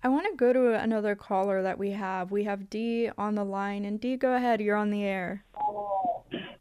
I 0.03 0.09
want 0.09 0.27
to 0.29 0.37
go 0.37 0.53
to 0.53 0.73
another 0.79 1.15
caller 1.15 1.63
that 1.63 1.77
we 1.77 1.91
have. 1.91 2.31
We 2.31 2.43
have 2.43 2.69
Dee 2.69 3.09
on 3.17 3.35
the 3.35 3.43
line. 3.43 3.85
And 3.85 3.99
Dee, 3.99 4.15
go 4.15 4.35
ahead. 4.35 4.61
You're 4.61 4.75
on 4.75 4.91
the 4.91 5.03
air. 5.03 5.43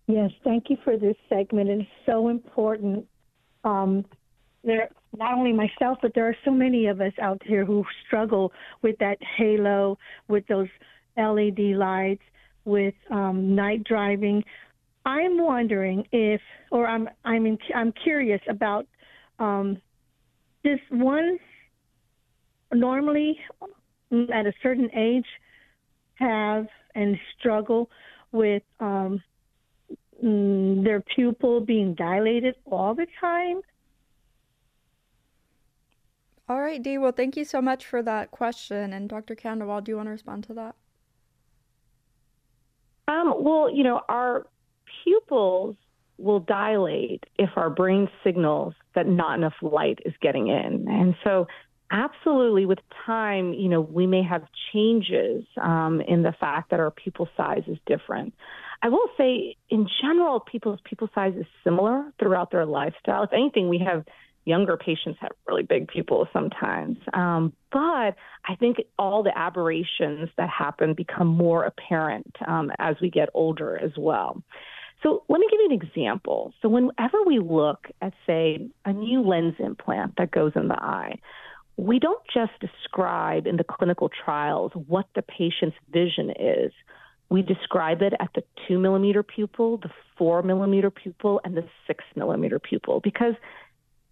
Yes, 0.07 0.31
thank 0.45 0.71
you 0.71 0.77
for 0.85 0.97
this 0.97 1.17
segment. 1.29 1.69
It's 1.69 1.89
so 2.07 2.29
important. 2.29 3.07
Um, 3.67 4.05
there, 4.65 4.89
not 5.17 5.35
only 5.35 5.53
myself, 5.53 5.99
but 6.01 6.13
there 6.15 6.27
are 6.27 6.37
so 6.45 6.51
many 6.51 6.87
of 6.87 7.01
us 7.01 7.13
out 7.21 7.41
here 7.45 7.65
who 7.65 7.85
struggle 8.07 8.53
with 8.83 8.97
that 8.99 9.19
halo, 9.37 9.99
with 10.29 10.47
those 10.47 10.69
LED 11.17 11.59
lights, 11.77 12.23
with 12.65 12.95
um, 13.11 13.55
night 13.55 13.85
driving. 13.85 14.43
I'm 15.05 15.43
wondering 15.43 16.05
if, 16.13 16.41
or 16.73 16.87
I'm 16.87 17.09
I'm 17.25 17.47
in, 17.47 17.59
I'm 17.75 17.93
curious 17.93 18.41
about 18.49 18.87
um, 19.39 19.81
does 20.65 20.81
one 20.91 21.39
normally 22.73 23.39
at 24.13 24.47
a 24.47 24.53
certain 24.63 24.91
age 24.97 25.27
have 26.15 26.67
and 26.95 27.17
struggle 27.39 27.89
with 28.33 28.63
um, 28.81 29.23
mm, 30.23 30.85
their 30.85 31.01
pupil 31.01 31.61
being 31.61 31.95
dilated 31.95 32.55
all 32.65 32.95
the 32.95 33.07
time? 33.21 33.61
All 36.49 36.61
right, 36.61 36.81
Dee. 36.81 36.99
Well, 36.99 37.13
thank 37.13 37.37
you 37.37 37.45
so 37.45 37.61
much 37.61 37.85
for 37.85 38.03
that 38.03 38.31
question. 38.31 38.93
And 38.93 39.09
Dr. 39.09 39.35
Khandelwal, 39.35 39.83
do 39.83 39.91
you 39.91 39.97
want 39.97 40.07
to 40.07 40.13
respond 40.13 40.45
to 40.45 40.55
that? 40.55 40.77
Um, 43.09 43.35
well, 43.39 43.69
you 43.73 43.83
know, 43.83 44.01
our 44.09 44.47
pupils 45.05 45.77
will 46.19 46.41
dilate 46.41 47.25
if 47.39 47.51
our 47.57 47.71
brain 47.71 48.09
signals 48.25 48.75
that 48.95 49.07
not 49.07 49.39
enough 49.39 49.55
light 49.61 49.99
is 50.05 50.15
getting 50.21 50.49
in. 50.49 50.87
And 50.89 51.15
so, 51.23 51.47
absolutely, 51.91 52.65
with 52.65 52.79
time, 53.05 53.53
you 53.53 53.69
know, 53.69 53.81
we 53.81 54.07
may 54.07 54.23
have 54.23 54.43
changes 54.73 55.45
um, 55.61 56.01
in 56.01 56.23
the 56.23 56.33
fact 56.39 56.71
that 56.71 56.81
our 56.81 56.91
pupil 56.91 57.29
size 57.37 57.65
is 57.67 57.79
different. 57.87 58.35
I 58.87 58.89
will 58.89 59.09
say, 59.17 59.57
in 59.69 59.89
general, 60.01 60.39
people's 60.39 60.79
pupil 60.85 61.11
size 61.13 61.35
is 61.37 61.47
similar 61.65 62.05
throughout 62.21 62.53
their 62.53 62.65
lifestyle. 62.65 63.25
If 63.25 63.33
anything, 63.33 63.69
we 63.69 63.81
have 63.85 64.05
younger 64.45 64.77
patients 64.77 65.19
have 65.21 65.33
really 65.49 65.65
big 65.65 65.89
pupils 65.89 66.29
sometimes. 66.33 66.97
Um, 67.13 67.53
but 67.73 68.15
I 68.49 68.55
think 68.61 68.77
all 68.97 69.25
the 69.25 69.37
aberrations 69.37 70.29
that 70.37 70.49
happen 70.49 70.95
become 70.95 71.27
more 71.27 71.65
apparent 71.65 72.33
um, 72.47 72.71
as 72.79 72.95
we 73.03 73.11
get 73.11 73.29
older 73.35 73.77
as 73.77 73.91
well. 73.99 74.41
So 75.03 75.25
let 75.29 75.41
me 75.41 75.49
give 75.51 75.59
you 75.59 75.71
an 75.73 75.83
example. 75.83 76.55
So 76.63 76.69
whenever 76.69 77.25
we 77.27 77.41
look 77.41 77.89
at, 78.01 78.13
say, 78.25 78.69
a 78.85 78.93
new 78.93 79.21
lens 79.23 79.57
implant 79.59 80.15
that 80.19 80.31
goes 80.31 80.53
in 80.55 80.69
the 80.69 80.81
eye, 80.81 81.17
we 81.77 81.99
don't 81.99 82.23
just 82.33 82.53
describe 82.61 83.49
in 83.49 83.57
the 83.57 83.65
clinical 83.65 84.11
trials 84.25 84.71
what 84.87 85.07
the 85.17 85.23
patient's 85.23 85.77
vision 85.91 86.31
is. 86.31 86.71
We 87.29 87.43
describe 87.43 88.03
it 88.03 88.13
at 88.21 88.31
the 88.35 88.43
two 88.67 88.79
millimeter 88.79 89.23
pupil, 89.23 89.79
the 89.79 89.91
four 90.17 90.43
millimeter 90.43 90.91
pupil, 90.91 91.41
and 91.45 91.57
the 91.57 91.65
six 91.87 92.05
millimeter 92.15 92.59
pupil 92.59 93.01
because 93.01 93.35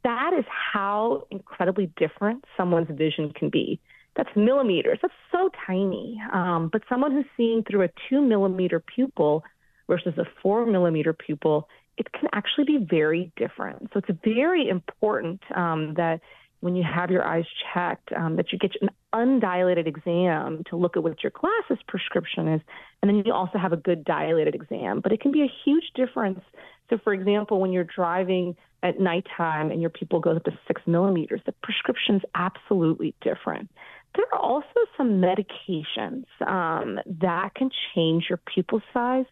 that 0.03 0.33
is 0.38 0.44
how 0.72 1.27
incredibly 1.31 1.90
different 1.96 2.44
someone's 2.57 2.88
vision 2.90 3.33
can 3.35 3.50
be. 3.50 3.81
That's 4.16 4.29
millimeters. 4.37 4.98
That's 5.03 5.14
so 5.33 5.50
tiny. 5.66 6.20
Um, 6.33 6.68
but 6.72 6.83
someone 6.88 7.12
who's 7.12 7.24
seeing 7.37 7.64
through 7.64 7.83
a 7.83 7.88
two 8.09 8.20
millimeter 8.20 8.81
pupil 8.81 9.42
versus 9.88 10.14
a 10.18 10.24
four 10.42 10.66
millimeter 10.66 11.12
pupil, 11.12 11.68
it 11.96 12.12
can 12.12 12.29
actually 12.33 12.64
be 12.64 12.87
very 12.88 13.33
different. 13.37 13.90
So 13.92 14.00
it's 14.07 14.18
very 14.24 14.68
important 14.68 15.40
um, 15.55 15.94
that 15.96 16.20
when 16.64 16.74
you 16.74 16.83
have 16.83 17.11
your 17.11 17.27
eyes 17.27 17.44
checked, 17.74 18.11
um, 18.16 18.37
that 18.37 18.50
you 18.50 18.59
get 18.59 18.70
an 18.81 18.88
undilated 19.12 19.87
exam 19.87 20.62
to 20.70 20.77
look 20.77 20.96
at 20.96 21.03
what 21.03 21.22
your 21.22 21.31
glasses 21.31 21.85
prescription 21.87 22.48
is, 22.48 22.62
and 23.03 23.11
then 23.11 23.22
you 23.22 23.35
also 23.35 23.59
have 23.59 23.74
a 23.74 23.77
good 23.77 24.03
dilated 24.03 24.55
exam. 24.55 25.00
But 25.03 25.12
it 25.12 25.20
can 25.20 25.31
be 25.31 25.42
a 25.42 25.53
huge 25.62 25.85
difference. 25.94 26.40
So, 26.88 26.96
for 27.05 27.12
example, 27.12 27.61
when 27.61 27.70
you're 27.70 27.85
driving 27.85 28.57
at 28.83 28.98
nighttime 28.98 29.72
and 29.72 29.83
your 29.83 29.90
pupil 29.90 30.20
goes 30.20 30.38
up 30.38 30.44
to 30.44 30.59
six 30.66 30.81
millimeters, 30.87 31.42
the 31.44 31.53
prescription 31.62 32.16
is 32.16 32.22
absolutely 32.35 33.15
different. 33.21 33.71
There 34.15 34.25
are 34.33 34.40
also 34.40 34.81
some 34.96 35.21
medications 35.21 36.25
um, 36.46 36.98
that 37.21 37.54
can 37.54 37.69
change 37.94 38.25
your 38.31 38.40
pupil 38.54 38.81
size 38.94 39.27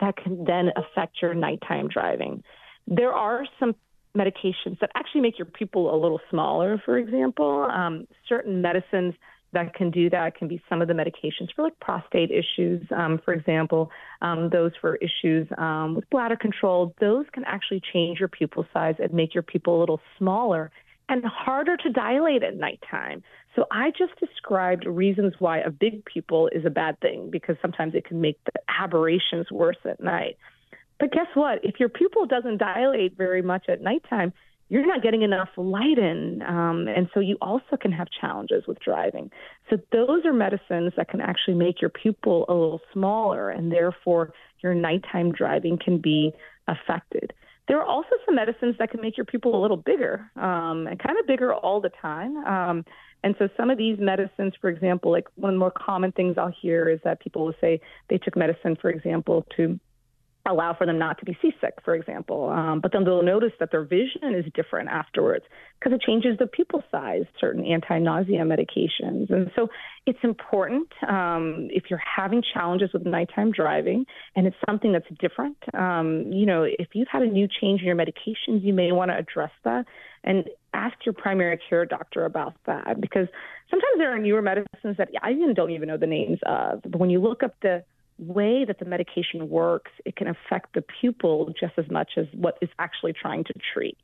that 0.00 0.16
can 0.16 0.42
then 0.44 0.70
affect 0.74 1.20
your 1.20 1.34
nighttime 1.34 1.88
driving. 1.88 2.42
There 2.86 3.12
are 3.12 3.44
some 3.60 3.74
medications 4.16 4.78
that 4.80 4.90
actually 4.94 5.20
make 5.20 5.38
your 5.38 5.46
pupil 5.46 5.94
a 5.94 5.96
little 5.96 6.20
smaller, 6.30 6.80
for 6.84 6.98
example. 6.98 7.68
Um, 7.70 8.06
certain 8.28 8.60
medicines 8.62 9.14
that 9.52 9.74
can 9.74 9.90
do 9.90 10.10
that 10.10 10.36
can 10.36 10.48
be 10.48 10.62
some 10.68 10.82
of 10.82 10.88
the 10.88 10.94
medications 10.94 11.48
for 11.54 11.62
like 11.62 11.78
prostate 11.80 12.30
issues, 12.30 12.86
um, 12.94 13.20
for 13.24 13.32
example, 13.32 13.90
um, 14.20 14.50
those 14.50 14.72
for 14.80 14.96
issues 14.96 15.48
um, 15.56 15.94
with 15.94 16.08
bladder 16.10 16.36
control. 16.36 16.94
Those 17.00 17.24
can 17.32 17.44
actually 17.44 17.80
change 17.92 18.18
your 18.18 18.28
pupil 18.28 18.66
size 18.74 18.96
and 18.98 19.12
make 19.12 19.34
your 19.34 19.42
pupil 19.42 19.78
a 19.78 19.80
little 19.80 20.00
smaller 20.18 20.70
and 21.08 21.24
harder 21.24 21.76
to 21.78 21.90
dilate 21.90 22.42
at 22.42 22.56
nighttime. 22.56 23.22
So 23.56 23.64
I 23.72 23.90
just 23.90 24.18
described 24.20 24.84
reasons 24.86 25.34
why 25.38 25.58
a 25.58 25.70
big 25.70 26.04
pupil 26.04 26.48
is 26.52 26.66
a 26.66 26.70
bad 26.70 27.00
thing 27.00 27.30
because 27.30 27.56
sometimes 27.62 27.94
it 27.94 28.04
can 28.04 28.20
make 28.20 28.38
the 28.44 28.60
aberrations 28.68 29.50
worse 29.50 29.78
at 29.84 30.00
night. 30.02 30.36
But 30.98 31.12
guess 31.12 31.26
what? 31.34 31.64
If 31.64 31.78
your 31.78 31.88
pupil 31.88 32.26
doesn't 32.26 32.58
dilate 32.58 33.16
very 33.16 33.42
much 33.42 33.68
at 33.68 33.80
nighttime, 33.80 34.32
you're 34.68 34.86
not 34.86 35.02
getting 35.02 35.22
enough 35.22 35.48
light 35.56 35.98
in. 35.98 36.42
Um, 36.46 36.88
and 36.88 37.08
so 37.14 37.20
you 37.20 37.36
also 37.40 37.76
can 37.80 37.92
have 37.92 38.08
challenges 38.20 38.64
with 38.66 38.78
driving. 38.80 39.30
So 39.70 39.78
those 39.92 40.24
are 40.26 40.32
medicines 40.32 40.92
that 40.96 41.08
can 41.08 41.20
actually 41.20 41.54
make 41.54 41.80
your 41.80 41.90
pupil 41.90 42.44
a 42.48 42.52
little 42.52 42.80
smaller, 42.92 43.50
and 43.50 43.72
therefore 43.72 44.32
your 44.62 44.74
nighttime 44.74 45.32
driving 45.32 45.78
can 45.82 45.98
be 45.98 46.32
affected. 46.66 47.32
There 47.66 47.78
are 47.78 47.86
also 47.86 48.10
some 48.24 48.34
medicines 48.34 48.76
that 48.78 48.90
can 48.90 49.00
make 49.00 49.16
your 49.16 49.26
pupil 49.26 49.58
a 49.58 49.60
little 49.60 49.76
bigger 49.76 50.30
um, 50.36 50.86
and 50.86 50.98
kind 50.98 51.18
of 51.18 51.26
bigger 51.26 51.54
all 51.54 51.80
the 51.80 51.90
time. 52.00 52.36
Um, 52.38 52.84
and 53.22 53.34
so 53.38 53.48
some 53.56 53.68
of 53.70 53.78
these 53.78 53.98
medicines, 53.98 54.54
for 54.60 54.70
example, 54.70 55.10
like 55.10 55.26
one 55.34 55.50
of 55.50 55.54
the 55.54 55.58
more 55.58 55.72
common 55.72 56.12
things 56.12 56.36
I'll 56.38 56.54
hear 56.62 56.88
is 56.88 57.00
that 57.04 57.20
people 57.20 57.44
will 57.44 57.54
say 57.60 57.80
they 58.08 58.16
took 58.18 58.36
medicine, 58.36 58.76
for 58.80 58.90
example, 58.90 59.44
to 59.56 59.78
allow 60.48 60.74
for 60.74 60.86
them 60.86 60.98
not 60.98 61.18
to 61.18 61.24
be 61.24 61.36
seasick, 61.40 61.74
for 61.84 61.94
example. 61.94 62.48
Um, 62.48 62.80
but 62.80 62.92
then 62.92 63.04
they'll 63.04 63.22
notice 63.22 63.52
that 63.60 63.70
their 63.70 63.84
vision 63.84 64.34
is 64.34 64.44
different 64.54 64.88
afterwards 64.88 65.44
because 65.78 65.92
it 65.94 66.02
changes 66.02 66.38
the 66.38 66.46
pupil 66.46 66.82
size, 66.90 67.24
certain 67.40 67.64
anti 67.64 67.98
nausea 67.98 68.42
medications. 68.42 69.30
And 69.30 69.50
so 69.54 69.68
it's 70.06 70.18
important 70.22 70.88
um, 71.08 71.68
if 71.70 71.84
you're 71.90 72.02
having 72.16 72.42
challenges 72.54 72.90
with 72.92 73.04
nighttime 73.04 73.52
driving 73.52 74.06
and 74.34 74.46
it's 74.46 74.56
something 74.66 74.92
that's 74.92 75.06
different. 75.20 75.56
Um, 75.74 76.32
you 76.32 76.46
know, 76.46 76.64
if 76.64 76.88
you've 76.94 77.08
had 77.08 77.22
a 77.22 77.26
new 77.26 77.48
change 77.60 77.80
in 77.80 77.86
your 77.86 77.96
medications, 77.96 78.62
you 78.62 78.72
may 78.72 78.92
want 78.92 79.10
to 79.10 79.16
address 79.16 79.52
that 79.64 79.86
and 80.24 80.44
ask 80.74 80.96
your 81.04 81.12
primary 81.12 81.58
care 81.68 81.86
doctor 81.86 82.24
about 82.24 82.54
that 82.66 83.00
because 83.00 83.28
sometimes 83.70 83.94
there 83.98 84.14
are 84.14 84.18
newer 84.18 84.42
medicines 84.42 84.96
that 84.98 85.08
I 85.22 85.32
even 85.32 85.54
don't 85.54 85.70
even 85.70 85.88
know 85.88 85.96
the 85.96 86.06
names 86.06 86.38
of. 86.44 86.82
But 86.82 86.98
when 86.98 87.10
you 87.10 87.20
look 87.20 87.42
up 87.42 87.54
the 87.62 87.84
way 88.18 88.64
that 88.64 88.78
the 88.78 88.84
medication 88.84 89.48
works, 89.48 89.90
it 90.04 90.16
can 90.16 90.28
affect 90.28 90.74
the 90.74 90.82
pupil 91.00 91.52
just 91.58 91.74
as 91.76 91.90
much 91.90 92.12
as 92.16 92.26
what 92.32 92.58
is 92.60 92.68
actually 92.78 93.12
trying 93.12 93.44
to 93.44 93.54
treat. 93.72 93.98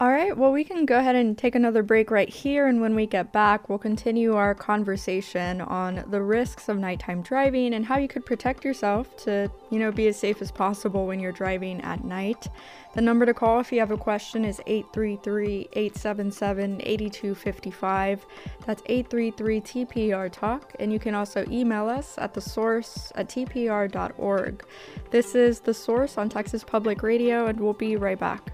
All 0.00 0.12
right, 0.12 0.36
well, 0.36 0.52
we 0.52 0.62
can 0.62 0.86
go 0.86 0.96
ahead 0.96 1.16
and 1.16 1.36
take 1.36 1.56
another 1.56 1.82
break 1.82 2.12
right 2.12 2.28
here. 2.28 2.68
And 2.68 2.80
when 2.80 2.94
we 2.94 3.04
get 3.04 3.32
back, 3.32 3.68
we'll 3.68 3.78
continue 3.78 4.36
our 4.36 4.54
conversation 4.54 5.60
on 5.60 6.04
the 6.08 6.22
risks 6.22 6.68
of 6.68 6.78
nighttime 6.78 7.20
driving 7.20 7.74
and 7.74 7.84
how 7.84 7.98
you 7.98 8.06
could 8.06 8.24
protect 8.24 8.64
yourself 8.64 9.16
to, 9.24 9.50
you 9.72 9.80
know, 9.80 9.90
be 9.90 10.06
as 10.06 10.16
safe 10.16 10.40
as 10.40 10.52
possible 10.52 11.08
when 11.08 11.18
you're 11.18 11.32
driving 11.32 11.80
at 11.80 12.04
night. 12.04 12.46
The 12.94 13.00
number 13.00 13.26
to 13.26 13.34
call 13.34 13.58
if 13.58 13.72
you 13.72 13.80
have 13.80 13.90
a 13.90 13.96
question 13.96 14.44
is 14.44 14.60
833 14.68 15.68
877 15.72 16.80
8255. 16.84 18.26
That's 18.66 18.82
833 18.86 19.60
TPR 19.60 20.30
Talk. 20.30 20.76
And 20.78 20.92
you 20.92 21.00
can 21.00 21.16
also 21.16 21.44
email 21.50 21.88
us 21.88 22.14
at 22.18 22.34
the 22.34 22.40
source 22.40 23.10
at 23.16 23.28
tpr.org. 23.28 24.64
This 25.10 25.34
is 25.34 25.58
The 25.58 25.74
Source 25.74 26.16
on 26.16 26.28
Texas 26.28 26.62
Public 26.62 27.02
Radio, 27.02 27.46
and 27.46 27.58
we'll 27.58 27.72
be 27.72 27.96
right 27.96 28.18
back. 28.18 28.52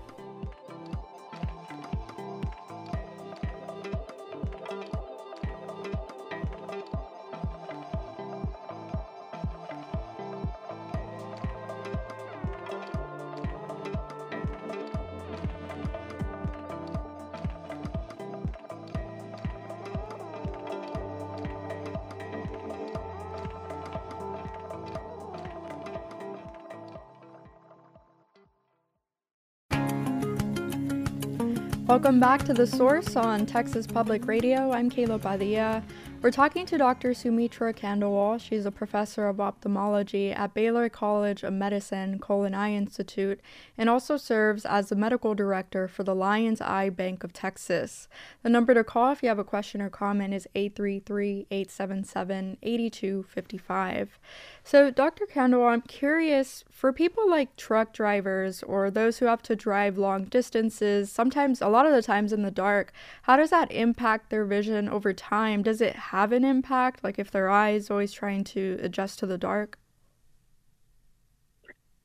Welcome 31.95 32.19
back 32.19 32.43
to 32.47 32.53
The 32.53 32.67
Source 32.67 33.15
on 33.15 33.47
Texas 33.47 33.87
Public 33.87 34.27
Radio. 34.27 34.73
I'm 34.73 34.91
Kayla 34.91 35.23
Padilla. 35.23 35.81
We're 36.25 36.31
talking 36.31 36.65
to 36.65 36.79
Dr. 36.79 37.13
Sumitra 37.13 37.75
Khandelwal. 37.75 38.41
She's 38.41 38.65
a 38.65 38.71
professor 38.71 39.29
of 39.29 39.43
ophthalmology 39.43 40.33
at 40.33 40.55
Baylor 40.55 40.89
College 40.89 41.43
of 41.43 41.53
Medicine 41.53 42.19
Cullen 42.19 42.55
Eye 42.55 42.73
Institute 42.73 43.43
and 43.77 43.91
also 43.91 44.17
serves 44.17 44.65
as 44.65 44.89
the 44.89 44.97
medical 44.97 45.35
director 45.35 45.87
for 45.87 46.03
the 46.03 46.15
Lions 46.15 46.63
Eye 46.63 46.89
Bank 46.89 47.25
of 47.25 47.35
Texas. 47.35 48.09
The 48.43 48.49
number 48.49 48.73
to 48.73 48.83
call 48.83 49.13
if 49.13 49.23
you 49.23 49.29
have 49.29 49.39
a 49.39 49.45
question 49.45 49.83
or 49.83 49.91
comment 49.91 50.33
is 50.33 50.49
833 50.55 51.47
877 51.51 52.57
8255. 52.63 54.19
So, 54.63 54.91
Dr. 54.91 55.27
Khandelwal, 55.27 55.75
I'm 55.75 55.83
curious 55.83 56.65
for 56.71 56.91
people 56.91 57.29
like 57.29 57.55
truck 57.57 57.93
drivers 57.93 58.63
or 58.63 58.91
those 58.91 59.19
who 59.19 59.27
have 59.27 59.43
to 59.43 59.55
drive 59.55 59.99
long 59.99 60.25
distances, 60.25 61.13
sometimes 61.13 61.61
a 61.61 61.69
lot 61.69 61.85
of 61.85 61.93
the 61.93 62.01
times 62.01 62.33
in 62.33 62.41
the 62.41 62.51
dark, 62.51 62.95
how 63.25 63.37
does 63.37 63.51
that 63.51 63.71
impact 63.71 64.31
their 64.31 64.47
vision 64.47 64.89
over 64.89 65.13
time? 65.13 65.63
Does 65.63 65.83
it 65.83 65.95
have 66.15 66.31
an 66.31 66.45
impact? 66.45 67.03
Like 67.03 67.19
if 67.19 67.31
their 67.31 67.51
eye 67.51 67.71
is 67.71 67.91
always 67.91 68.13
trying 68.13 68.45
to 68.45 68.79
adjust 68.81 69.19
to 69.19 69.27
the 69.27 69.37
dark? 69.37 69.79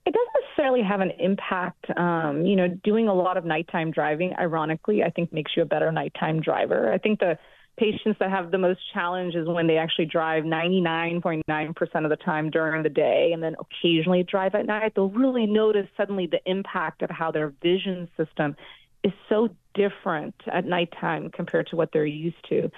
It 0.06 0.14
doesn't 0.14 0.34
necessarily 0.48 0.82
have 0.82 1.02
an 1.02 1.12
impact. 1.20 1.86
Um, 1.96 2.44
you 2.44 2.56
know, 2.56 2.68
doing 2.84 3.08
a 3.08 3.14
lot 3.14 3.38
of 3.38 3.46
nighttime 3.46 3.92
driving, 3.92 4.34
ironically, 4.40 5.04
I 5.04 5.12
think 5.12 5.32
makes 5.32 5.52
you 5.56 5.62
a 5.62 5.66
better 5.66 5.92
nighttime 5.92 6.42
driver. 6.42 6.92
I 6.92 6.98
think 6.98 7.20
the 7.20 7.38
patients 7.78 8.18
that 8.20 8.32
have 8.32 8.50
the 8.50 8.58
most 8.58 8.80
challenge 8.94 9.36
is 9.36 9.48
when 9.48 9.68
they 9.68 9.78
actually 9.78 10.08
drive 10.08 10.44
99.9% 10.44 12.04
of 12.04 12.10
the 12.10 12.18
time 12.18 12.50
during 12.50 12.82
the 12.82 12.90
day 12.90 13.30
and 13.32 13.44
then 13.44 13.56
occasionally 13.60 14.24
drive 14.24 14.56
at 14.56 14.66
night. 14.66 14.94
They'll 14.96 15.10
really 15.10 15.46
notice 15.46 15.88
suddenly 15.96 16.26
the 16.26 16.42
impact 16.46 17.04
of 17.04 17.12
how 17.12 17.32
their 17.32 17.54
vision 17.62 18.10
system 18.18 18.56
is 19.04 19.14
so 19.30 19.50
different 19.74 20.36
at 20.52 20.66
nighttime 20.66 21.30
compared 21.30 21.68
to 21.68 21.76
what 21.76 21.92
they're 21.94 22.06
used 22.06 22.44
to. 22.50 22.70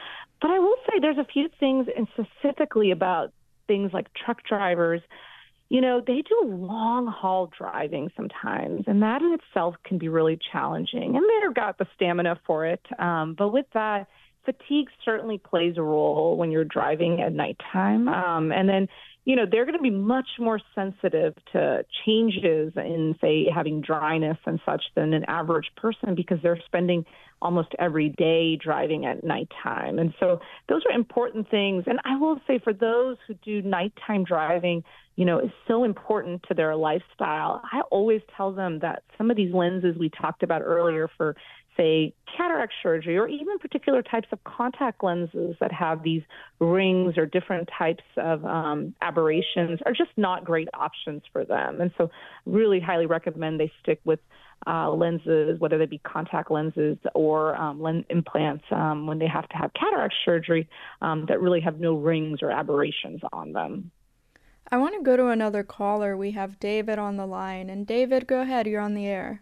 But 0.42 0.52
I 0.52 0.60
will 0.60 0.76
say 0.90 1.00
there's 1.00 1.18
a 1.18 1.26
few 1.26 1.50
things, 1.60 1.88
and 1.96 2.08
specifically 2.14 2.92
about 2.92 3.32
things 3.68 3.92
like 3.94 4.08
truck 4.14 4.44
drivers. 4.44 5.02
You 5.70 5.80
know, 5.80 6.02
they 6.06 6.22
do 6.22 6.42
long 6.44 7.08
haul 7.08 7.50
driving 7.58 8.12
sometimes, 8.18 8.84
and 8.88 9.02
that 9.04 9.22
in 9.22 9.34
itself 9.34 9.76
can 9.86 9.98
be 9.98 10.10
really 10.10 10.38
challenging. 10.52 11.16
And 11.16 11.24
they've 11.24 11.54
got 11.54 11.78
the 11.78 11.88
stamina 11.96 12.40
for 12.46 12.66
it. 12.66 12.82
Um, 13.00 13.36
but 13.38 13.50
with 13.50 13.68
that, 13.74 14.08
fatigue 14.44 14.90
certainly 15.06 15.38
plays 15.38 15.76
a 15.78 15.84
role 15.84 16.36
when 16.36 16.52
you're 16.52 16.66
driving 16.66 17.22
at 17.22 17.32
nighttime. 17.32 18.10
Um, 18.10 18.52
and 18.52 18.68
then 18.68 18.88
you 19.24 19.36
know, 19.36 19.46
they're 19.50 19.66
going 19.66 19.78
to 19.78 19.84
be 19.84 19.92
much 19.92 20.28
more 20.40 20.60
sensitive 20.74 21.36
to 21.54 21.86
changes 22.06 22.74
in, 22.76 23.16
say, 23.22 23.46
having 23.54 23.82
dryness 23.82 24.38
and 24.46 24.60
such 24.66 24.82
than 24.96 25.14
an 25.14 25.26
average 25.28 25.72
person 25.78 26.16
because 26.16 26.40
they're 26.42 26.60
spending 26.66 27.06
almost 27.42 27.70
every 27.78 28.10
day 28.10 28.56
driving 28.56 29.06
at 29.06 29.24
nighttime. 29.24 30.00
And 30.00 30.14
so 30.20 30.40
those 30.70 30.82
are 30.90 30.96
important 30.96 31.50
things. 31.50 31.84
And 31.88 32.00
I 32.04 32.18
will 32.18 32.40
say 32.48 32.60
for 32.64 32.74
those 32.74 33.18
who 33.28 33.36
do 33.36 33.62
nighttime 33.62 34.24
driving, 34.24 34.84
you 35.16 35.26
know, 35.26 35.40
is 35.40 35.52
so 35.68 35.84
important 35.84 36.44
to 36.48 36.54
their 36.56 36.76
lifestyle. 36.76 37.62
I 37.72 37.82
always 37.92 38.22
tell 38.36 38.52
them 38.52 38.80
that 38.80 39.04
some 39.18 39.30
of 39.30 39.38
these 39.38 39.54
lenses 39.54 39.98
we 40.00 40.10
talked 40.10 40.42
about 40.42 40.62
earlier 40.64 41.10
for 41.18 41.36
say, 41.82 42.14
cataract 42.38 42.74
surgery 42.82 43.18
or 43.18 43.28
even 43.28 43.58
particular 43.60 44.02
types 44.02 44.28
of 44.32 44.44
contact 44.44 45.04
lenses 45.04 45.56
that 45.60 45.72
have 45.72 46.04
these 46.04 46.22
rings 46.60 47.18
or 47.18 47.26
different 47.26 47.70
types 47.78 48.04
of 48.18 48.46
um, 48.46 48.94
aberrations 49.02 49.80
are 49.86 49.94
just 49.94 50.12
not 50.18 50.46
great 50.46 50.68
options 50.74 51.24
for 51.32 51.44
them. 51.44 51.82
And 51.82 51.92
so, 51.98 52.10
really 52.46 52.80
highly 52.80 53.06
recommend 53.06 53.60
they 53.60 53.72
stick 53.82 54.00
with 54.06 54.20
uh, 54.68 54.92
lenses, 54.92 55.60
whether 55.60 55.78
they 55.78 55.88
be 55.88 55.98
contact 56.00 56.52
lenses 56.52 56.98
or 57.16 57.56
um, 57.56 57.82
lens 57.82 58.06
implants, 58.10 58.64
um, 58.72 59.08
when 59.08 59.18
they 59.18 59.28
have 59.28 59.50
to 59.50 59.58
have 59.58 59.72
cataract 59.74 60.14
surgery 60.24 60.70
um, 61.02 61.26
that 61.28 61.42
really 61.42 61.62
have 61.62 61.80
no 61.80 61.96
rings 61.96 62.40
or 62.42 62.52
aberrations 62.52 63.22
on 63.34 63.54
them. 63.54 63.92
I 64.72 64.78
want 64.78 64.96
to 64.96 65.04
go 65.04 65.18
to 65.18 65.28
another 65.28 65.64
caller. 65.64 66.16
We 66.16 66.32
have 66.32 66.60
David 66.60 66.98
on 66.98 67.18
the 67.18 67.26
line. 67.26 67.70
And 67.70 67.86
David, 67.86 68.28
go 68.28 68.42
ahead. 68.42 68.68
You're 68.68 68.82
on 68.82 68.94
the 68.94 69.08
air. 69.08 69.42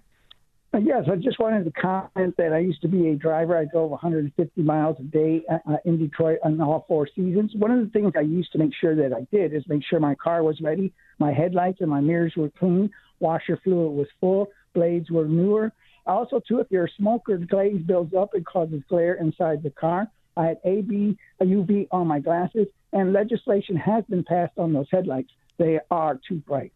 Uh, 0.71 0.77
yes, 0.77 1.05
I 1.11 1.15
just 1.15 1.39
wanted 1.39 1.63
to 1.65 1.71
comment 1.71 2.37
that 2.37 2.53
I 2.53 2.59
used 2.59 2.81
to 2.83 2.87
be 2.87 3.09
a 3.09 3.15
driver. 3.15 3.57
I 3.57 3.65
drove 3.65 3.89
150 3.89 4.61
miles 4.61 4.97
a 4.99 5.03
day 5.03 5.41
uh, 5.51 5.57
uh, 5.67 5.77
in 5.83 5.97
Detroit 5.97 6.37
on 6.43 6.61
all 6.61 6.85
four 6.87 7.07
seasons. 7.07 7.51
One 7.55 7.71
of 7.71 7.79
the 7.83 7.89
things 7.89 8.13
I 8.15 8.21
used 8.21 8.51
to 8.51 8.59
make 8.59 8.73
sure 8.79 8.95
that 8.95 9.11
I 9.11 9.25
did 9.35 9.55
is 9.55 9.63
make 9.67 9.81
sure 9.83 9.99
my 9.99 10.13
car 10.13 10.43
was 10.43 10.61
ready, 10.61 10.93
my 11.17 11.33
headlights 11.33 11.81
and 11.81 11.89
my 11.89 12.01
mirrors 12.01 12.33
were 12.37 12.51
clean, 12.51 12.91
washer 13.19 13.59
fluid 13.63 13.93
was 13.93 14.07
full, 14.19 14.49
blades 14.75 15.09
were 15.09 15.25
newer. 15.25 15.71
Also, 16.05 16.39
too, 16.47 16.59
if 16.59 16.67
you're 16.69 16.85
a 16.85 16.91
smoker, 16.97 17.39
the 17.39 17.47
glaze 17.47 17.81
builds 17.81 18.13
up 18.13 18.35
and 18.35 18.45
causes 18.45 18.83
glare 18.87 19.15
inside 19.15 19.63
the 19.63 19.71
car. 19.71 20.07
I 20.37 20.45
had 20.45 20.57
AB, 20.65 21.17
UV 21.41 21.87
on 21.91 22.05
my 22.05 22.19
glasses, 22.19 22.67
and 22.93 23.11
legislation 23.11 23.75
has 23.75 24.03
been 24.05 24.23
passed 24.23 24.57
on 24.57 24.73
those 24.73 24.87
headlights. 24.91 25.31
They 25.57 25.79
are 25.89 26.19
too 26.27 26.35
bright. 26.47 26.71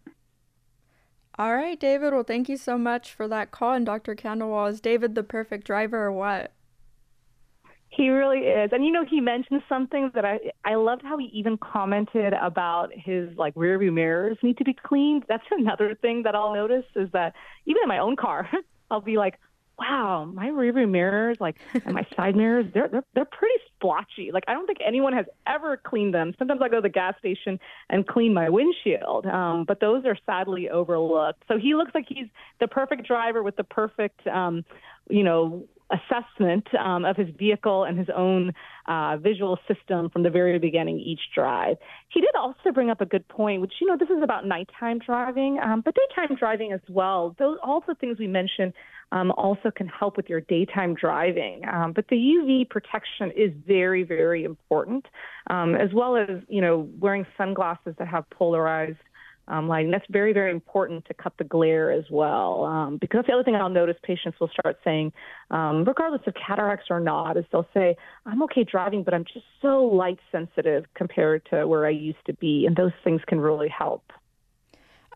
All 1.39 1.55
right, 1.55 1.79
David. 1.79 2.13
Well, 2.13 2.23
thank 2.23 2.47
you 2.47 2.57
so 2.57 2.77
much 2.77 3.11
for 3.11 3.27
that 3.27 3.51
call. 3.51 3.73
And 3.73 3.86
Dr. 3.86 4.15
Khandelwal, 4.15 4.69
is 4.69 4.79
David 4.79 5.15
the 5.15 5.23
perfect 5.23 5.65
driver 5.65 6.05
or 6.05 6.11
what? 6.11 6.51
He 7.89 8.09
really 8.09 8.39
is. 8.39 8.71
And 8.71 8.86
you 8.86 8.91
know, 8.91 9.05
he 9.07 9.19
mentioned 9.21 9.61
something 9.69 10.11
that 10.15 10.25
I 10.25 10.39
I 10.65 10.75
loved 10.75 11.03
how 11.03 11.17
he 11.17 11.25
even 11.25 11.57
commented 11.57 12.34
about 12.34 12.89
his 12.93 13.29
like 13.38 13.53
rear 13.55 13.77
view 13.77 13.91
mirrors 13.91 14.38
need 14.41 14.57
to 14.57 14.63
be 14.63 14.73
cleaned. 14.73 15.25
That's 15.27 15.43
another 15.51 15.95
thing 16.01 16.23
that 16.23 16.36
I'll 16.36 16.53
notice 16.53 16.86
is 16.95 17.09
that 17.13 17.34
even 17.65 17.84
in 17.84 17.89
my 17.89 17.99
own 17.99 18.15
car, 18.15 18.49
I'll 18.91 19.01
be 19.01 19.17
like, 19.17 19.39
wow, 19.80 20.26
my 20.26 20.47
rear 20.47 20.71
view 20.74 20.88
mirrors, 20.88 21.38
like 21.39 21.55
and 21.74 21.93
my 21.93 22.05
side 22.15 22.36
mirrors, 22.36 22.65
they're 22.74 22.88
they're 22.88 23.03
they're 23.15 23.26
pretty 23.26 23.55
splotchy. 23.76 24.32
Like 24.32 24.43
I 24.47 24.53
don't 24.53 24.67
think 24.67 24.80
anyone 24.86 25.13
has 25.13 25.26
ever 25.47 25.78
cleaned 25.78 26.13
them. 26.13 26.34
Sometimes 26.38 26.61
I 26.63 26.69
go 26.69 26.78
to 26.78 26.82
the 26.82 26.89
gas 26.89 27.15
station 27.19 27.59
and 27.89 28.07
clean 28.07 28.34
my 28.34 28.49
windshield, 28.49 29.26
um, 29.26 29.65
but 29.67 29.80
those 29.80 30.05
are 30.05 30.17
sadly 30.26 30.69
overlooked. 30.69 31.43
So 31.47 31.57
he 31.57 31.76
looks 31.76 31.91
like 31.95 32.05
he's 32.07 32.28
the 32.59 32.67
perfect 32.67 33.07
driver 33.07 33.43
with 33.43 33.55
the 33.55 33.63
perfect, 33.63 34.26
um, 34.28 34.63
you 35.09 35.24
know, 35.24 35.67
assessment 35.93 36.67
um, 36.76 37.05
of 37.05 37.15
his 37.15 37.28
vehicle 37.38 37.84
and 37.84 37.97
his 37.97 38.07
own 38.15 38.53
uh, 38.88 39.17
visual 39.17 39.59
system 39.67 40.09
from 40.09 40.24
the 40.24 40.30
very 40.30 40.57
beginning 40.59 40.99
each 40.99 41.19
drive. 41.36 41.78
He 42.09 42.21
did 42.21 42.36
also 42.36 42.71
bring 42.74 42.89
up 42.89 43.01
a 43.01 43.05
good 43.05 43.28
point, 43.28 43.61
which, 43.61 43.74
you 43.80 43.88
know, 43.88 43.97
this 43.97 44.09
is 44.09 44.24
about 44.24 44.45
nighttime 44.45 44.99
driving, 44.99 45.59
um, 45.59 45.82
but 45.82 45.95
daytime 45.95 46.36
driving 46.36 46.71
as 46.71 46.82
well. 46.89 47.36
Those, 47.38 47.57
all 47.63 47.84
the 47.86 47.95
things 47.95 48.17
we 48.17 48.28
mentioned 48.28 48.74
um, 49.14 49.32
also 49.32 49.70
can 49.70 49.88
help 49.88 50.18
with 50.18 50.28
your 50.28 50.41
daytime 50.41 50.95
driving. 50.95 51.61
Um, 51.72 51.93
but 51.93 52.07
the 52.09 52.16
UV 52.16 52.68
protection 52.68 53.32
is 53.38 53.51
very, 53.66 54.03
very 54.03 54.43
important, 54.43 55.05
um, 55.51 55.76
as 55.76 55.93
well 55.93 56.18
as, 56.18 56.41
you 56.49 56.61
know, 56.61 56.89
wearing 56.99 57.26
sunglasses 57.38 57.93
that 57.99 58.07
have 58.07 58.28
polarized 58.32 58.97
um, 59.47 59.68
lighting. 59.68 59.91
That's 59.91 60.05
very, 60.09 60.34
very 60.34 60.49
important 60.49 61.05
to 61.05 61.14
cut 61.14 61.34
the 61.38 61.43
glare 61.43 61.91
as 61.91 62.05
well. 62.09 62.64
Um, 62.64 62.97
because 62.97 63.26
the 63.28 63.34
other 63.34 63.43
thing 63.43 63.55
I'll 63.55 63.70
notice 63.70 63.97
patients 64.01 64.39
will 64.39 64.49
start 64.49 64.80
saying, 64.84 65.14
um, 65.51 65.84
regardless 65.86 66.22
of 66.26 66.34
cataracts 66.34 66.88
or 66.89 66.99
not, 66.99 67.38
is 67.38 67.45
they'll 67.51 67.70
say, 67.72 67.95
I'm 68.26 68.41
okay 68.43 68.64
driving, 68.64 69.03
but 69.03 69.14
I'm 69.14 69.26
just 69.26 69.45
so 69.61 69.84
light 69.84 70.20
sensitive 70.32 70.86
compared 70.95 71.45
to 71.51 71.68
where 71.68 71.86
I 71.86 71.91
used 71.91 72.26
to 72.26 72.34
be. 72.34 72.66
And 72.66 72.76
those 72.76 72.93
things 73.03 73.22
can 73.28 73.39
really 73.39 73.70
help. 73.70 74.11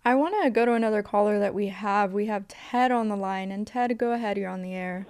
I 0.08 0.16
want 0.16 0.42
to 0.42 0.50
go 0.50 0.66
to 0.66 0.72
another 0.72 1.04
caller 1.04 1.38
that 1.40 1.54
we 1.54 1.68
have. 1.68 2.14
We 2.14 2.28
have 2.28 2.48
Ted 2.48 2.94
on 2.94 3.10
the 3.10 3.18
line. 3.18 3.52
And 3.52 3.68
Ted, 3.68 3.98
go 3.98 4.14
ahead. 4.14 4.38
You're 4.38 4.50
on 4.50 4.62
the 4.62 4.74
air. 4.74 5.06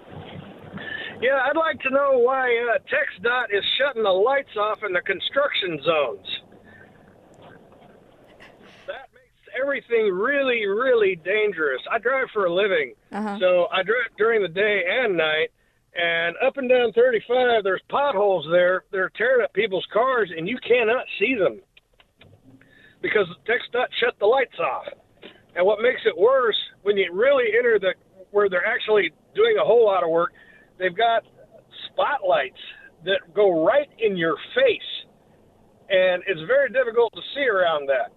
Yeah, 1.22 1.38
I'd 1.46 1.56
like 1.56 1.80
to 1.82 1.92
know 1.92 2.18
why 2.18 2.48
uh, 2.48 2.80
TxDOT 2.80 3.56
is 3.56 3.64
shutting 3.78 4.02
the 4.02 4.10
lights 4.10 4.58
off 4.60 4.80
in 4.84 4.94
the 4.94 5.02
construction 5.02 5.80
zones. 5.86 6.28
That 8.88 9.10
makes 9.14 9.46
everything 9.62 10.12
really, 10.12 10.66
really 10.66 11.16
dangerous. 11.16 11.82
I 11.92 12.00
drive 12.00 12.30
for 12.34 12.48
a 12.48 12.54
living, 12.54 12.96
uh-huh. 13.12 13.38
so 13.40 13.68
I 13.72 13.84
drive 13.84 14.18
during 14.18 14.42
the 14.42 14.48
day 14.48 14.82
and 14.90 15.16
night. 15.16 15.50
And 15.96 16.36
up 16.44 16.58
and 16.58 16.68
down 16.68 16.92
35, 16.94 17.64
there's 17.64 17.82
potholes 17.88 18.48
there. 18.52 18.84
They're 18.92 19.12
tearing 19.16 19.44
up 19.44 19.54
people's 19.54 19.86
cars, 19.94 20.32
and 20.36 20.48
you 20.48 20.58
cannot 20.68 21.06
see 21.20 21.36
them 21.36 21.62
because 23.08 23.28
TxDOT 23.48 23.88
shut 24.00 24.16
the 24.20 24.26
lights 24.26 24.58
off. 24.60 24.86
And 25.56 25.66
what 25.66 25.80
makes 25.82 26.02
it 26.06 26.18
worse, 26.18 26.58
when 26.84 26.98
you 26.98 27.12
really 27.14 27.46
enter 27.58 27.80
the 27.80 27.94
where 28.32 28.50
they're 28.50 28.66
actually 28.66 29.12
doing 29.34 29.56
a 29.60 29.66
whole 29.66 29.86
lot 29.86 30.04
of 30.04 30.10
work, 30.10 30.32
they've 30.78 30.96
got 30.96 31.24
spotlights 31.88 32.60
that 33.06 33.20
go 33.34 33.66
right 33.66 33.88
in 34.00 34.18
your 34.18 34.36
face, 34.54 34.92
and 35.90 36.22
it's 36.28 36.42
very 36.42 36.70
difficult 36.70 37.14
to 37.14 37.22
see 37.34 37.48
around 37.48 37.88
that. 37.88 38.12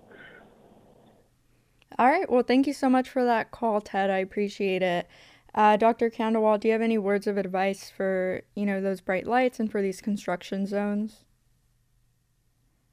All 1.98 2.06
right. 2.06 2.30
Well, 2.30 2.42
thank 2.42 2.66
you 2.66 2.72
so 2.72 2.88
much 2.88 3.08
for 3.08 3.24
that 3.24 3.50
call, 3.50 3.80
Ted. 3.80 4.10
I 4.10 4.18
appreciate 4.18 4.82
it. 4.82 5.06
Uh, 5.54 5.76
Dr. 5.76 6.10
Khandelwal, 6.10 6.60
do 6.60 6.68
you 6.68 6.72
have 6.72 6.82
any 6.82 6.98
words 6.98 7.26
of 7.26 7.36
advice 7.36 7.90
for 7.90 8.42
you 8.54 8.66
know 8.66 8.80
those 8.80 9.00
bright 9.00 9.26
lights 9.26 9.60
and 9.60 9.70
for 9.70 9.80
these 9.82 10.00
construction 10.00 10.66
zones? 10.66 11.24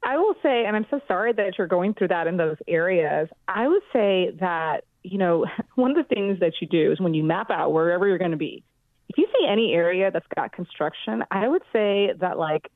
I 0.08 0.16
will 0.16 0.36
say, 0.42 0.64
and 0.66 0.74
I'm 0.74 0.86
so 0.90 1.02
sorry 1.06 1.34
that 1.34 1.58
you're 1.58 1.68
going 1.68 1.94
through 1.94 2.08
that 2.08 2.28
in 2.28 2.38
those 2.38 2.56
areas. 2.66 3.28
I 3.46 3.68
would 3.68 3.82
say 3.92 4.32
that 4.40 4.86
you 5.04 5.18
know 5.18 5.46
one 5.76 5.92
of 5.92 5.98
the 5.98 6.16
things 6.16 6.40
that 6.40 6.54
you 6.62 6.68
do 6.68 6.94
is 6.94 7.00
when 7.00 7.14
you 7.14 7.24
map 7.24 7.52
out 7.52 7.74
wherever 7.74 8.08
you're 8.08 8.18
going 8.18 8.32
to 8.32 8.38
be. 8.38 8.64
If 9.10 9.18
you 9.18 9.28
see 9.38 9.46
any 9.46 9.74
area 9.74 10.10
that's 10.10 10.26
got 10.34 10.54
construction, 10.54 11.24
I 11.30 11.48
would 11.48 11.62
say 11.74 12.12
that 12.20 12.38
like 12.38 12.72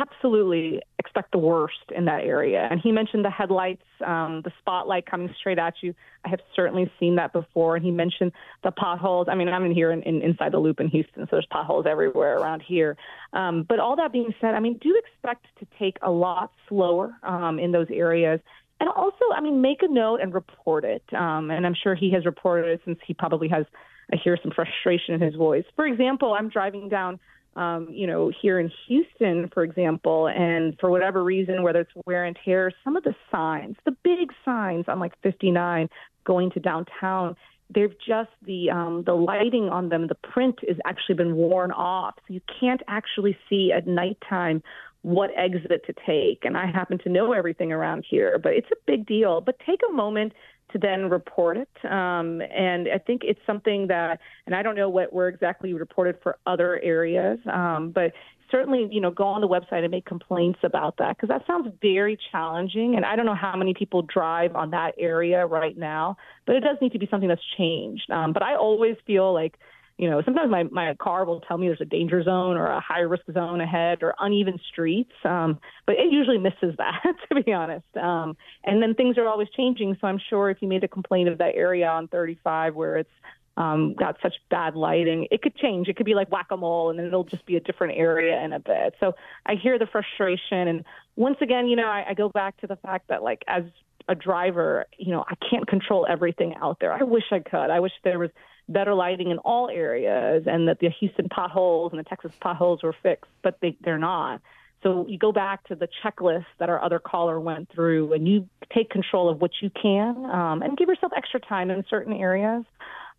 absolutely 0.00 0.80
expect 0.98 1.32
the 1.32 1.38
worst 1.38 1.92
in 1.94 2.06
that 2.06 2.24
area. 2.24 2.66
And 2.70 2.80
he 2.80 2.92
mentioned 2.92 3.24
the 3.24 3.30
headlights, 3.30 3.82
um, 4.04 4.42
the 4.44 4.52
spotlight 4.58 5.06
coming 5.06 5.32
straight 5.38 5.58
at 5.58 5.74
you. 5.82 5.94
I 6.24 6.28
have 6.28 6.40
certainly 6.56 6.90
seen 6.98 7.16
that 7.16 7.32
before. 7.32 7.76
And 7.76 7.84
he 7.84 7.90
mentioned 7.90 8.32
the 8.62 8.70
potholes. 8.70 9.28
I 9.30 9.34
mean, 9.34 9.48
I'm 9.48 9.64
in 9.64 9.72
here 9.72 9.92
in, 9.92 10.02
in, 10.02 10.22
inside 10.22 10.52
the 10.52 10.58
loop 10.58 10.80
in 10.80 10.88
Houston, 10.88 11.24
so 11.24 11.28
there's 11.32 11.46
potholes 11.50 11.86
everywhere 11.88 12.38
around 12.38 12.62
here. 12.66 12.96
Um, 13.32 13.64
but 13.68 13.78
all 13.78 13.96
that 13.96 14.12
being 14.12 14.34
said, 14.40 14.54
I 14.54 14.60
mean, 14.60 14.78
do 14.80 15.00
expect 15.06 15.46
to 15.60 15.66
take 15.78 15.96
a 16.02 16.10
lot 16.10 16.52
slower 16.68 17.14
um, 17.22 17.58
in 17.58 17.72
those 17.72 17.88
areas. 17.92 18.40
And 18.80 18.88
also, 18.88 19.24
I 19.34 19.40
mean, 19.40 19.60
make 19.60 19.82
a 19.82 19.88
note 19.88 20.20
and 20.20 20.34
report 20.34 20.84
it. 20.84 21.02
Um, 21.12 21.50
and 21.50 21.66
I'm 21.66 21.74
sure 21.80 21.94
he 21.94 22.10
has 22.12 22.26
reported 22.26 22.70
it 22.70 22.80
since 22.84 22.98
he 23.06 23.14
probably 23.14 23.48
has. 23.48 23.66
I 24.12 24.16
hear 24.22 24.36
some 24.42 24.52
frustration 24.54 25.14
in 25.14 25.20
his 25.22 25.34
voice. 25.34 25.64
For 25.76 25.86
example, 25.86 26.34
I'm 26.34 26.50
driving 26.50 26.90
down 26.90 27.18
um, 27.56 27.88
you 27.90 28.06
know, 28.06 28.32
here 28.42 28.58
in 28.58 28.70
Houston, 28.88 29.50
for 29.52 29.62
example, 29.62 30.28
and 30.28 30.76
for 30.80 30.90
whatever 30.90 31.22
reason, 31.22 31.62
whether 31.62 31.80
it's 31.80 31.92
wear 32.06 32.24
and 32.24 32.36
tear, 32.44 32.72
some 32.82 32.96
of 32.96 33.04
the 33.04 33.14
signs, 33.30 33.76
the 33.84 33.96
big 34.02 34.32
signs 34.44 34.86
on 34.88 34.98
like 34.98 35.12
59 35.22 35.88
going 36.24 36.50
to 36.52 36.60
downtown, 36.60 37.36
they've 37.74 37.94
just 38.06 38.30
the 38.46 38.70
um, 38.70 39.02
the 39.06 39.14
lighting 39.14 39.68
on 39.68 39.88
them, 39.88 40.06
the 40.08 40.14
print 40.16 40.58
has 40.66 40.76
actually 40.84 41.14
been 41.16 41.36
worn 41.36 41.70
off, 41.72 42.14
so 42.26 42.34
you 42.34 42.40
can't 42.60 42.82
actually 42.88 43.36
see 43.48 43.72
at 43.72 43.86
nighttime 43.86 44.62
what 45.02 45.30
exit 45.36 45.84
to 45.86 45.94
take. 46.06 46.44
And 46.44 46.56
I 46.56 46.66
happen 46.66 46.98
to 47.00 47.10
know 47.10 47.32
everything 47.32 47.72
around 47.72 48.06
here, 48.08 48.38
but 48.42 48.54
it's 48.54 48.70
a 48.72 48.76
big 48.86 49.06
deal. 49.06 49.42
But 49.42 49.56
take 49.66 49.80
a 49.88 49.92
moment 49.92 50.32
to 50.74 50.78
then 50.78 51.08
report 51.08 51.56
it. 51.56 51.68
Um, 51.84 52.42
and 52.42 52.88
I 52.92 52.98
think 52.98 53.22
it's 53.24 53.40
something 53.46 53.86
that, 53.86 54.20
and 54.44 54.54
I 54.54 54.62
don't 54.62 54.74
know 54.74 54.90
what 54.90 55.12
where 55.12 55.28
exactly 55.28 55.72
reported 55.72 56.16
for 56.22 56.36
other 56.46 56.80
areas, 56.82 57.38
um, 57.50 57.92
but 57.94 58.12
certainly, 58.50 58.88
you 58.90 59.00
know, 59.00 59.10
go 59.10 59.24
on 59.24 59.40
the 59.40 59.48
website 59.48 59.82
and 59.82 59.90
make 59.90 60.04
complaints 60.04 60.58
about 60.62 60.96
that 60.98 61.16
because 61.16 61.28
that 61.28 61.46
sounds 61.46 61.72
very 61.80 62.18
challenging. 62.32 62.94
And 62.96 63.04
I 63.04 63.16
don't 63.16 63.24
know 63.24 63.34
how 63.34 63.56
many 63.56 63.72
people 63.72 64.02
drive 64.02 64.54
on 64.54 64.70
that 64.70 64.94
area 64.98 65.46
right 65.46 65.76
now, 65.78 66.16
but 66.46 66.56
it 66.56 66.60
does 66.60 66.76
need 66.80 66.92
to 66.92 66.98
be 66.98 67.08
something 67.10 67.28
that's 67.28 67.42
changed. 67.56 68.10
Um, 68.10 68.32
but 68.32 68.42
I 68.42 68.56
always 68.56 68.96
feel 69.06 69.32
like 69.32 69.58
you 69.96 70.10
know, 70.10 70.22
sometimes 70.24 70.50
my, 70.50 70.64
my 70.64 70.94
car 70.94 71.24
will 71.24 71.40
tell 71.40 71.56
me 71.56 71.68
there's 71.68 71.80
a 71.80 71.84
danger 71.84 72.22
zone 72.22 72.56
or 72.56 72.66
a 72.66 72.80
high 72.80 73.00
risk 73.00 73.24
zone 73.32 73.60
ahead 73.60 74.02
or 74.02 74.14
uneven 74.18 74.58
streets. 74.72 75.12
Um, 75.24 75.60
but 75.86 75.94
it 75.96 76.10
usually 76.10 76.38
misses 76.38 76.74
that, 76.78 77.02
to 77.28 77.42
be 77.42 77.52
honest. 77.52 77.86
Um, 77.96 78.36
and 78.64 78.82
then 78.82 78.94
things 78.94 79.18
are 79.18 79.28
always 79.28 79.48
changing. 79.56 79.96
So 80.00 80.08
I'm 80.08 80.20
sure 80.30 80.50
if 80.50 80.60
you 80.60 80.68
made 80.68 80.82
a 80.82 80.88
complaint 80.88 81.28
of 81.28 81.38
that 81.38 81.54
area 81.54 81.86
on 81.86 82.08
35 82.08 82.74
where 82.74 82.98
it's 82.98 83.10
um, 83.56 83.94
got 83.94 84.16
such 84.20 84.34
bad 84.50 84.74
lighting, 84.74 85.28
it 85.30 85.42
could 85.42 85.54
change. 85.54 85.86
It 85.86 85.96
could 85.96 86.06
be 86.06 86.14
like 86.14 86.28
whack 86.30 86.48
a 86.50 86.56
mole 86.56 86.90
and 86.90 86.98
then 86.98 87.06
it'll 87.06 87.22
just 87.22 87.46
be 87.46 87.56
a 87.56 87.60
different 87.60 87.96
area 87.96 88.42
in 88.42 88.52
a 88.52 88.58
bit. 88.58 88.94
So 88.98 89.14
I 89.46 89.54
hear 89.54 89.78
the 89.78 89.86
frustration. 89.86 90.66
And 90.66 90.84
once 91.14 91.36
again, 91.40 91.68
you 91.68 91.76
know, 91.76 91.86
I, 91.86 92.06
I 92.10 92.14
go 92.14 92.28
back 92.30 92.60
to 92.62 92.66
the 92.66 92.76
fact 92.76 93.08
that, 93.10 93.22
like, 93.22 93.42
as 93.46 93.62
a 94.08 94.16
driver, 94.16 94.86
you 94.98 95.12
know, 95.12 95.24
I 95.28 95.34
can't 95.48 95.68
control 95.68 96.04
everything 96.08 96.54
out 96.60 96.78
there. 96.80 96.92
I 96.92 97.04
wish 97.04 97.24
I 97.30 97.38
could. 97.38 97.70
I 97.70 97.78
wish 97.78 97.92
there 98.02 98.18
was 98.18 98.30
better 98.68 98.94
lighting 98.94 99.30
in 99.30 99.38
all 99.38 99.68
areas 99.68 100.44
and 100.46 100.68
that 100.68 100.78
the 100.80 100.88
Houston 101.00 101.28
potholes 101.28 101.92
and 101.92 101.98
the 101.98 102.04
Texas 102.04 102.32
potholes 102.40 102.82
were 102.82 102.94
fixed, 103.02 103.30
but 103.42 103.58
they, 103.60 103.76
they're 103.82 103.98
not. 103.98 104.40
So 104.82 105.06
you 105.08 105.18
go 105.18 105.32
back 105.32 105.64
to 105.68 105.74
the 105.74 105.88
checklist 106.02 106.44
that 106.58 106.68
our 106.68 106.82
other 106.82 106.98
caller 106.98 107.40
went 107.40 107.70
through 107.70 108.12
and 108.12 108.28
you 108.28 108.48
take 108.74 108.90
control 108.90 109.30
of 109.30 109.40
what 109.40 109.50
you 109.60 109.70
can 109.70 110.26
um, 110.26 110.62
and 110.62 110.76
give 110.76 110.88
yourself 110.88 111.12
extra 111.16 111.40
time 111.40 111.70
in 111.70 111.84
certain 111.88 112.12
areas. 112.12 112.64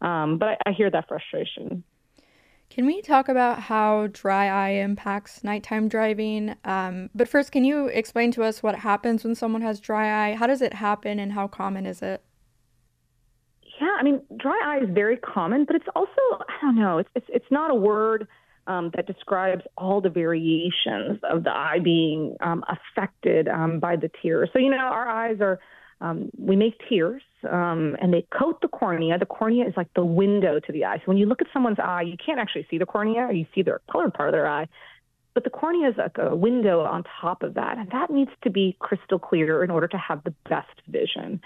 Um, 0.02 0.38
but 0.38 0.50
I, 0.50 0.58
I 0.68 0.72
hear 0.74 0.92
that 0.92 1.08
frustration. 1.08 1.84
Can 2.70 2.86
we 2.86 3.02
talk 3.02 3.30
about 3.30 3.62
how 3.62 4.08
dry 4.08 4.48
eye 4.48 4.82
impacts 4.82 5.44
nighttime 5.44 5.88
driving? 5.88 6.56
Um, 6.66 7.10
but 7.16 7.28
first, 7.28 7.52
can 7.52 7.64
you 7.64 7.88
explain 7.88 8.32
to 8.32 8.44
us 8.44 8.62
what 8.62 8.80
happens 8.80 9.24
when 9.24 9.36
someone 9.36 9.62
has 9.62 9.80
dry 9.80 10.30
eye? 10.30 10.36
How 10.36 10.48
does 10.48 10.62
it 10.62 10.74
happen 10.74 11.20
and 11.20 11.34
how 11.34 11.48
common 11.48 11.86
is 11.86 12.02
it? 12.02 12.22
Yeah, 13.80 13.96
I 14.00 14.04
mean, 14.04 14.22
dry 14.38 14.60
eye 14.64 14.84
is 14.84 14.90
very 14.94 15.18
common, 15.18 15.66
but 15.66 15.76
it's 15.76 15.88
also 15.96 16.12
I 16.40 16.62
don't 16.62 16.76
know, 16.76 16.98
it's 17.00 17.10
it's, 17.16 17.28
it's 17.30 17.52
not 17.52 17.72
a 17.72 17.76
word 17.76 18.28
um, 18.68 18.92
that 18.96 19.06
describes 19.06 19.64
all 19.78 20.02
the 20.02 20.10
variations 20.10 21.20
of 21.30 21.44
the 21.44 21.52
eye 21.52 21.80
being 21.84 22.36
um, 22.42 22.64
affected 22.68 23.48
um, 23.48 23.80
by 23.80 23.96
the 23.96 24.10
tears. 24.22 24.50
So 24.54 24.60
you 24.60 24.70
know, 24.70 24.78
our 24.78 25.08
eyes 25.08 25.38
are 25.42 25.60
um, 26.02 26.30
we 26.38 26.56
make 26.56 26.74
tears 26.90 27.22
um, 27.50 27.96
and 28.02 28.14
they 28.14 28.26
coat 28.38 28.60
the 28.62 28.68
cornea. 28.68 29.18
The 29.18 29.26
cornea 29.26 29.66
is 29.66 29.74
like 29.78 29.94
the 29.96 30.06
window 30.06 30.60
to 30.60 30.72
the 30.72 30.86
eye. 30.86 30.98
So 30.98 31.04
when 31.06 31.18
you 31.18 31.26
look 31.26 31.42
at 31.42 31.48
someone's 31.54 31.80
eye, 31.80 32.02
you 32.02 32.18
can't 32.24 32.40
actually 32.40 32.68
see 32.70 32.78
the 32.78 32.86
cornea, 32.86 33.30
you 33.32 33.46
see 33.56 33.62
their 33.62 33.82
colored 33.92 34.14
part 34.14 34.30
of 34.30 34.34
their 34.34 34.48
eye. 34.48 34.68
But 35.34 35.44
the 35.44 35.50
cornea 35.50 35.90
is 35.90 35.96
like 35.98 36.18
a 36.18 36.36
window 36.36 36.82
on 36.82 37.04
top 37.22 37.44
of 37.44 37.56
that, 37.56 37.78
and 37.78 37.90
that 37.92 38.10
needs 38.10 38.32
to 38.44 38.50
be 38.50 38.78
crystal 38.80 39.20
clear 39.20 39.64
in 39.64 39.70
order 39.70 39.88
to 39.88 39.98
have 39.98 40.24
the 40.24 40.34
best 40.50 40.82
vision. 40.88 41.42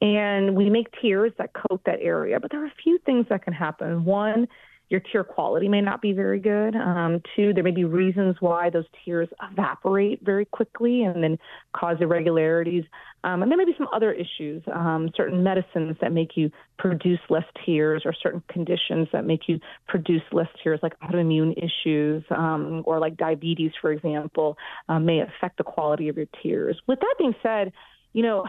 And 0.00 0.56
we 0.56 0.70
make 0.70 0.86
tears 1.00 1.32
that 1.38 1.50
coat 1.52 1.82
that 1.84 1.98
area, 2.00 2.40
but 2.40 2.50
there 2.50 2.62
are 2.62 2.66
a 2.66 2.74
few 2.82 2.98
things 3.04 3.26
that 3.28 3.44
can 3.44 3.52
happen. 3.52 4.04
One, 4.04 4.48
your 4.90 5.00
tear 5.00 5.22
quality 5.22 5.68
may 5.68 5.80
not 5.80 6.02
be 6.02 6.12
very 6.12 6.40
good. 6.40 6.74
Um, 6.74 7.22
two, 7.36 7.54
there 7.54 7.62
may 7.62 7.70
be 7.70 7.84
reasons 7.84 8.36
why 8.40 8.70
those 8.70 8.86
tears 9.04 9.28
evaporate 9.52 10.20
very 10.24 10.44
quickly 10.44 11.04
and 11.04 11.22
then 11.22 11.38
cause 11.72 11.98
irregularities. 12.00 12.82
Um, 13.22 13.42
and 13.42 13.52
there 13.52 13.56
may 13.56 13.66
be 13.66 13.74
some 13.78 13.86
other 13.94 14.12
issues, 14.12 14.64
um, 14.74 15.10
certain 15.16 15.44
medicines 15.44 15.96
that 16.00 16.12
make 16.12 16.30
you 16.36 16.50
produce 16.76 17.20
less 17.28 17.44
tears, 17.64 18.02
or 18.04 18.12
certain 18.12 18.42
conditions 18.48 19.06
that 19.12 19.24
make 19.24 19.42
you 19.46 19.60
produce 19.86 20.22
less 20.32 20.48
tears, 20.60 20.80
like 20.82 20.98
autoimmune 21.00 21.54
issues 21.56 22.24
um, 22.30 22.82
or 22.84 22.98
like 22.98 23.16
diabetes, 23.16 23.70
for 23.80 23.92
example, 23.92 24.58
um, 24.88 25.06
may 25.06 25.20
affect 25.20 25.58
the 25.58 25.64
quality 25.64 26.08
of 26.08 26.16
your 26.16 26.26
tears. 26.42 26.76
With 26.88 26.98
that 26.98 27.14
being 27.16 27.34
said, 27.44 27.72
you 28.12 28.24
know, 28.24 28.44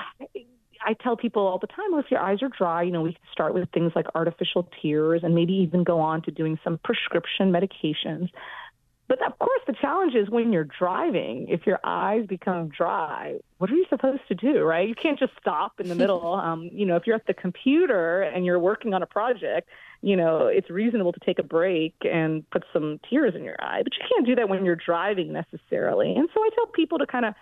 I 0.86 0.94
tell 0.94 1.16
people 1.16 1.44
all 1.44 1.60
the 1.60 1.68
time, 1.68 1.92
well, 1.92 2.00
if 2.00 2.12
your 2.12 2.20
eyes 2.20 2.42
are 2.42 2.50
dry, 2.50 2.84
you 2.84 2.92
know, 2.92 3.02
we 3.02 3.14
can 3.14 3.22
start 3.32 3.54
with 3.54 3.70
things 3.72 3.92
like 3.96 4.08
artificial 4.16 4.70
tears 4.82 5.22
and 5.24 5.36
maybe 5.36 5.54
even 5.54 5.84
go 5.84 6.00
on 6.00 6.22
to 6.24 6.32
doing 6.32 6.60
some 6.64 6.80
prescription 6.84 7.52
medications. 7.52 8.30
But 9.12 9.22
of 9.26 9.38
course, 9.40 9.60
the 9.68 9.74
challenge 9.74 10.16
is 10.16 10.30
when 10.30 10.54
you're 10.54 10.64
driving, 10.80 11.48
if 11.50 11.68
your 11.68 11.80
eyes 11.84 12.26
become 12.28 12.70
dry, 12.70 13.40
what 13.58 13.70
are 13.70 13.76
you 13.76 13.86
supposed 13.90 14.22
to 14.30 14.36
do, 14.36 14.62
right? 14.64 14.88
You 14.88 14.96
can't 14.96 15.20
just 15.20 15.34
stop 15.38 15.82
in 15.82 15.90
the 15.90 15.96
middle. 16.04 16.34
Um, 16.34 16.70
you 16.72 16.86
know, 16.86 16.96
if 16.96 17.06
you're 17.06 17.18
at 17.18 17.28
the 17.28 17.34
computer 17.34 18.22
and 18.22 18.46
you're 18.46 18.58
working 18.58 18.94
on 18.94 19.04
a 19.04 19.06
project, 19.06 19.68
you 20.02 20.16
know, 20.16 20.48
it's 20.48 20.70
reasonable 20.70 21.12
to 21.12 21.20
take 21.20 21.40
a 21.40 21.44
break 21.44 21.94
and 22.10 22.50
put 22.52 22.64
some 22.72 23.02
tears 23.10 23.36
in 23.36 23.44
your 23.44 23.58
eye, 23.60 23.82
but 23.84 23.92
you 23.98 24.06
can't 24.10 24.26
do 24.26 24.36
that 24.36 24.48
when 24.48 24.64
you're 24.64 24.78
driving 24.78 25.34
necessarily. 25.34 26.16
And 26.16 26.30
so 26.34 26.40
I 26.40 26.50
tell 26.56 26.68
people 26.68 26.98
to 27.00 27.06
kind 27.06 27.26
of 27.26 27.34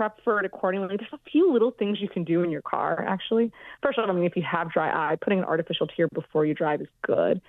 prep 0.00 0.16
for 0.24 0.40
it 0.40 0.46
accordingly. 0.46 0.96
There's 0.96 1.12
a 1.12 1.30
few 1.30 1.52
little 1.52 1.72
things 1.72 1.98
you 2.00 2.08
can 2.08 2.24
do 2.24 2.42
in 2.42 2.50
your 2.50 2.62
car, 2.62 3.04
actually. 3.06 3.52
First 3.82 3.98
of 3.98 4.04
all, 4.04 4.10
I 4.10 4.14
mean, 4.14 4.24
if 4.24 4.34
you 4.34 4.42
have 4.50 4.72
dry 4.72 4.88
eye, 4.88 5.16
putting 5.20 5.40
an 5.40 5.44
artificial 5.44 5.86
tear 5.88 6.08
before 6.14 6.46
you 6.46 6.54
drive 6.54 6.80
is 6.80 6.88
good. 7.06 7.42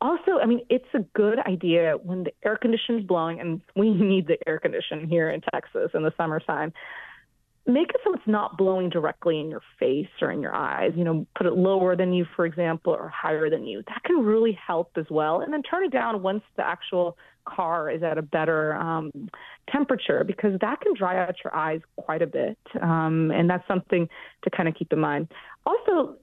Also, 0.00 0.38
I 0.40 0.46
mean, 0.46 0.60
it's 0.70 0.86
a 0.94 1.00
good 1.16 1.40
idea 1.40 1.96
when 2.00 2.22
the 2.22 2.32
air 2.44 2.56
conditioning 2.56 3.00
is 3.00 3.06
blowing, 3.08 3.40
and 3.40 3.60
we 3.74 3.92
need 3.92 4.28
the 4.28 4.38
air 4.46 4.60
conditioning 4.60 5.08
here 5.08 5.28
in 5.30 5.40
Texas 5.52 5.90
in 5.94 6.04
the 6.04 6.12
summertime. 6.16 6.72
Make 7.66 7.88
it 7.88 7.96
so 8.04 8.14
it's 8.14 8.22
not 8.28 8.56
blowing 8.56 8.88
directly 8.88 9.40
in 9.40 9.50
your 9.50 9.62
face 9.80 10.06
or 10.22 10.30
in 10.30 10.40
your 10.40 10.54
eyes. 10.54 10.92
You 10.94 11.02
know, 11.02 11.26
put 11.36 11.48
it 11.48 11.54
lower 11.54 11.96
than 11.96 12.12
you, 12.12 12.24
for 12.36 12.46
example, 12.46 12.92
or 12.92 13.08
higher 13.08 13.50
than 13.50 13.66
you. 13.66 13.82
That 13.88 14.04
can 14.04 14.18
really 14.18 14.56
help 14.64 14.92
as 14.96 15.06
well. 15.10 15.40
And 15.40 15.52
then 15.52 15.62
turn 15.64 15.82
it 15.82 15.90
down 15.90 16.22
once 16.22 16.44
the 16.56 16.64
actual 16.64 17.16
car 17.46 17.90
is 17.90 18.02
at 18.02 18.18
a 18.18 18.22
better 18.22 18.74
um, 18.74 19.10
temperature 19.70 20.24
because 20.24 20.58
that 20.60 20.80
can 20.80 20.94
dry 20.94 21.22
out 21.22 21.34
your 21.42 21.54
eyes 21.54 21.80
quite 21.96 22.22
a 22.22 22.26
bit. 22.26 22.58
Um, 22.80 23.30
and 23.30 23.48
that's 23.48 23.66
something 23.66 24.08
to 24.44 24.50
kind 24.50 24.68
of 24.68 24.74
keep 24.74 24.92
in 24.92 25.00
mind. 25.00 25.28
Also, 25.64 26.16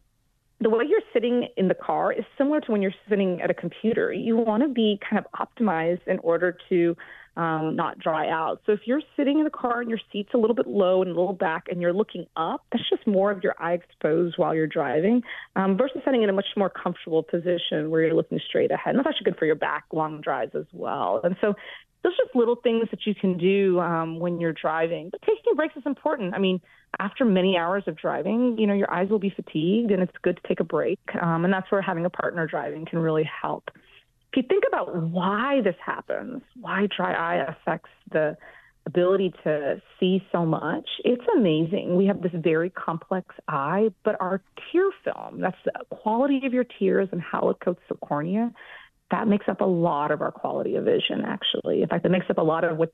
the 0.62 0.70
way 0.70 0.86
you're 0.88 1.02
sitting 1.12 1.48
in 1.58 1.68
the 1.68 1.76
car 1.76 2.14
is 2.14 2.24
similar 2.38 2.62
to 2.62 2.72
when 2.72 2.82
you're 2.82 2.94
sitting 3.10 3.42
at 3.42 3.50
a 3.50 3.54
computer. 3.54 4.14
You 4.14 4.38
want 4.38 4.64
to 4.64 4.70
be 4.70 5.00
kind 5.08 5.24
of 5.24 5.48
optimized 5.48 6.08
in 6.08 6.20
order 6.20 6.58
to 6.70 6.96
um, 7.36 7.76
not 7.76 7.98
dry 8.00 8.30
out. 8.30 8.62
So 8.66 8.74
if 8.74 8.82
you're 8.86 9.02
sitting 9.18 9.40
in 9.40 9.44
the 9.44 9.50
car 9.50 9.82
and 9.82 9.90
your 9.90 10.00
seat's 10.12 10.30
a 10.34 10.38
little 10.38 10.56
bit 10.56 10.68
low 10.68 11.02
and 11.02 11.12
a 11.12 11.14
little 11.14 11.34
back 11.34 11.66
and 11.70 11.82
you're 11.82 11.94
looking 11.94 12.26
up, 12.36 12.66
that's 12.72 12.88
just 12.90 13.08
more 13.08 13.32
of 13.32 13.44
your 13.44 13.56
eye 13.60 13.74
exposed 13.74 14.38
while 14.38 14.54
you're 14.54 14.68
driving 14.68 15.24
um, 15.56 15.78
versus 15.78 16.02
sitting 16.06 16.24
in 16.24 16.30
a 16.30 16.34
much 16.34 16.46
more 16.56 16.70
comfortable 16.70 17.24
position 17.24 17.90
where 17.90 18.04
you're 18.04 18.14
looking 18.14 18.40
straight 18.48 18.72
ahead. 18.72 18.96
And 18.96 19.00
that's 19.00 19.08
actually 19.08 19.32
good 19.32 19.40
for 19.40 19.46
your 19.46 19.56
back 19.56 19.86
long 19.92 20.22
drives 20.22 20.54
as 20.56 20.66
well. 20.72 21.22
And 21.24 21.36
so 21.42 21.56
those 22.04 22.18
just 22.18 22.36
little 22.36 22.58
things 22.58 22.88
that 22.92 23.06
you 23.06 23.16
can 23.16 23.38
do 23.38 23.80
um, 23.80 24.20
when 24.20 24.40
you're 24.40 24.54
driving. 24.54 25.10
But 25.10 25.22
taking 25.22 25.56
breaks 25.56 25.76
is 25.76 25.84
important. 25.86 26.36
I 26.36 26.38
mean, 26.38 26.62
after 27.00 27.26
many 27.26 27.58
hours 27.58 27.84
of 27.88 27.96
driving, 27.98 28.58
you 28.60 28.68
know, 28.68 28.74
your 28.74 28.92
eyes 28.92 29.10
will 29.10 29.20
be 29.20 29.32
fatigued 29.32 29.92
and 29.92 30.04
it's 30.04 30.14
good 30.22 30.36
to 30.36 30.48
take 30.48 30.60
a 30.60 30.66
break. 30.66 31.00
Um, 31.20 31.46
and 31.46 31.54
that's 31.54 31.72
where 31.72 31.82
having 31.82 32.06
a 32.06 32.10
partner 32.10 32.46
driving 32.46 32.86
can 32.86 33.00
really 33.00 33.28
help 33.42 33.72
if 34.34 34.38
you 34.38 34.44
think 34.48 34.64
about 34.68 34.96
why 34.96 35.62
this 35.64 35.76
happens, 35.86 36.42
why 36.60 36.88
dry 36.96 37.14
eye 37.14 37.46
affects 37.48 37.92
the 38.12 38.36
ability 38.88 39.32
to 39.44 39.82
see 40.00 40.26
so 40.32 40.44
much, 40.44 40.90
it's 41.06 41.24
amazing. 41.38 41.96
We 41.96 42.08
have 42.08 42.22
this 42.22 42.32
very 42.34 42.72
complex 42.72 43.36
eye, 43.48 43.90
but 44.04 44.20
our 44.20 44.42
tear 44.72 44.90
film, 45.04 45.40
that's 45.40 45.58
the 45.64 45.72
quality 45.96 46.42
of 46.46 46.54
your 46.54 46.66
tears 46.80 47.10
and 47.12 47.22
how 47.22 47.50
it 47.50 47.58
coats 47.64 47.82
the 47.88 47.96
cornea, 47.96 48.52
that 49.12 49.28
makes 49.28 49.48
up 49.48 49.62
a 49.62 49.66
lot 49.66 50.10
of 50.10 50.22
our 50.22 50.32
quality 50.32 50.76
of 50.76 50.86
vision, 50.86 51.24
actually. 51.26 51.84
In 51.84 51.88
fact, 51.88 52.04
it 52.04 52.10
makes 52.10 52.26
up 52.30 52.40
a 52.40 52.44
lot 52.44 52.64
of 52.64 52.78
what 52.78 52.92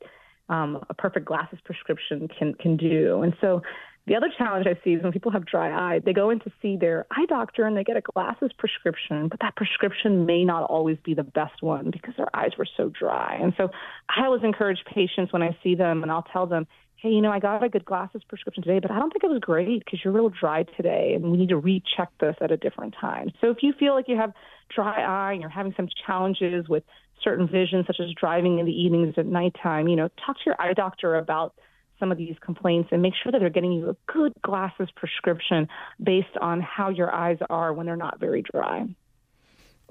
um, 0.49 0.83
a 0.89 0.93
perfect 0.93 1.25
glasses 1.25 1.59
prescription 1.63 2.27
can 2.27 2.53
can 2.55 2.75
do. 2.75 3.21
And 3.21 3.33
so 3.39 3.61
the 4.07 4.15
other 4.15 4.29
challenge 4.37 4.65
I 4.67 4.79
see 4.83 4.91
is 4.91 5.03
when 5.03 5.11
people 5.11 5.31
have 5.31 5.45
dry 5.45 5.69
eye, 5.95 5.99
they 6.03 6.13
go 6.13 6.29
in 6.31 6.39
to 6.39 6.51
see 6.61 6.77
their 6.77 7.05
eye 7.11 7.25
doctor 7.27 7.65
and 7.65 7.77
they 7.77 7.83
get 7.83 7.97
a 7.97 8.01
glasses 8.01 8.51
prescription, 8.57 9.27
but 9.27 9.39
that 9.41 9.55
prescription 9.55 10.25
may 10.25 10.43
not 10.43 10.63
always 10.63 10.97
be 11.03 11.13
the 11.13 11.23
best 11.23 11.61
one 11.61 11.91
because 11.91 12.15
their 12.17 12.35
eyes 12.35 12.51
were 12.57 12.67
so 12.75 12.89
dry. 12.89 13.37
And 13.41 13.53
so 13.55 13.69
I 14.09 14.25
always 14.25 14.43
encourage 14.43 14.79
patients 14.85 15.31
when 15.31 15.43
I 15.43 15.55
see 15.63 15.75
them 15.75 16.01
and 16.01 16.11
I'll 16.11 16.25
tell 16.33 16.47
them, 16.47 16.65
hey, 17.01 17.09
you 17.09 17.21
know, 17.21 17.31
I 17.31 17.39
got 17.39 17.63
a 17.63 17.69
good 17.69 17.85
glasses 17.85 18.21
prescription 18.27 18.63
today, 18.63 18.79
but 18.79 18.91
I 18.91 18.99
don't 18.99 19.11
think 19.11 19.23
it 19.23 19.29
was 19.29 19.39
great 19.39 19.85
because 19.85 19.99
you're 20.03 20.13
real 20.13 20.29
dry 20.29 20.63
today 20.63 21.13
and 21.15 21.31
we 21.31 21.37
need 21.37 21.49
to 21.49 21.57
recheck 21.57 22.09
this 22.19 22.35
at 22.41 22.51
a 22.51 22.57
different 22.57 22.95
time. 22.99 23.31
So 23.39 23.51
if 23.51 23.57
you 23.61 23.73
feel 23.79 23.93
like 23.93 24.07
you 24.07 24.17
have 24.17 24.33
dry 24.73 25.01
eye 25.01 25.33
and 25.33 25.41
you're 25.41 25.49
having 25.49 25.73
some 25.77 25.87
challenges 26.05 26.67
with 26.67 26.83
certain 27.23 27.47
vision, 27.47 27.83
such 27.85 27.99
as 27.99 28.07
driving 28.19 28.59
in 28.59 28.65
the 28.65 28.71
evenings 28.71 29.13
at 29.17 29.25
nighttime, 29.25 29.87
you 29.87 29.95
know, 29.95 30.09
talk 30.25 30.37
to 30.37 30.43
your 30.45 30.55
eye 30.59 30.73
doctor 30.73 31.15
about 31.15 31.53
some 31.99 32.11
of 32.11 32.17
these 32.17 32.35
complaints 32.41 32.89
and 32.91 33.01
make 33.01 33.13
sure 33.21 33.31
that 33.31 33.39
they're 33.39 33.49
getting 33.49 33.71
you 33.71 33.89
a 33.89 34.11
good 34.11 34.33
glasses 34.41 34.89
prescription 34.95 35.67
based 36.01 36.37
on 36.41 36.61
how 36.61 36.89
your 36.89 37.13
eyes 37.13 37.37
are 37.49 37.73
when 37.73 37.85
they're 37.85 37.95
not 37.95 38.19
very 38.19 38.41
dry. 38.41 38.87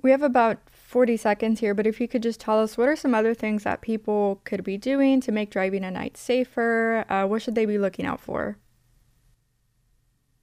We 0.00 0.12
have 0.12 0.22
about 0.22 0.58
40 0.70 1.16
seconds 1.16 1.60
here, 1.60 1.74
but 1.74 1.86
if 1.86 2.00
you 2.00 2.06
could 2.06 2.22
just 2.22 2.40
tell 2.40 2.60
us 2.60 2.78
what 2.78 2.88
are 2.88 2.96
some 2.96 3.14
other 3.14 3.34
things 3.34 3.64
that 3.64 3.80
people 3.80 4.40
could 4.44 4.62
be 4.62 4.78
doing 4.78 5.20
to 5.22 5.32
make 5.32 5.50
driving 5.50 5.84
at 5.84 5.92
night 5.92 6.16
safer? 6.16 7.04
Uh, 7.08 7.26
what 7.26 7.42
should 7.42 7.56
they 7.56 7.66
be 7.66 7.78
looking 7.78 8.06
out 8.06 8.20
for? 8.20 8.56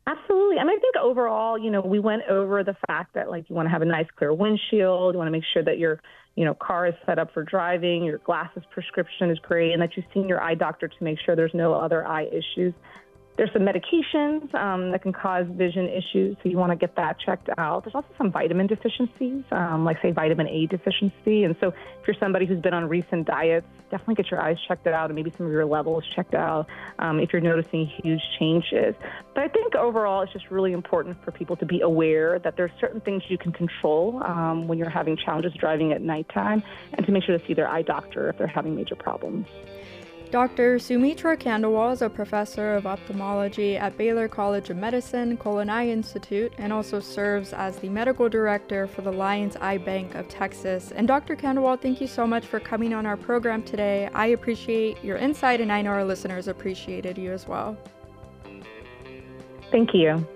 Absolutely. 0.08 0.58
And 0.60 0.70
I 0.70 0.74
think 0.74 0.96
overall, 1.02 1.58
you 1.58 1.72
know, 1.72 1.82
we 1.82 2.00
went 2.00 2.24
over 2.30 2.64
the 2.64 2.76
fact 2.88 3.16
that 3.16 3.30
like 3.30 3.50
you 3.50 3.56
want 3.56 3.66
to 3.66 3.72
have 3.72 3.82
a 3.82 3.86
nice 3.86 4.06
clear 4.18 4.34
windshield, 4.34 5.16
you 5.16 5.18
want 5.18 5.28
to 5.28 5.32
make 5.32 5.44
sure 5.52 5.64
that 5.64 5.80
your, 5.80 6.00
you 6.36 6.46
know, 6.46 6.54
car 6.54 6.88
is 6.88 6.94
set 7.08 7.18
up 7.18 7.34
for 7.34 7.44
driving, 7.44 8.04
your 8.04 8.20
glasses 8.20 8.62
prescription 8.72 9.32
is 9.32 9.40
great, 9.40 9.74
and 9.74 9.82
that 9.82 9.92
you've 9.96 10.06
seen 10.14 10.28
your 10.28 10.42
eye 10.42 10.54
doctor 10.54 10.88
to 10.88 11.04
make 11.04 11.18
sure 11.26 11.36
there's 11.36 11.56
no 11.56 11.74
other 11.74 12.06
eye 12.06 12.26
issues. 12.26 12.74
There's 13.38 13.52
some 13.52 13.64
medications 13.64 14.54
um, 14.56 14.92
that 14.92 15.02
can 15.02 15.12
cause 15.12 15.46
vision 15.50 15.90
issues, 15.90 16.38
so 16.42 16.48
you 16.48 16.58
want 16.58 16.72
to 16.72 16.78
get 16.78 16.96
that 16.96 17.20
checked 17.20 17.50
out. 17.58 17.84
There's 17.84 17.96
also 17.96 18.08
some 18.18 18.32
vitamin 18.32 18.68
deficiencies, 18.68 19.44
um, 19.52 19.84
like, 19.84 20.02
say, 20.02 20.12
vitamin 20.12 20.48
A 20.48 20.68
deficiency. 20.68 21.44
And 21.44 21.56
so, 21.60 21.70
if 21.70 22.08
you're 22.08 22.16
somebody 22.18 22.46
who's 22.46 22.62
been 22.62 22.74
on 22.74 22.88
recent 22.88 23.28
diets, 23.28 23.68
definitely 23.92 24.16
get 24.16 24.32
your 24.32 24.42
eyes 24.42 24.58
checked 24.68 24.88
out 24.88 25.10
and 25.10 25.16
maybe 25.16 25.32
some 25.36 25.46
of 25.46 25.52
your 25.52 25.66
levels 25.66 26.04
checked 26.16 26.34
out 26.34 26.68
um, 27.00 27.20
if 27.20 27.34
you're 27.34 27.42
noticing 27.42 27.86
huge 27.86 28.22
changes. 28.40 28.96
But 29.34 29.44
I 29.44 29.48
think 29.50 29.76
overall, 29.76 30.22
it's 30.22 30.32
just 30.32 30.50
really 30.50 30.72
important 30.72 31.22
for 31.24 31.32
people 31.32 31.58
to 31.58 31.66
be 31.66 31.82
aware 31.82 32.40
that 32.40 32.56
there's 32.56 32.72
certain 32.80 33.02
things 33.02 33.24
you 33.28 33.38
can 33.38 33.52
control 33.52 34.22
um, 34.24 34.68
when 34.68 34.78
you're 34.78 34.90
having 34.90 35.18
challenges 35.18 35.54
driving 35.54 35.92
at 35.92 36.02
nighttime 36.02 36.64
and 36.94 37.06
to 37.06 37.12
make 37.12 37.24
sure 37.24 37.38
to 37.38 37.46
see 37.46 37.54
their 37.54 37.68
eye 37.68 37.82
doctor 37.82 38.30
if 38.30 38.38
they're 38.38 38.48
having 38.48 38.76
major 38.76 38.96
problems. 38.96 39.48
Dr. 40.32 40.80
Sumitra 40.80 41.38
Khandelwal 41.38 41.94
is 41.94 42.02
a 42.02 42.10
professor 42.10 42.76
of 42.76 42.86
ophthalmology 42.86 43.78
at 43.78 43.98
Baylor 43.98 44.28
College 44.28 44.70
of 44.70 44.78
Medicine 44.78 45.38
Cullen 45.38 45.70
Eye 45.70 45.88
Institute 45.88 46.52
and 46.58 46.74
also 46.74 47.00
serves 47.00 47.54
as 47.54 47.78
the 47.78 47.90
medical 47.90 48.28
director 48.28 48.88
for 48.88 49.02
the 49.02 49.12
Lions 49.12 49.56
Eye 49.62 49.78
Bank 49.78 50.16
of 50.16 50.28
Texas. 50.28 50.92
And 50.92 51.08
Dr. 51.08 51.36
Khandelwal, 51.36 51.80
thank 51.80 52.02
you 52.02 52.08
so 52.08 52.28
much 52.28 52.46
for 52.46 52.60
coming 52.60 52.94
on 52.94 53.06
our 53.06 53.16
program 53.16 53.64
today. 53.64 54.10
I 54.14 54.28
appreciate 54.28 55.02
your 55.04 55.18
insight, 55.18 55.62
and 55.62 55.72
I 55.72 55.82
know 55.82 55.92
our 55.92 56.06
listeners 56.06 56.48
appreciated 56.48 57.18
you 57.18 57.32
as 57.32 57.48
well. 57.48 57.78
Thank 59.72 59.94
you. 59.94 60.28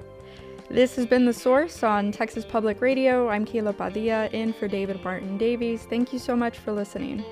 This 0.69 0.95
has 0.97 1.07
been 1.07 1.25
The 1.25 1.33
Source 1.33 1.81
on 1.81 2.11
Texas 2.11 2.45
Public 2.45 2.79
Radio. 2.79 3.27
I'm 3.27 3.45
Kayla 3.45 3.75
Padilla 3.75 4.27
in 4.27 4.53
for 4.53 4.67
David 4.67 5.03
Martin 5.03 5.37
Davies. 5.37 5.87
Thank 5.89 6.13
you 6.13 6.19
so 6.19 6.35
much 6.35 6.59
for 6.59 6.71
listening. 6.71 7.25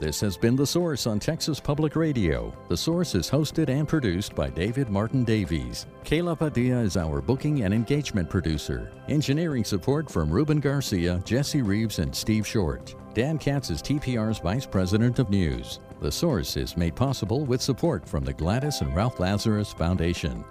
This 0.00 0.20
has 0.20 0.36
been 0.36 0.54
The 0.54 0.64
Source 0.64 1.08
on 1.08 1.18
Texas 1.18 1.58
Public 1.58 1.96
Radio. 1.96 2.54
The 2.68 2.76
Source 2.76 3.16
is 3.16 3.28
hosted 3.28 3.68
and 3.68 3.88
produced 3.88 4.32
by 4.32 4.48
David 4.48 4.90
Martin 4.90 5.24
Davies. 5.24 5.86
Kayla 6.04 6.38
Padilla 6.38 6.82
is 6.82 6.96
our 6.96 7.20
booking 7.20 7.64
and 7.64 7.74
engagement 7.74 8.30
producer. 8.30 8.92
Engineering 9.08 9.64
support 9.64 10.08
from 10.08 10.30
Ruben 10.30 10.60
Garcia, 10.60 11.20
Jesse 11.24 11.62
Reeves, 11.62 11.98
and 11.98 12.14
Steve 12.14 12.46
Short. 12.46 12.94
Dan 13.12 13.38
Katz 13.38 13.70
is 13.70 13.82
TPR's 13.82 14.38
Vice 14.38 14.66
President 14.66 15.18
of 15.18 15.30
News. 15.30 15.80
The 16.00 16.12
Source 16.12 16.56
is 16.56 16.76
made 16.76 16.94
possible 16.94 17.44
with 17.44 17.60
support 17.60 18.08
from 18.08 18.24
the 18.24 18.32
Gladys 18.32 18.82
and 18.82 18.94
Ralph 18.94 19.18
Lazarus 19.18 19.72
Foundation. 19.72 20.44